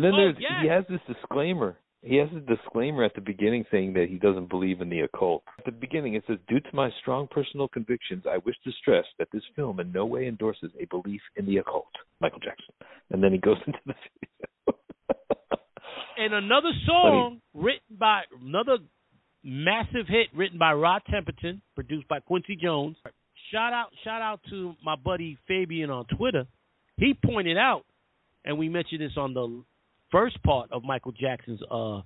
[0.00, 0.62] And then Oh, there's yes.
[0.62, 1.76] he has this disclaimer.
[2.02, 5.42] He has a disclaimer at the beginning saying that he doesn't believe in the occult.
[5.58, 9.04] At the beginning it says, Due to my strong personal convictions, I wish to stress
[9.18, 11.90] that this film in no way endorses a belief in the occult.
[12.22, 12.74] Michael Jackson.
[13.10, 14.78] And then he goes into the video.
[16.16, 18.78] and another song written by another
[19.44, 22.96] massive hit written by Rod Temperton, produced by Quincy Jones.
[23.52, 26.46] Shout out shout out to my buddy Fabian on Twitter.
[26.96, 27.84] He pointed out,
[28.44, 29.62] and we mentioned this on the
[30.10, 32.00] first part of Michael Jackson's uh,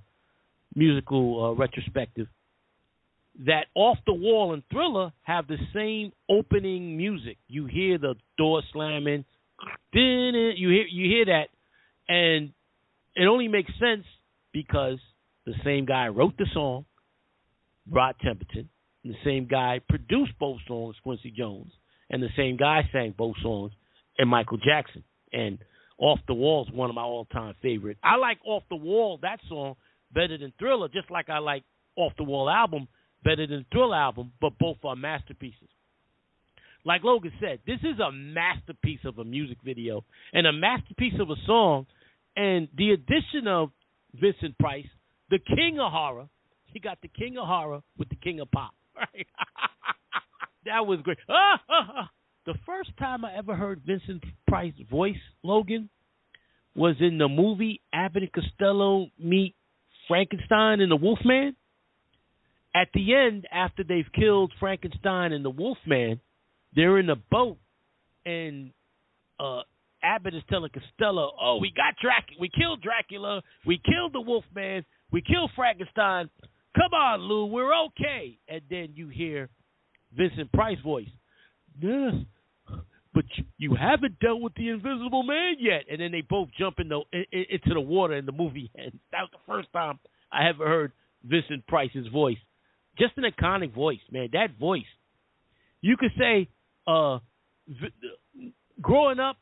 [0.74, 2.26] musical uh, retrospective,
[3.46, 7.36] that Off the Wall and Thriller have the same opening music.
[7.48, 9.24] You hear the door slamming,
[9.92, 11.48] Then you hear you hear that,
[12.08, 12.52] and
[13.16, 14.04] it only makes sense
[14.52, 14.98] because
[15.46, 16.84] the same guy wrote the song,
[17.90, 18.66] Rod Temperton,
[19.04, 21.72] the same guy produced both songs, Quincy Jones,
[22.10, 23.72] and the same guy sang both songs,
[24.18, 25.04] and Michael Jackson.
[25.32, 25.58] And
[25.98, 27.98] Off the Wall is one of my all-time favorite.
[28.02, 29.76] I like Off the Wall that song
[30.12, 31.62] better than Thriller, just like I like
[31.96, 32.88] Off the Wall album
[33.22, 35.68] better than Thriller album, but both are masterpieces.
[36.84, 41.30] Like Logan said, this is a masterpiece of a music video and a masterpiece of
[41.30, 41.86] a song.
[42.36, 43.70] And the addition of
[44.12, 44.86] Vincent Price,
[45.30, 46.28] the king of horror,
[46.66, 48.72] he got the king of horror with the king of pop.
[48.96, 49.26] Right?
[50.66, 51.18] that was great.
[52.46, 55.88] The first time I ever heard Vincent Price's voice, Logan,
[56.74, 59.54] was in the movie Abbott and Costello meet
[60.08, 61.56] Frankenstein and the Wolfman.
[62.74, 66.20] At the end, after they've killed Frankenstein and the Wolfman,
[66.74, 67.56] they're in a boat,
[68.26, 68.72] and
[69.38, 69.60] uh,
[70.02, 72.40] Abbott is telling Costello, "Oh, we got Dracula.
[72.40, 73.42] We killed Dracula.
[73.64, 74.84] We killed the Wolfman.
[75.12, 76.28] We killed Frankenstein.
[76.74, 78.36] Come on, Lou, we're okay.
[78.48, 79.48] And then you hear
[80.16, 81.08] Vincent Price voice.
[81.80, 82.14] Yes,
[83.14, 83.24] but
[83.58, 85.82] you, haven't dealt with the Invisible Man yet.
[85.90, 88.70] And then they both jump in the, in, in- into the water, and the movie
[88.78, 88.96] ends.
[89.12, 89.98] That was the first time
[90.32, 90.92] I ever heard
[91.24, 92.38] Vincent Price's voice.
[92.98, 94.28] Just an iconic voice, man.
[94.32, 94.82] That voice.
[95.80, 96.48] You could say,
[96.86, 97.18] uh,
[97.68, 99.36] v- growing up,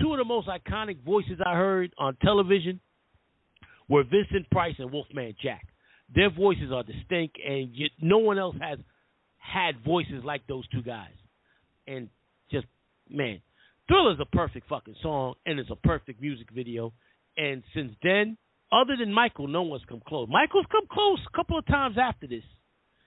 [0.00, 2.80] two of the most iconic voices I heard on television
[3.88, 5.66] were Vincent Price and Wolfman Jack.
[6.14, 8.78] Their voices are distinct, and you, no one else has
[9.38, 11.14] had voices like those two guys.
[11.86, 12.08] And
[13.10, 13.40] man,
[13.88, 16.92] Thriller's a perfect fucking song, and it's a perfect music video.
[17.36, 18.36] And since then,
[18.72, 20.28] other than Michael, no one's come close.
[20.30, 22.42] Michael's come close a couple of times after this.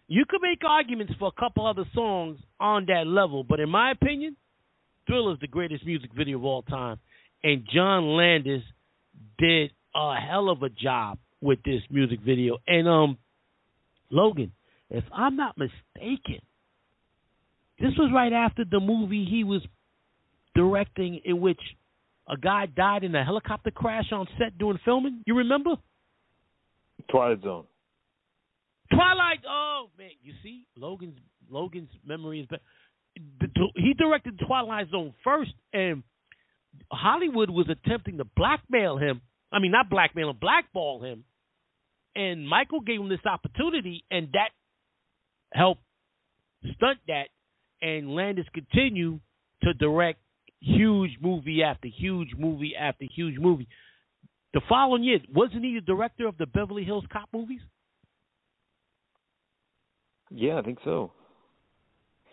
[0.07, 3.91] You could make arguments for a couple other songs on that level, but in my
[3.91, 4.35] opinion,
[5.05, 6.97] Thriller's the greatest music video of all time.
[7.43, 8.63] And John Landis
[9.37, 12.57] did a hell of a job with this music video.
[12.67, 13.17] And um
[14.11, 14.51] Logan,
[14.89, 16.39] if I'm not mistaken,
[17.79, 19.61] this was right after the movie he was
[20.55, 21.59] directing in which
[22.27, 25.21] a guy died in a helicopter crash on set during filming.
[25.25, 25.75] You remember?
[27.09, 27.65] Twilight Zone.
[28.91, 29.39] Twilight.
[29.47, 31.17] Oh man, you see, Logan's
[31.49, 32.61] Logan's memory is better.
[33.75, 36.03] He directed Twilight Zone first, and
[36.91, 39.21] Hollywood was attempting to blackmail him.
[39.51, 41.23] I mean, not blackmail him, blackball him.
[42.15, 44.49] And Michael gave him this opportunity, and that
[45.53, 45.81] helped
[46.75, 47.29] stunt that.
[47.81, 49.21] And Landis continued
[49.63, 50.19] to direct
[50.61, 53.67] huge movie after huge movie after huge movie.
[54.53, 57.61] The following year, wasn't he the director of the Beverly Hills Cop movies?
[60.31, 61.11] Yeah, I think so.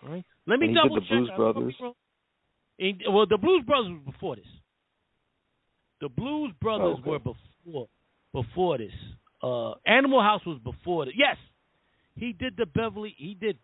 [0.02, 0.24] Right.
[0.46, 1.10] Let me And he did double the check.
[1.10, 1.94] Blues I could be Brothers.
[2.78, 4.46] And- well, the Blues Brothers was before this.
[6.00, 7.10] The Blues Brothers okay.
[7.10, 7.88] were before
[8.32, 8.92] before this.
[9.42, 11.14] Uh, Animal House was before this.
[11.16, 11.36] Yes,
[12.16, 13.14] he did the Beverly.
[13.16, 13.58] He did.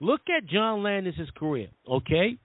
[0.00, 1.68] Look at John Landis' career.
[1.88, 2.38] Okay.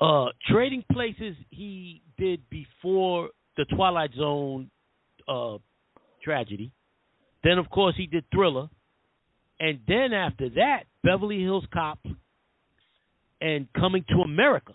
[0.00, 4.70] Uh, Trading Places he did before the Twilight Zone
[5.28, 5.58] uh,
[6.22, 6.72] tragedy.
[7.42, 8.68] Then of course he did Thriller,
[9.60, 11.98] and then after that Beverly Hills Cop
[13.40, 14.72] and Coming to America,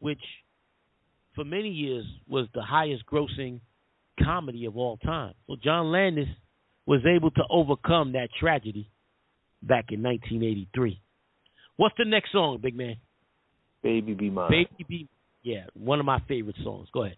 [0.00, 0.20] which
[1.34, 3.60] for many years was the highest grossing
[4.22, 5.34] comedy of all time.
[5.46, 6.28] So John Landis
[6.86, 8.90] was able to overcome that tragedy
[9.62, 11.00] back in 1983.
[11.76, 12.96] What's the next song, big man?
[13.82, 14.50] Baby Be Mine.
[14.50, 15.08] Baby Be
[15.42, 16.88] Yeah, one of my favorite songs.
[16.92, 17.16] Go ahead.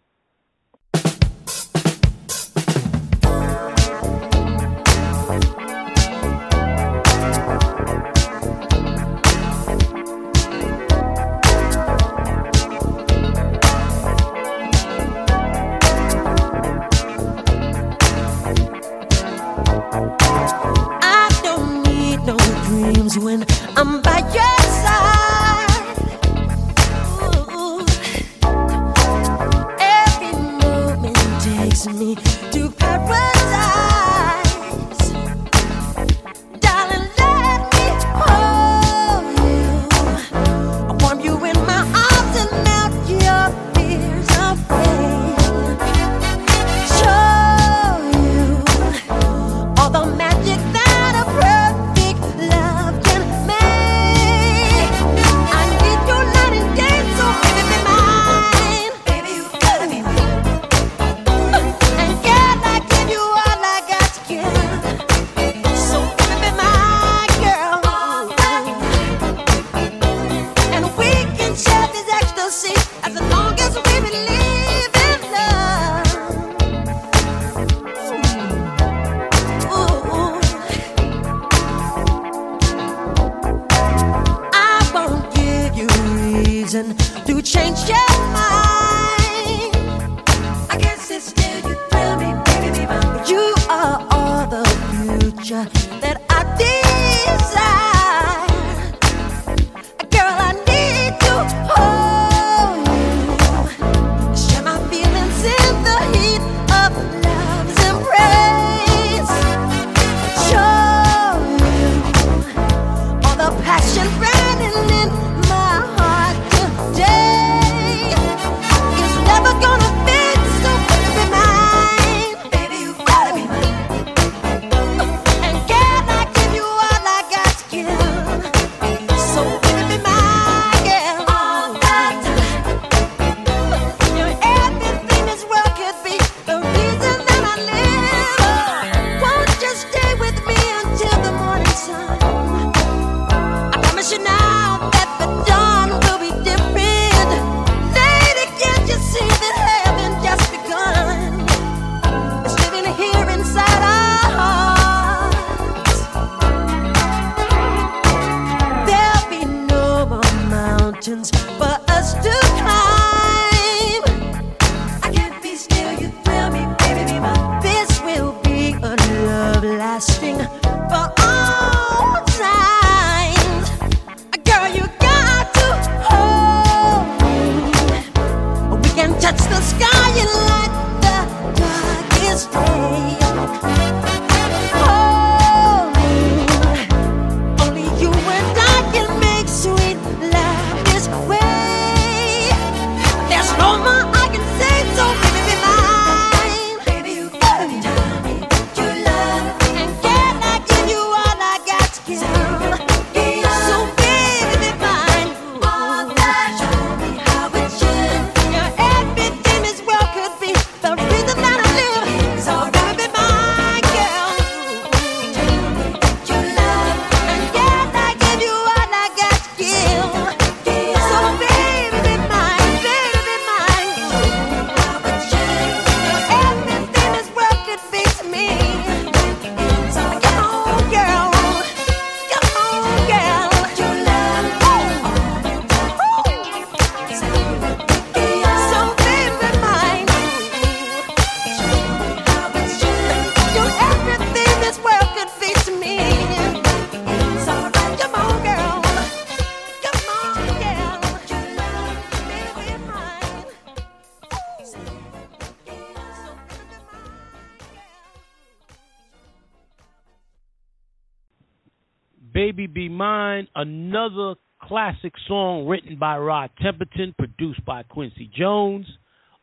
[264.83, 268.85] Classic song written by Rod Temperton, produced by Quincy Jones,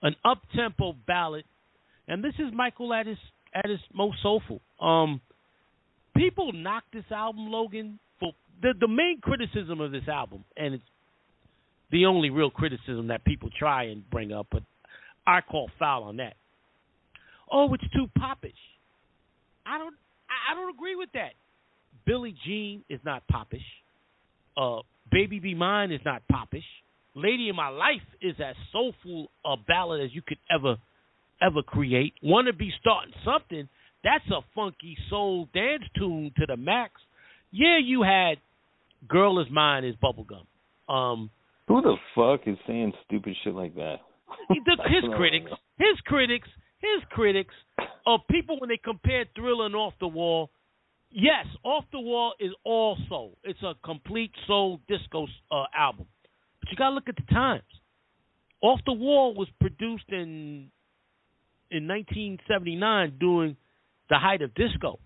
[0.02, 1.46] an up-tempo ballad,
[2.10, 3.18] and this is Michael at his
[3.56, 4.60] at his most soulful.
[4.82, 5.22] Um,
[6.14, 10.84] people knock this album, Logan, for the the main criticism of this album, and it's
[11.90, 14.64] the only real criticism that people try and bring up, but
[15.26, 16.34] I call foul on that.
[17.50, 18.52] Oh, it's too popish.
[19.66, 19.96] I don't
[20.52, 21.32] I don't agree with that.
[22.06, 23.64] Billie Jean is not popish.
[24.58, 24.80] Uh,
[25.12, 26.64] Baby Be Mine is not popish.
[27.16, 30.78] Lady in My Life is as soulful a ballad as you could ever
[31.42, 32.14] ever create.
[32.22, 33.70] Wanna Be Starting Something,
[34.04, 36.94] that's a funky soul dance tune to the max.
[37.52, 38.38] Yeah, you had
[39.08, 40.46] Girl Is Mine is bubblegum.
[40.92, 41.30] Um
[41.68, 43.98] Who the fuck is saying stupid shit like that?
[44.50, 46.48] the, his critics, his critics,
[46.80, 47.54] his critics
[48.06, 50.50] are people when they compare Thriller and Off the Wall.
[51.12, 53.38] Yes, Off the Wall is all soul.
[53.44, 56.06] It's a complete soul disco uh, album.
[56.60, 57.64] But you got to look at the times.
[58.62, 60.70] Off the Wall was produced in
[61.72, 63.56] in 1979 during
[64.10, 65.00] the height of disco.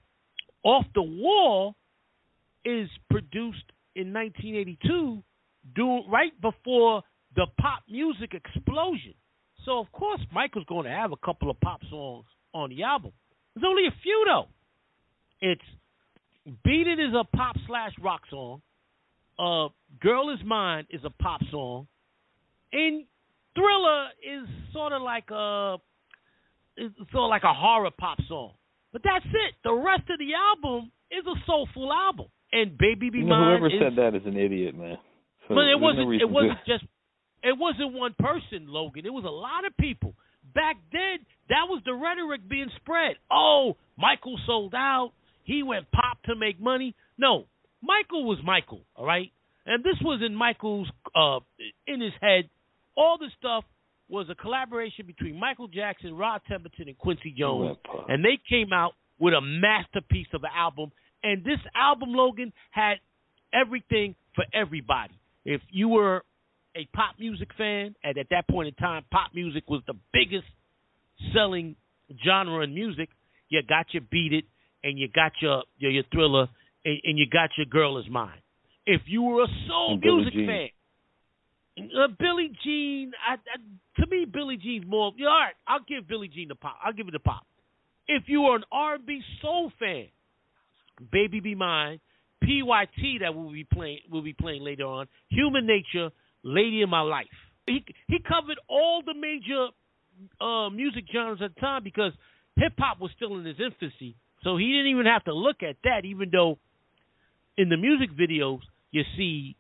[0.64, 1.76] Off the Wall
[2.66, 3.66] is produced
[3.96, 5.22] in 1982
[5.76, 7.04] doing right before
[7.36, 9.14] the pop music explosion.
[9.66, 13.12] So of course Michael's going to have a couple of pop songs on the album.
[13.54, 14.48] There's only a few though.
[15.42, 15.62] It's
[16.46, 18.62] Beat It is a pop slash rock song.
[19.40, 19.70] Uh,
[20.02, 21.88] Girl Is Mine is a pop song.
[22.72, 23.06] And
[23.56, 25.78] Thriller is sort of like a
[27.12, 28.54] sort of like a horror pop song.
[28.92, 29.56] But that's it.
[29.64, 32.28] The rest of the album is a soulful album.
[32.52, 34.98] And Baby Be You know, Mine whoever is said that is an idiot, man.
[35.48, 36.08] So but it wasn't.
[36.08, 36.84] reason it wasn't just.
[37.44, 39.06] It wasn't one person, Logan.
[39.06, 40.16] It was a lot of people.
[40.56, 43.18] Back then, that was the rhetoric being spread.
[43.30, 45.12] Oh, Michael sold out.
[45.44, 46.96] He went pop to make money.
[47.18, 47.46] No,
[47.82, 48.82] Michael was Michael.
[48.96, 49.32] All right,
[49.66, 51.40] and this was in Michael's uh
[51.88, 52.50] in his head.
[52.96, 53.64] All the stuff
[54.10, 58.94] was a collaboration between Michael Jackson, Rod Temperton, and Quincy Jones, and they came out
[59.20, 60.92] with a masterpiece of an album.
[61.24, 62.96] And this album, Logan, had
[63.54, 65.14] everything for everybody.
[65.46, 66.24] If you were
[66.76, 70.46] a pop music fan, and at that point in time, pop music was the biggest
[71.34, 71.76] selling
[72.26, 73.10] genre in music,
[73.50, 74.46] you got your Beat It,
[74.84, 76.48] and you got your your, your Thriller,
[76.86, 78.40] and, and you got your Girl Is Mine.
[78.86, 80.48] If you were a soul music Jean.
[80.48, 85.12] fan, uh, Billie Jean, I, I, to me, Billie Jean's more.
[85.18, 86.78] Yeah, all right, I'll give Billie Jean the pop.
[86.84, 87.46] I'll give it the pop.
[88.08, 90.08] If you are an R&B soul fan,
[91.12, 92.00] Baby Be Mine,
[92.44, 96.10] PYT that we'll be playing will be playing later on, Human Nature,
[96.44, 97.28] Lady in My Life.
[97.66, 99.68] He he covered all the major
[100.42, 102.12] uh, music genres at the time because
[102.58, 105.78] hip hop was still in its infancy, so he didn't even have to look at
[105.84, 106.58] that, even though
[107.58, 108.60] in the music videos
[108.92, 109.56] you see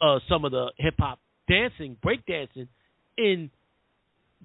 [0.00, 2.68] uh, some of the hip hop dancing, break dancing,
[3.18, 3.50] in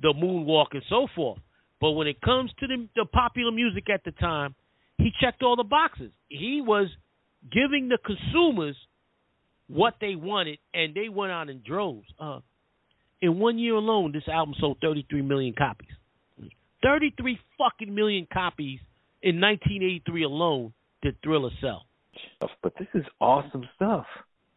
[0.01, 1.39] the moonwalk and so forth.
[1.79, 4.55] But when it comes to the, the popular music at the time,
[4.97, 6.11] he checked all the boxes.
[6.29, 6.87] He was
[7.51, 8.75] giving the consumers
[9.67, 12.07] what they wanted, and they went out in droves.
[12.19, 12.39] Uh,
[13.21, 15.89] in one year alone, this album sold 33 million copies.
[16.83, 18.79] 33 fucking million copies
[19.25, 21.85] in 1983 alone did Thriller sell.
[22.61, 24.05] But this is awesome stuff.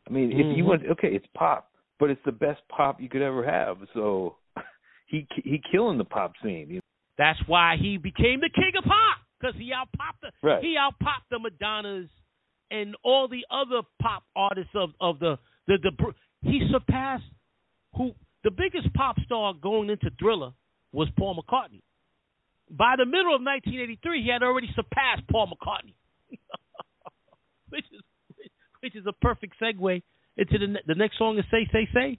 [0.07, 0.51] I mean, if mm-hmm.
[0.53, 3.78] you want, okay, it's pop, but it's the best pop you could ever have.
[3.95, 4.36] So
[5.07, 6.81] he he killing the pop scene.
[7.16, 10.62] That's why he became the king of pop because he outpopped the right.
[10.62, 12.09] he outpopped the Madonnas
[12.70, 15.36] and all the other pop artists of of the
[15.66, 16.12] the, the
[16.43, 17.24] he surpassed
[17.97, 18.12] who
[18.45, 20.53] the biggest pop star going into Thriller
[20.93, 21.81] was Paul McCartney
[22.70, 25.95] by the middle of 1983, he had already surpassed Paul McCartney,
[27.70, 28.01] which is
[28.81, 30.03] which is a perfect segue
[30.36, 32.19] into the the next song is "Say Say Say."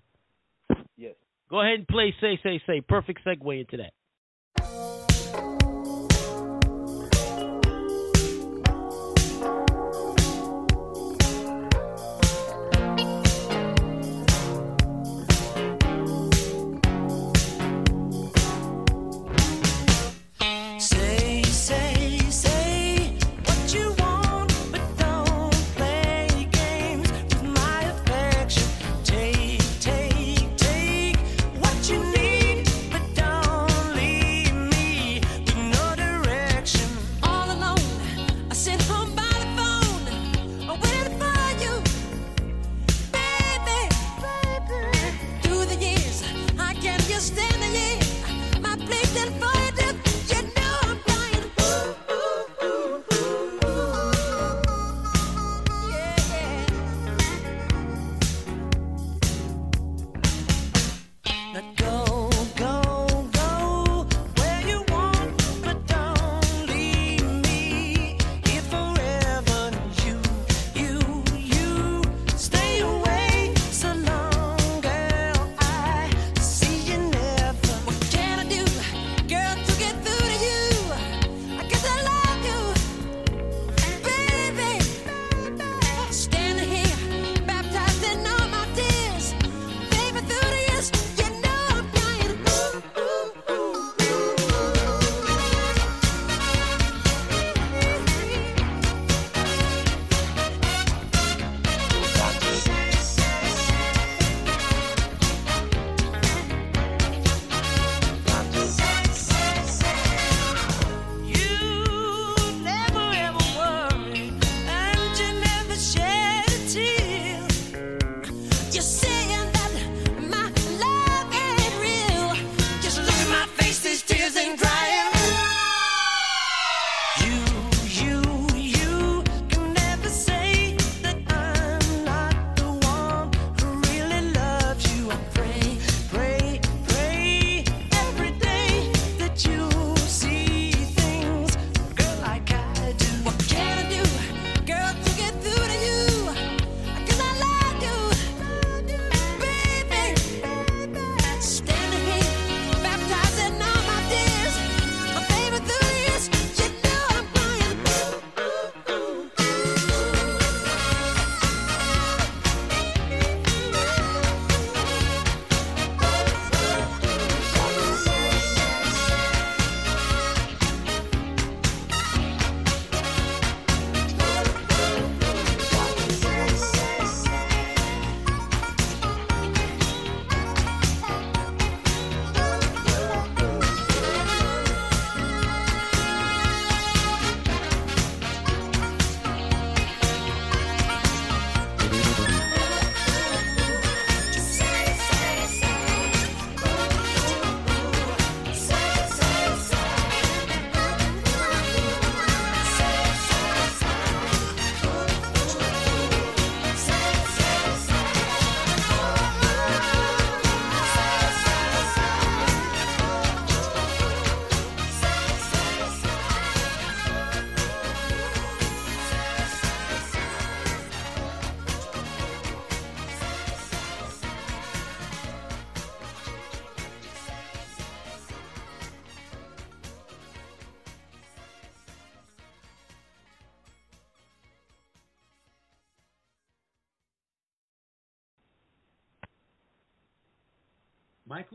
[0.98, 1.16] Yes.
[1.50, 3.94] Go ahead and play "Say Say Say." Perfect segue into that.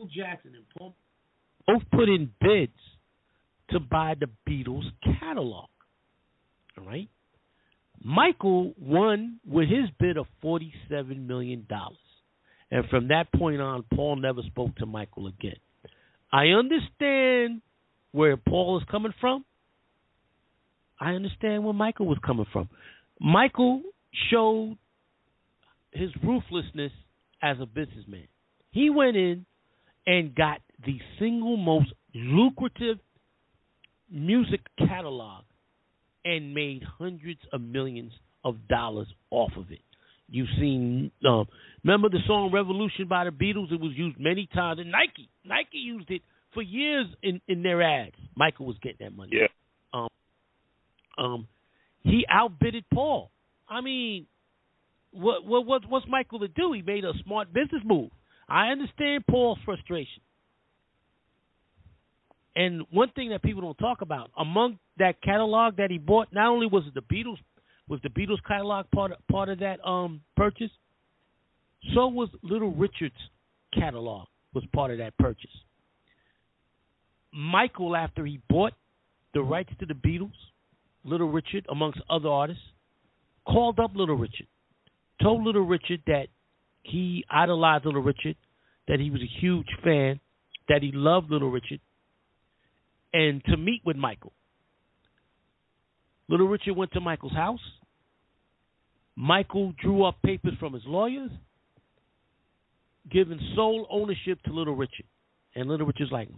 [0.05, 0.95] Michael Jackson and Paul
[1.67, 2.73] both put in bids
[3.71, 4.85] to buy the Beatles
[5.19, 5.69] catalog.
[6.79, 7.09] All right?
[8.03, 11.67] Michael won with his bid of $47 million.
[12.71, 15.57] And from that point on, Paul never spoke to Michael again.
[16.33, 17.63] I understand
[18.13, 19.45] where Paul is coming from.
[21.01, 22.69] I understand where Michael was coming from.
[23.21, 23.83] Michael
[24.31, 24.77] showed
[25.93, 26.93] his ruthlessness
[27.43, 28.27] as a businessman.
[28.71, 29.47] He went in
[30.07, 32.99] and got the single most lucrative
[34.11, 35.45] music catalog
[36.25, 38.13] and made hundreds of millions
[38.45, 39.81] of dollars off of it.
[40.29, 41.47] You've seen, um,
[41.83, 43.73] remember the song "Revolution" by the Beatles?
[43.73, 46.23] It was used many times, and Nike, Nike used it
[46.55, 48.15] for years in in their ads.
[48.35, 49.33] Michael was getting that money.
[49.35, 49.49] Yeah.
[49.93, 50.09] Um,
[51.19, 51.49] um,
[52.03, 53.31] he outbidded Paul.
[53.69, 54.27] I mean,
[55.13, 56.73] what what what what's Michael to do?
[56.73, 58.11] He made a smart business move.
[58.49, 60.23] I understand Paul's frustration.
[62.57, 66.49] And one thing that people don't talk about among that catalog that he bought, not
[66.49, 67.39] only was it the Beatles,
[67.89, 70.71] was the Beatles catalog part of, part of that um purchase.
[71.95, 73.15] So was Little Richard's
[73.75, 75.51] catalog was part of that purchase.
[77.33, 78.73] Michael, after he bought
[79.35, 80.31] the rights to the Beatles,
[81.05, 82.63] Little Richard, amongst other artists,
[83.47, 84.47] called up Little Richard,
[85.21, 86.29] told Little Richard that
[86.85, 88.37] he idolized Little Richard,
[88.87, 90.21] that he was a huge fan,
[90.69, 91.81] that he loved Little Richard,
[93.13, 94.33] and to meet with Michael.
[96.29, 97.61] Little Richard went to Michael's house.
[99.17, 101.31] Michael drew up papers from his lawyers,
[103.11, 105.07] giving sole ownership to Little Richard.
[105.55, 106.29] And Little Richard's like,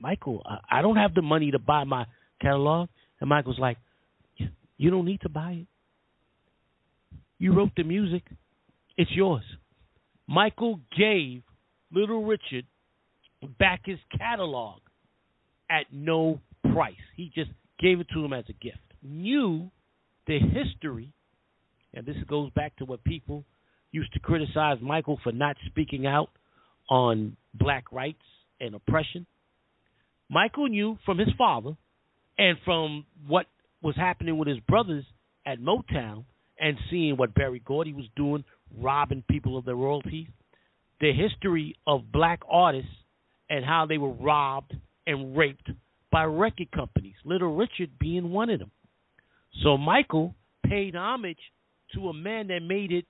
[0.00, 2.06] Michael, I don't have the money to buy my
[2.40, 2.88] catalog.
[3.20, 3.78] And Michael's like,
[4.76, 5.66] You don't need to buy it.
[7.38, 8.22] You wrote the music,
[8.98, 9.44] it's yours.
[10.26, 11.42] Michael gave
[11.90, 12.66] Little Richard
[13.58, 14.80] back his catalog
[15.70, 16.40] at no
[16.72, 16.94] price.
[17.16, 18.78] He just gave it to him as a gift.
[19.02, 19.70] Knew
[20.26, 21.12] the history,
[21.94, 23.44] and this goes back to what people
[23.92, 26.30] used to criticize Michael for not speaking out
[26.90, 28.18] on black rights
[28.60, 29.26] and oppression.
[30.28, 31.76] Michael knew from his father
[32.36, 33.46] and from what
[33.80, 35.04] was happening with his brothers
[35.46, 36.24] at Motown
[36.60, 38.44] and seeing what Berry Gordy was doing,
[38.76, 40.26] robbing people of their royalties,
[41.00, 42.90] the history of black artists
[43.48, 44.74] and how they were robbed
[45.06, 45.70] and raped
[46.10, 48.70] by record companies, Little Richard being one of them.
[49.62, 50.34] So Michael
[50.66, 51.38] paid homage
[51.94, 53.06] to a man that made it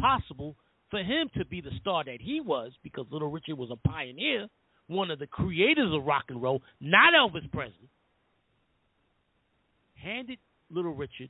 [0.00, 0.56] possible
[0.90, 4.48] for him to be the star that he was because Little Richard was a pioneer,
[4.86, 7.90] one of the creators of rock and roll, not Elvis Presley.
[10.02, 10.38] Handed
[10.70, 11.28] Little Richard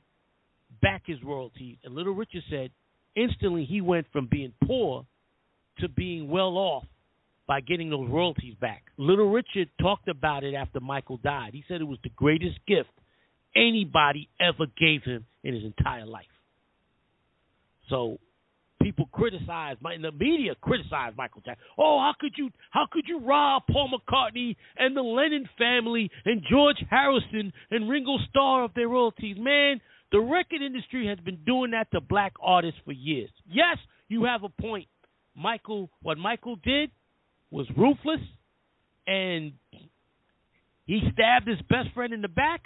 [0.81, 2.71] back his royalties, and Little Richard said
[3.15, 5.05] instantly he went from being poor
[5.79, 6.85] to being well off
[7.47, 8.83] by getting those royalties back.
[8.97, 11.51] Little Richard talked about it after Michael died.
[11.53, 12.89] He said it was the greatest gift
[13.55, 16.25] anybody ever gave him in his entire life.
[17.89, 18.19] So
[18.81, 21.65] people criticize my the media criticize Michael Jackson.
[21.77, 26.43] Oh, how could you how could you rob Paul McCartney and the Lennon family and
[26.49, 29.37] George Harrison and Ringo Starr of their royalties?
[29.39, 33.29] Man, the record industry has been doing that to black artists for years.
[33.49, 33.77] Yes,
[34.07, 34.87] you have a point.
[35.35, 36.91] Michael what Michael did
[37.51, 38.19] was ruthless
[39.07, 39.53] and
[40.85, 42.65] he stabbed his best friend in the back.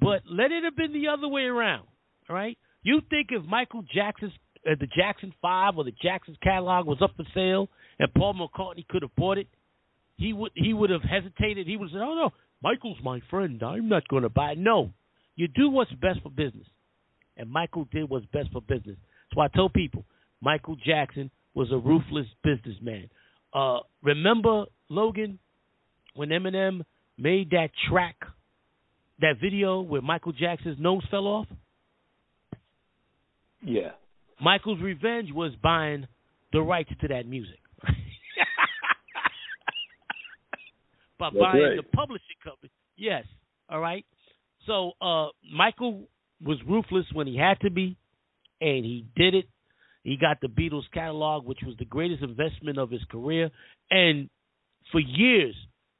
[0.00, 1.86] But let it have been the other way around.
[2.28, 2.58] All right?
[2.82, 4.32] You think if Michael Jackson's
[4.68, 7.68] uh, the Jackson Five or the Jackson's catalog was up for sale
[7.98, 9.48] and Paul McCartney could have bought it,
[10.16, 11.66] he would he would have hesitated.
[11.66, 12.30] He would have said, "Oh no,
[12.62, 13.62] Michael's my friend.
[13.62, 14.90] I'm not going to buy it." No,
[15.38, 16.66] you do what's best for business,
[17.36, 18.96] and Michael did what's best for business.
[19.32, 20.04] So I tell people,
[20.40, 23.08] Michael Jackson was a ruthless businessman.
[23.54, 25.38] Uh, remember Logan
[26.14, 26.82] when Eminem
[27.16, 28.16] made that track,
[29.20, 31.46] that video where Michael Jackson's nose fell off?
[33.62, 33.90] Yeah.
[34.40, 36.08] Michael's revenge was buying
[36.52, 37.60] the rights to that music.
[41.18, 41.76] By That's buying right.
[41.76, 42.72] the publishing company.
[42.96, 43.24] Yes.
[43.68, 44.04] All right.
[44.68, 46.08] So uh Michael
[46.44, 47.96] was ruthless when he had to be,
[48.60, 49.46] and he did it.
[50.04, 53.50] He got the Beatles catalog, which was the greatest investment of his career.
[53.90, 54.30] And
[54.92, 55.56] for years,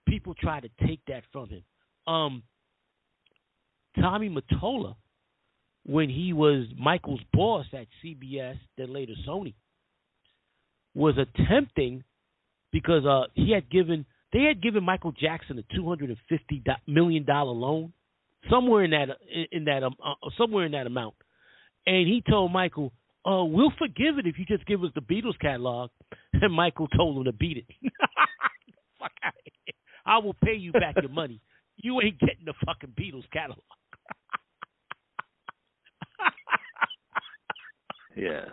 [0.07, 1.65] people tried to take that from him.
[2.07, 2.43] Um
[4.01, 4.95] Tommy Mottola,
[5.85, 9.55] when he was Michael's boss at CBS, then later Sony,
[10.95, 12.05] was attempting
[12.73, 16.63] because uh, he had given they had given Michael Jackson a two hundred and fifty
[16.87, 17.93] million dollar loan,
[18.51, 19.09] somewhere in that
[19.53, 21.15] in that um, uh, somewhere in that amount,
[21.87, 22.93] and he told Michael,
[23.25, 25.91] "Uh, we'll forgive it if you just give us the Beatles catalog."
[26.41, 27.65] And Michael told him to beat it.
[29.01, 29.75] Fuck out of here.
[30.07, 31.41] I will pay you back your money.
[31.81, 33.63] You ain't getting the fucking Beatles catalog.
[38.19, 38.47] Yeah.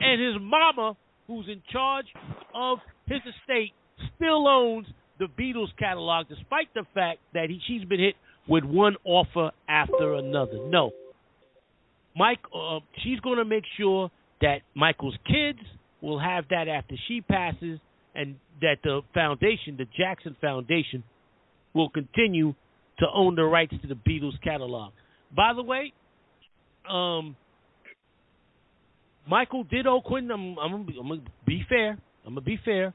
[0.00, 2.06] and his mama, who's in charge
[2.54, 3.74] of his estate,
[4.16, 4.86] still owns
[5.18, 8.14] the Beatles catalog, despite the fact that he, she's been hit
[8.48, 10.58] with one offer after another.
[10.68, 10.92] No,
[12.16, 14.10] Mike, uh, she's going to make sure
[14.40, 15.58] that Michael's kids
[16.00, 17.78] will have that after she passes,
[18.14, 21.02] and that the foundation, the Jackson Foundation,
[21.74, 22.54] will continue
[22.98, 24.92] to own the rights to the Beatles catalog.
[25.34, 25.92] By the way,
[26.88, 27.36] um,
[29.28, 30.30] Michael did owe Quentin.
[30.30, 31.98] I'm, I'm, I'm gonna be fair.
[32.24, 32.94] I'm gonna be fair.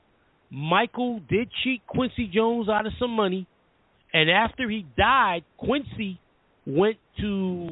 [0.51, 3.47] Michael did cheat Quincy Jones out of some money,
[4.13, 6.19] and after he died, Quincy
[6.67, 7.69] went to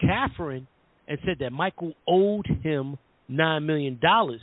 [0.00, 0.66] Katherine
[1.06, 2.96] and said that Michael owed him
[3.28, 4.40] nine million dollars.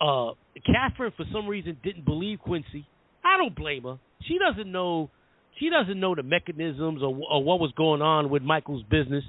[0.00, 0.30] Uh,
[0.64, 2.86] Katherine, for some reason, didn't believe Quincy.
[3.24, 3.98] I don't blame her.
[4.26, 5.10] She doesn't know.
[5.58, 9.24] She doesn't know the mechanisms or, or what was going on with Michael's business.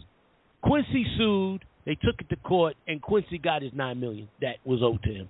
[0.61, 1.65] Quincy sued.
[1.85, 5.09] They took it to court, and Quincy got his nine million that was owed to
[5.11, 5.29] him,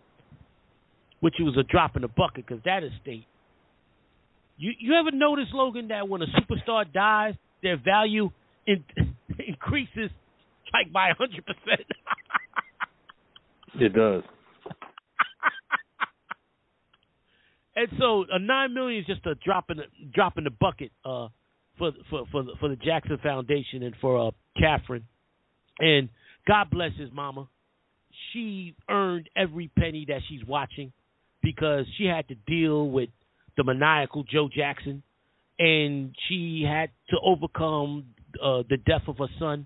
[1.19, 3.25] which was a drop in the bucket because that estate.
[4.57, 8.29] You you ever notice, Logan, that when a superstar dies, their value
[8.67, 8.83] in,
[9.47, 10.11] increases
[10.73, 11.87] like by a hundred percent?
[13.75, 14.23] It does.
[17.75, 19.83] And so a nine million is just a drop in the
[20.13, 21.29] drop in the bucket uh,
[21.77, 25.05] for for for the, for the Jackson Foundation and for uh, Katherine.
[25.79, 26.09] And
[26.45, 27.47] God bless his mama.
[28.33, 30.91] She earned every penny that she's watching
[31.41, 33.09] because she had to deal with
[33.57, 35.03] the maniacal Joe Jackson,
[35.57, 38.05] and she had to overcome
[38.41, 39.65] uh, the death of her son.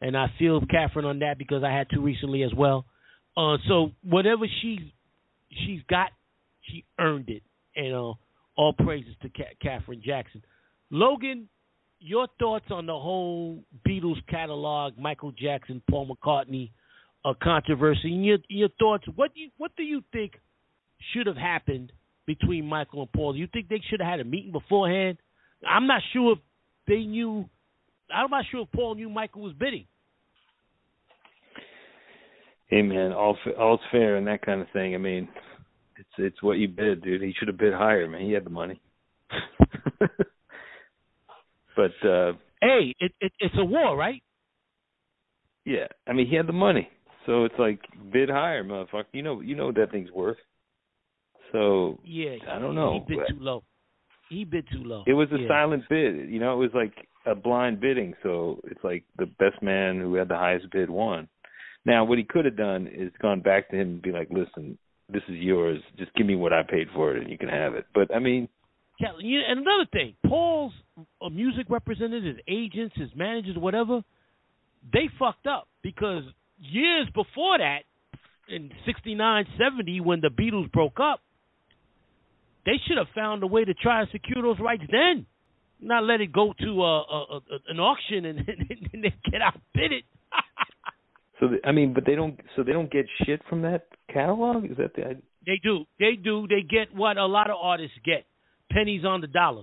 [0.00, 2.84] And I feel Katherine on that because I had to recently as well.
[3.36, 4.80] Uh, so whatever she's
[5.50, 6.10] she's got
[6.62, 7.42] she earned it.
[7.74, 8.12] And uh,
[8.56, 10.42] all praises to Ca- Katherine Jackson.
[10.90, 11.48] Logan,
[11.98, 16.70] your thoughts on the whole Beatles catalog, Michael Jackson, Paul McCartney
[17.24, 19.04] uh, controversy, and your your thoughts.
[19.14, 20.32] What do you, what do you think
[21.12, 21.92] should have happened
[22.26, 23.32] between Michael and Paul?
[23.32, 25.18] Do you think they should have had a meeting beforehand?
[25.68, 26.38] I'm not sure if
[26.86, 27.48] they knew.
[28.14, 29.86] I'm not sure if Paul knew Michael was bidding.
[32.68, 34.94] Hey man, all all's fair and that kind of thing.
[34.94, 35.28] I mean,
[35.98, 37.22] it's it's what you bid, dude.
[37.22, 38.22] He should have bid higher, man.
[38.22, 38.80] He had the money.
[41.76, 44.22] but uh Hey, it, it it's a war, right?
[45.64, 46.88] yeah, I mean he had the money.
[47.26, 47.80] So it's like
[48.12, 49.06] bid higher, motherfucker.
[49.12, 50.38] You know you know what that thing's worth.
[51.52, 53.04] So Yeah, I don't know.
[53.08, 53.62] He bid too low.
[54.28, 55.04] He bid too low.
[55.06, 55.48] it was a Yeah.
[55.48, 56.28] silent bid.
[56.30, 58.14] You know, it was like a blind bidding.
[58.22, 61.28] So it's like the best man who had the highest bid won.
[61.84, 64.76] Now, what he could have done is gone back to him and be like, "Listen,
[65.08, 65.80] this is yours.
[65.96, 68.18] Just give me what I paid for it, and you can have it." But I
[68.18, 68.48] mean,
[68.98, 70.72] Yeah, and another thing, Paul's
[71.30, 74.02] music representatives, his agents, his managers, whatever,
[74.90, 76.24] they fucked up because
[76.58, 77.84] years before that,
[78.48, 81.20] in '69, '70, when the Beatles broke up,
[82.66, 85.24] they should have found a way to try and secure those rights then,
[85.80, 88.38] not let it go to a, a, a an auction and,
[88.92, 90.04] and they get outbid it.
[91.40, 92.38] so the, I mean, but they don't.
[92.56, 94.64] So they don't get shit from that catalog.
[94.64, 95.02] Is that the?
[95.02, 95.22] idea?
[95.46, 95.84] They do.
[96.00, 96.46] They do.
[96.48, 98.26] They get what a lot of artists get.
[98.70, 99.62] Pennies on the dollar.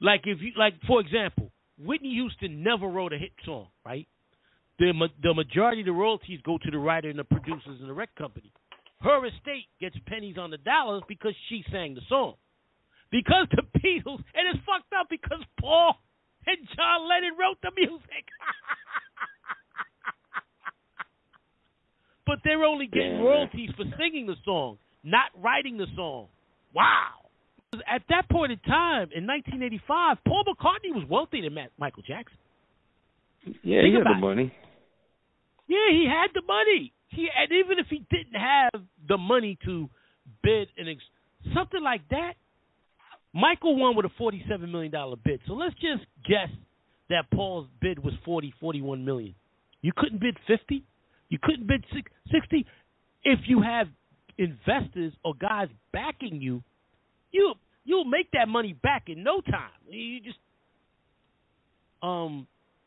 [0.00, 4.06] Like if you like for example, Whitney Houston never wrote a hit song, right?
[4.78, 4.92] The
[5.22, 8.16] the majority of the royalties go to the writer and the producers and the record
[8.16, 8.52] company.
[9.04, 12.34] Her estate gets pennies on the dollars because she sang the song.
[13.12, 15.94] Because the Beatles and it's fucked up because Paul
[16.46, 18.00] and John Lennon wrote the music.
[22.26, 26.28] but they're only getting royalties for singing the song, not writing the song.
[26.74, 27.10] Wow.
[27.86, 32.38] At that point in time, in 1985, Paul McCartney was wealthier than Ma- Michael Jackson.
[33.62, 34.20] Yeah, Think he had the it.
[34.20, 34.54] money.
[35.68, 36.92] Yeah, he had the money.
[37.14, 39.88] He and even if he didn't have the money to
[40.42, 42.34] bid an ex- something like that,
[43.32, 45.40] Michael won with a forty-seven million dollar bid.
[45.46, 46.48] So let's just guess
[47.10, 49.34] that Paul's bid was forty, forty-one million.
[49.82, 50.82] You couldn't bid fifty.
[51.28, 51.84] You couldn't bid
[52.32, 52.66] sixty.
[53.22, 53.88] If you have
[54.38, 56.62] investors or guys backing you,
[57.32, 57.54] you
[57.84, 59.70] you'll make that money back in no time.
[59.88, 60.38] You just
[62.02, 62.46] um,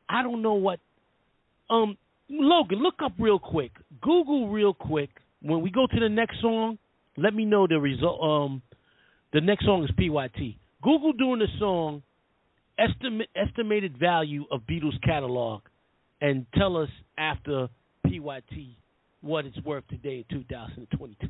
[0.09, 0.79] I don't know what
[1.69, 1.97] um
[2.29, 3.71] Logan, look up real quick.
[4.01, 5.09] Google real quick.
[5.41, 6.77] When we go to the next song,
[7.15, 8.21] let me know the result.
[8.21, 8.61] Um,
[9.33, 10.55] the next song is PYT.
[10.81, 12.03] Google doing the song,
[12.77, 15.61] estimate estimated value of Beatles catalog,
[16.21, 17.67] and tell us after
[18.05, 18.77] PYT
[19.21, 21.27] what it's worth today in 2022.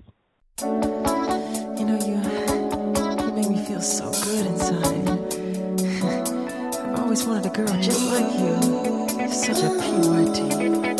[0.61, 2.15] You know, you,
[3.25, 6.43] you make me feel so good inside.
[7.07, 9.29] always wanted a girl just like you.
[9.29, 10.96] Such a purity.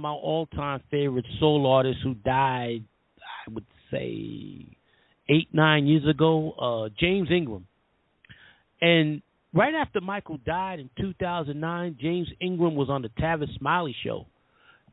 [0.00, 2.84] of my all time favorite soul artists who died,
[3.18, 4.66] I would say,
[5.28, 7.66] eight, nine years ago, uh, James Ingram.
[8.80, 9.22] And
[9.52, 14.26] right after Michael died in 2009, James Ingram was on the Tavis Smiley show.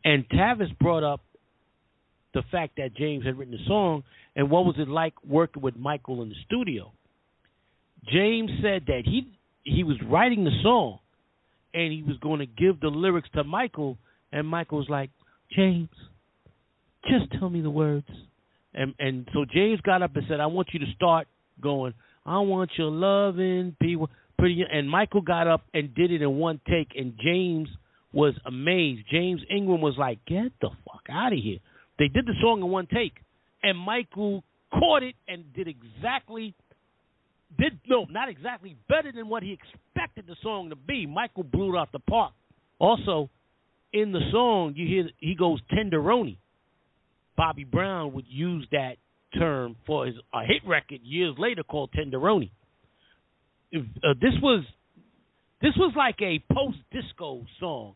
[0.03, 1.21] And Tavis brought up
[2.33, 4.03] the fact that James had written the song
[4.35, 6.91] and what was it like working with Michael in the studio.
[8.11, 9.27] James said that he
[9.63, 10.99] he was writing the song
[11.73, 13.97] and he was going to give the lyrics to Michael
[14.37, 15.09] and Michael's like,
[15.51, 15.89] James,
[17.09, 18.05] just tell me the words.
[18.71, 21.27] And and so James got up and said, I want you to start
[21.59, 21.95] going.
[22.23, 24.11] I want your loving people.
[24.37, 27.67] Pretty and Michael got up and did it in one take, and James
[28.13, 29.07] was amazed.
[29.09, 31.57] James Ingram was like, "Get the fuck out of here!"
[31.97, 33.13] They did the song in one take,
[33.63, 36.53] and Michael caught it and did exactly
[37.57, 41.07] did no, not exactly better than what he expected the song to be.
[41.07, 42.33] Michael blew it off the park.
[42.77, 43.31] Also,
[44.01, 46.37] in the song, you hear he goes tenderoni.
[47.35, 48.97] Bobby Brown would use that
[49.37, 52.49] term for his a hit record years later called Tenderoni.
[53.71, 54.63] If, uh, this was
[55.61, 57.93] this was like a post disco song.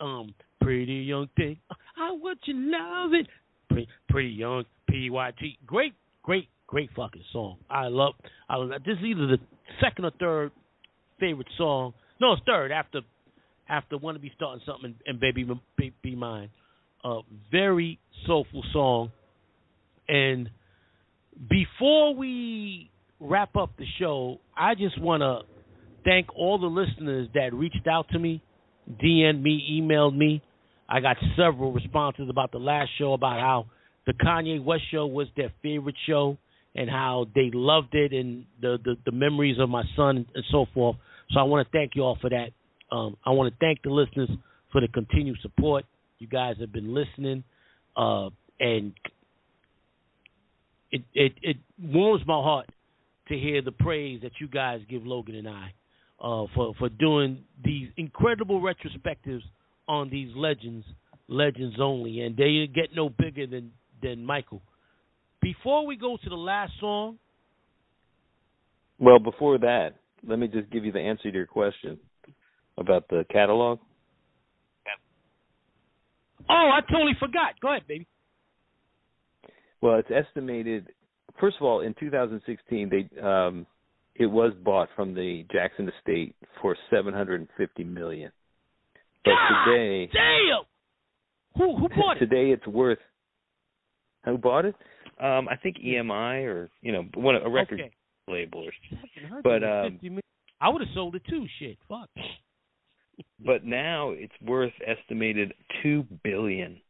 [0.00, 1.58] Um, pretty young thing,
[1.96, 3.26] I want you love it.
[3.68, 7.56] Pretty, pretty young, PYT, great, great, great fucking song.
[7.70, 8.14] I love.
[8.48, 9.38] I love, this is either the
[9.80, 10.52] second or third
[11.18, 11.94] favorite song.
[12.20, 13.00] No, it's third after
[13.68, 15.46] after Wanna Be Starting Something and Baby
[16.02, 16.50] Be, Mine.
[17.04, 17.20] A
[17.50, 19.12] very soulful song.
[20.08, 20.50] And
[21.48, 22.90] before we
[23.20, 25.40] wrap up the show, I just want to
[26.04, 28.42] thank all the listeners that reached out to me,
[29.02, 30.42] DM'd me, emailed me.
[30.88, 33.66] I got several responses about the last show about how
[34.06, 36.38] the Kanye West show was their favorite show
[36.76, 40.66] and how they loved it and the the, the memories of my son and so
[40.72, 40.96] forth.
[41.30, 42.50] So I want to thank you all for that.
[42.90, 44.30] Um, I want to thank the listeners
[44.72, 45.84] for the continued support.
[46.18, 47.44] You guys have been listening,
[47.96, 48.30] uh,
[48.60, 48.92] and
[50.90, 52.68] it, it it warms my heart
[53.28, 55.72] to hear the praise that you guys give Logan and I
[56.20, 59.42] uh, for for doing these incredible retrospectives
[59.88, 60.86] on these legends,
[61.28, 63.72] legends only, and they get no bigger than
[64.02, 64.62] than Michael.
[65.42, 67.18] Before we go to the last song,
[68.98, 69.96] Well, before that,
[70.26, 71.98] let me just give you the answer to your question
[72.78, 73.78] about the catalog.
[76.48, 77.54] oh, I totally forgot.
[77.60, 78.06] Go ahead, baby.
[79.80, 80.88] Well, it's estimated.
[81.40, 83.66] First of all, in 2016, they um,
[84.14, 88.30] it was bought from the Jackson estate for 750 million.
[89.24, 90.62] But God today, damn.
[91.58, 92.20] Who who bought it?
[92.20, 92.98] today it's worth.
[94.24, 94.74] Who bought it?
[95.20, 97.90] Um, I think EMI or you know one a record Okay.
[98.28, 100.20] label or Fucking heard But, um,
[100.60, 101.46] I would have sold it too.
[101.58, 102.08] Shit, fuck.
[103.44, 105.52] But now it's worth estimated
[105.82, 106.80] two billion.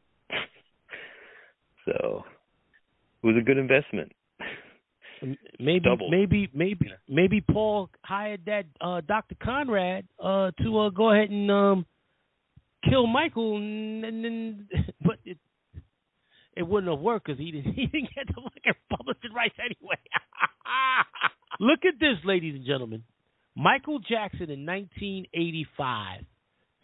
[1.85, 2.25] so
[3.23, 4.13] it was a good investment.
[5.59, 6.11] Maybe, Doubled.
[6.11, 9.35] maybe, maybe, maybe Paul hired that uh, Dr.
[9.43, 11.87] Conrad uh, to uh, go ahead and um,
[12.89, 14.69] kill Michael, and, and then,
[15.03, 15.39] but it
[16.57, 19.97] it wouldn't have worked because he didn't he didn't get the fucking publishing rights anyway.
[21.61, 23.03] Look at this, ladies and gentlemen.
[23.57, 26.25] Michael Jackson in 1985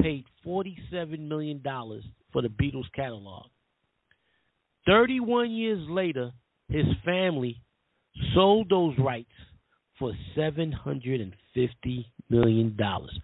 [0.00, 3.44] paid 47 million dollars for the Beatles catalog.
[4.86, 6.32] 31 years later,
[6.68, 7.60] his family
[8.34, 9.30] sold those rights
[9.98, 13.16] for 750 million dollars.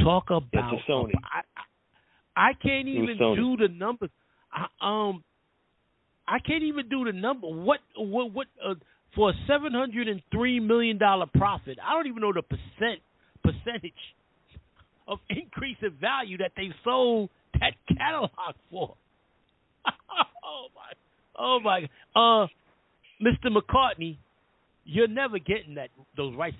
[0.00, 1.12] Talk about It's a Sony.
[1.24, 1.42] I,
[2.36, 4.10] I, I can't even do the numbers.
[4.52, 5.24] I, um,
[6.26, 7.48] I can't even do the number.
[7.48, 8.74] What what what uh,
[9.14, 11.78] for a 703 million dollar profit?
[11.84, 13.00] I don't even know the percent
[13.42, 13.92] percentage
[15.08, 17.30] of increase in value that they sold
[17.60, 18.30] that catalog
[18.70, 18.94] for.
[20.44, 20.92] oh my,
[21.38, 22.46] oh my, uh,
[23.20, 23.48] Mr.
[23.54, 24.16] McCartney,
[24.84, 26.56] you're never getting that those rights.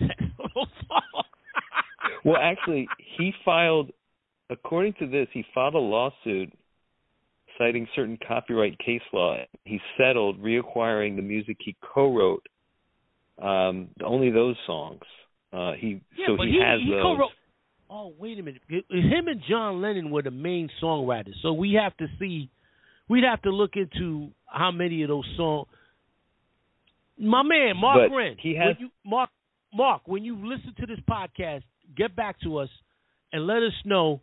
[2.24, 3.90] Well, actually, he filed,
[4.48, 6.52] according to this, he filed a lawsuit
[7.58, 9.36] citing certain copyright case law.
[9.64, 12.44] He settled reacquiring the music he co-wrote,
[13.40, 15.00] um, only those songs.
[15.52, 17.02] Uh, he yeah, so he, he, has he those.
[17.02, 17.30] co-wrote.
[17.90, 21.94] Oh wait a minute, him and John Lennon were the main songwriters, so we have
[21.98, 22.48] to see.
[23.08, 25.68] We'd have to look into how many of those songs.
[27.18, 28.36] My man, Mark But Wren.
[28.38, 29.30] he has- you, Mark.
[29.74, 31.62] Mark, when you listen to this podcast,
[31.96, 32.68] get back to us
[33.32, 34.20] and let us know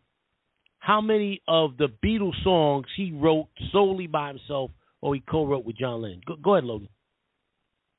[0.79, 5.77] how many of the Beatles songs he wrote solely by himself or he co-wrote with
[5.77, 6.21] John Lennon.
[6.25, 6.89] Go, go ahead, Logan.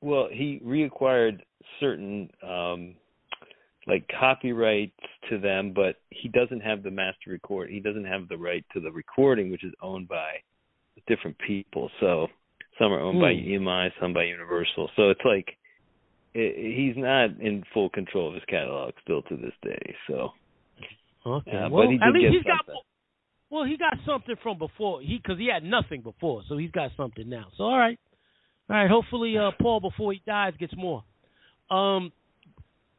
[0.02, 1.40] Well, he reacquired
[1.78, 2.94] certain um
[3.86, 4.92] like copyrights
[5.30, 7.70] to them, but he doesn't have the master record.
[7.70, 10.32] He doesn't have the right to the recording, which is owned by
[11.06, 11.90] different people.
[11.98, 12.28] So
[12.78, 13.66] some are owned by Hmm.
[13.66, 14.90] EMI, some by Universal.
[14.96, 15.56] So it's like
[16.34, 19.94] i he's not in full control of his catalog still to this day.
[20.06, 20.32] So
[21.26, 21.50] Okay.
[21.52, 22.66] Yeah, but well, he at least he's got.
[23.50, 25.02] Well, he got something from before.
[25.02, 27.48] He because he had nothing before, so he's got something now.
[27.56, 27.98] So all right,
[28.68, 28.90] all right.
[28.90, 31.02] Hopefully, uh, Paul before he dies gets more.
[31.70, 32.12] Um,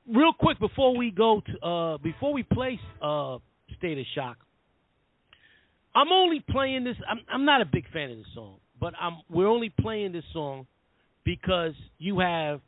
[0.07, 3.37] real quick before we go to uh before we play uh
[3.77, 4.37] State of Shock.
[5.95, 6.97] I'm only playing this.
[7.09, 10.23] I'm I'm not a big fan of this song, but I'm we're only playing this
[10.33, 10.67] song
[11.23, 12.61] because you have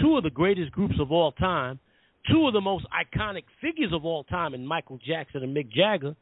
[0.00, 1.78] two of the greatest groups of all time
[2.28, 6.14] two of the most iconic figures of all time in Michael Jackson and Mick Jagger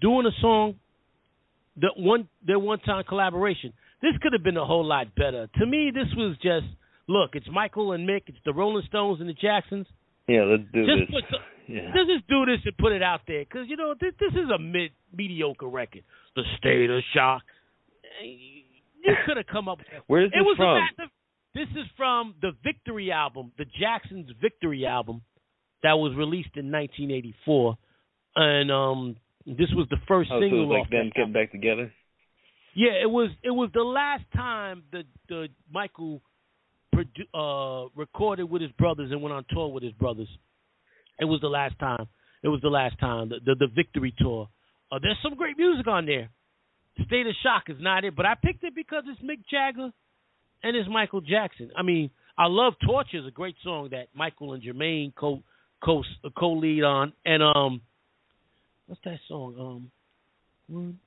[0.00, 0.76] doing a song
[1.76, 3.72] that one their one time collaboration.
[4.02, 5.48] This could have been a whole lot better.
[5.58, 6.66] To me, this was just
[7.08, 9.86] look, it's Michael and Mick, it's the Rolling Stones and the Jacksons.
[10.28, 11.20] yeah, let's do Just this.
[11.20, 11.90] put yeah.
[11.94, 14.48] Let's just do this and put it out there because you know this this is
[14.54, 16.02] a mid mediocre record.
[16.36, 17.42] The State of Shock.
[18.22, 18.26] Eh,
[19.02, 19.78] you could have come up.
[20.06, 20.76] Where's it this was from?
[20.76, 21.12] A massive,
[21.54, 25.22] this is from the Victory album, the Jacksons Victory album,
[25.82, 27.78] that was released in 1984,
[28.36, 29.16] and um,
[29.46, 31.92] this was the first Oh, so single was like them that getting back together.
[32.74, 36.20] yeah, it was it was the last time the the Michael
[36.94, 40.28] produ- uh recorded with his brothers and went on tour with his brothers.
[41.18, 42.06] It was the last time.
[42.42, 44.48] It was the last time the the, the victory tour.
[44.92, 46.28] Uh, there's some great music on there.
[47.06, 49.90] State of Shock is not it, but I picked it because it's Mick Jagger
[50.62, 51.70] and it's Michael Jackson.
[51.76, 55.42] I mean, I love Torture is a great song that Michael and Jermaine co
[55.84, 56.02] co
[56.36, 57.80] co lead on, and um,
[58.86, 59.90] what's that song?
[60.68, 60.98] Um,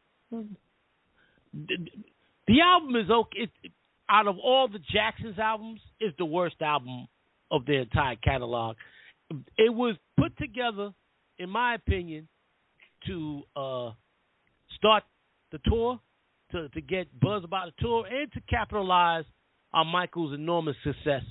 [1.54, 1.78] the,
[2.48, 3.40] the album is okay.
[3.44, 3.72] It,
[4.10, 7.08] out of all the Jacksons albums, it's the worst album
[7.50, 8.76] of their entire catalog.
[9.58, 10.94] It was put together,
[11.40, 12.28] in my opinion,
[13.08, 13.92] to uh,
[14.78, 15.04] start
[15.52, 16.00] the tour,
[16.52, 19.26] to to get buzz about the tour, and to capitalize
[19.74, 21.24] on Michael's enormous success.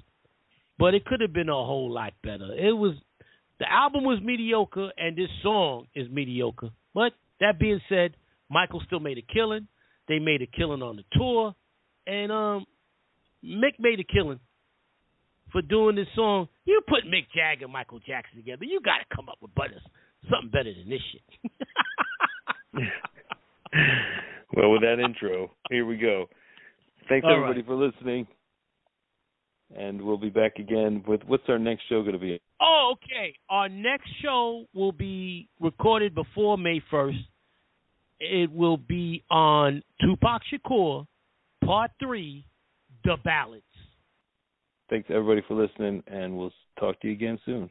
[0.79, 2.55] But it could have been a whole lot better.
[2.55, 2.95] It was
[3.59, 6.71] the album was mediocre, and this song is mediocre.
[6.95, 8.17] But that being said,
[8.51, 9.69] Michael still made a killing.
[10.09, 11.55] They made a killing on the tour,
[12.07, 12.67] and um,
[13.45, 14.41] Mick made a killing
[15.53, 16.49] for doing this song.
[16.65, 19.81] You put Mick Jagger and Michael Jackson together, you got to come up with better,
[20.29, 21.23] something better than this shit.
[24.55, 26.27] Well, with that intro, here we go.
[27.09, 27.67] Thanks All everybody right.
[27.67, 28.27] for listening,
[29.77, 32.41] and we'll be back again with what's our next show going to be?
[32.61, 33.35] Oh, okay.
[33.51, 37.25] Our next show will be recorded before May 1st.
[38.21, 41.07] It will be on Tupac Shakur,
[41.65, 42.45] Part 3,
[43.05, 43.65] The Ballads.
[44.91, 47.71] Thanks everybody for listening, and we'll talk to you again soon.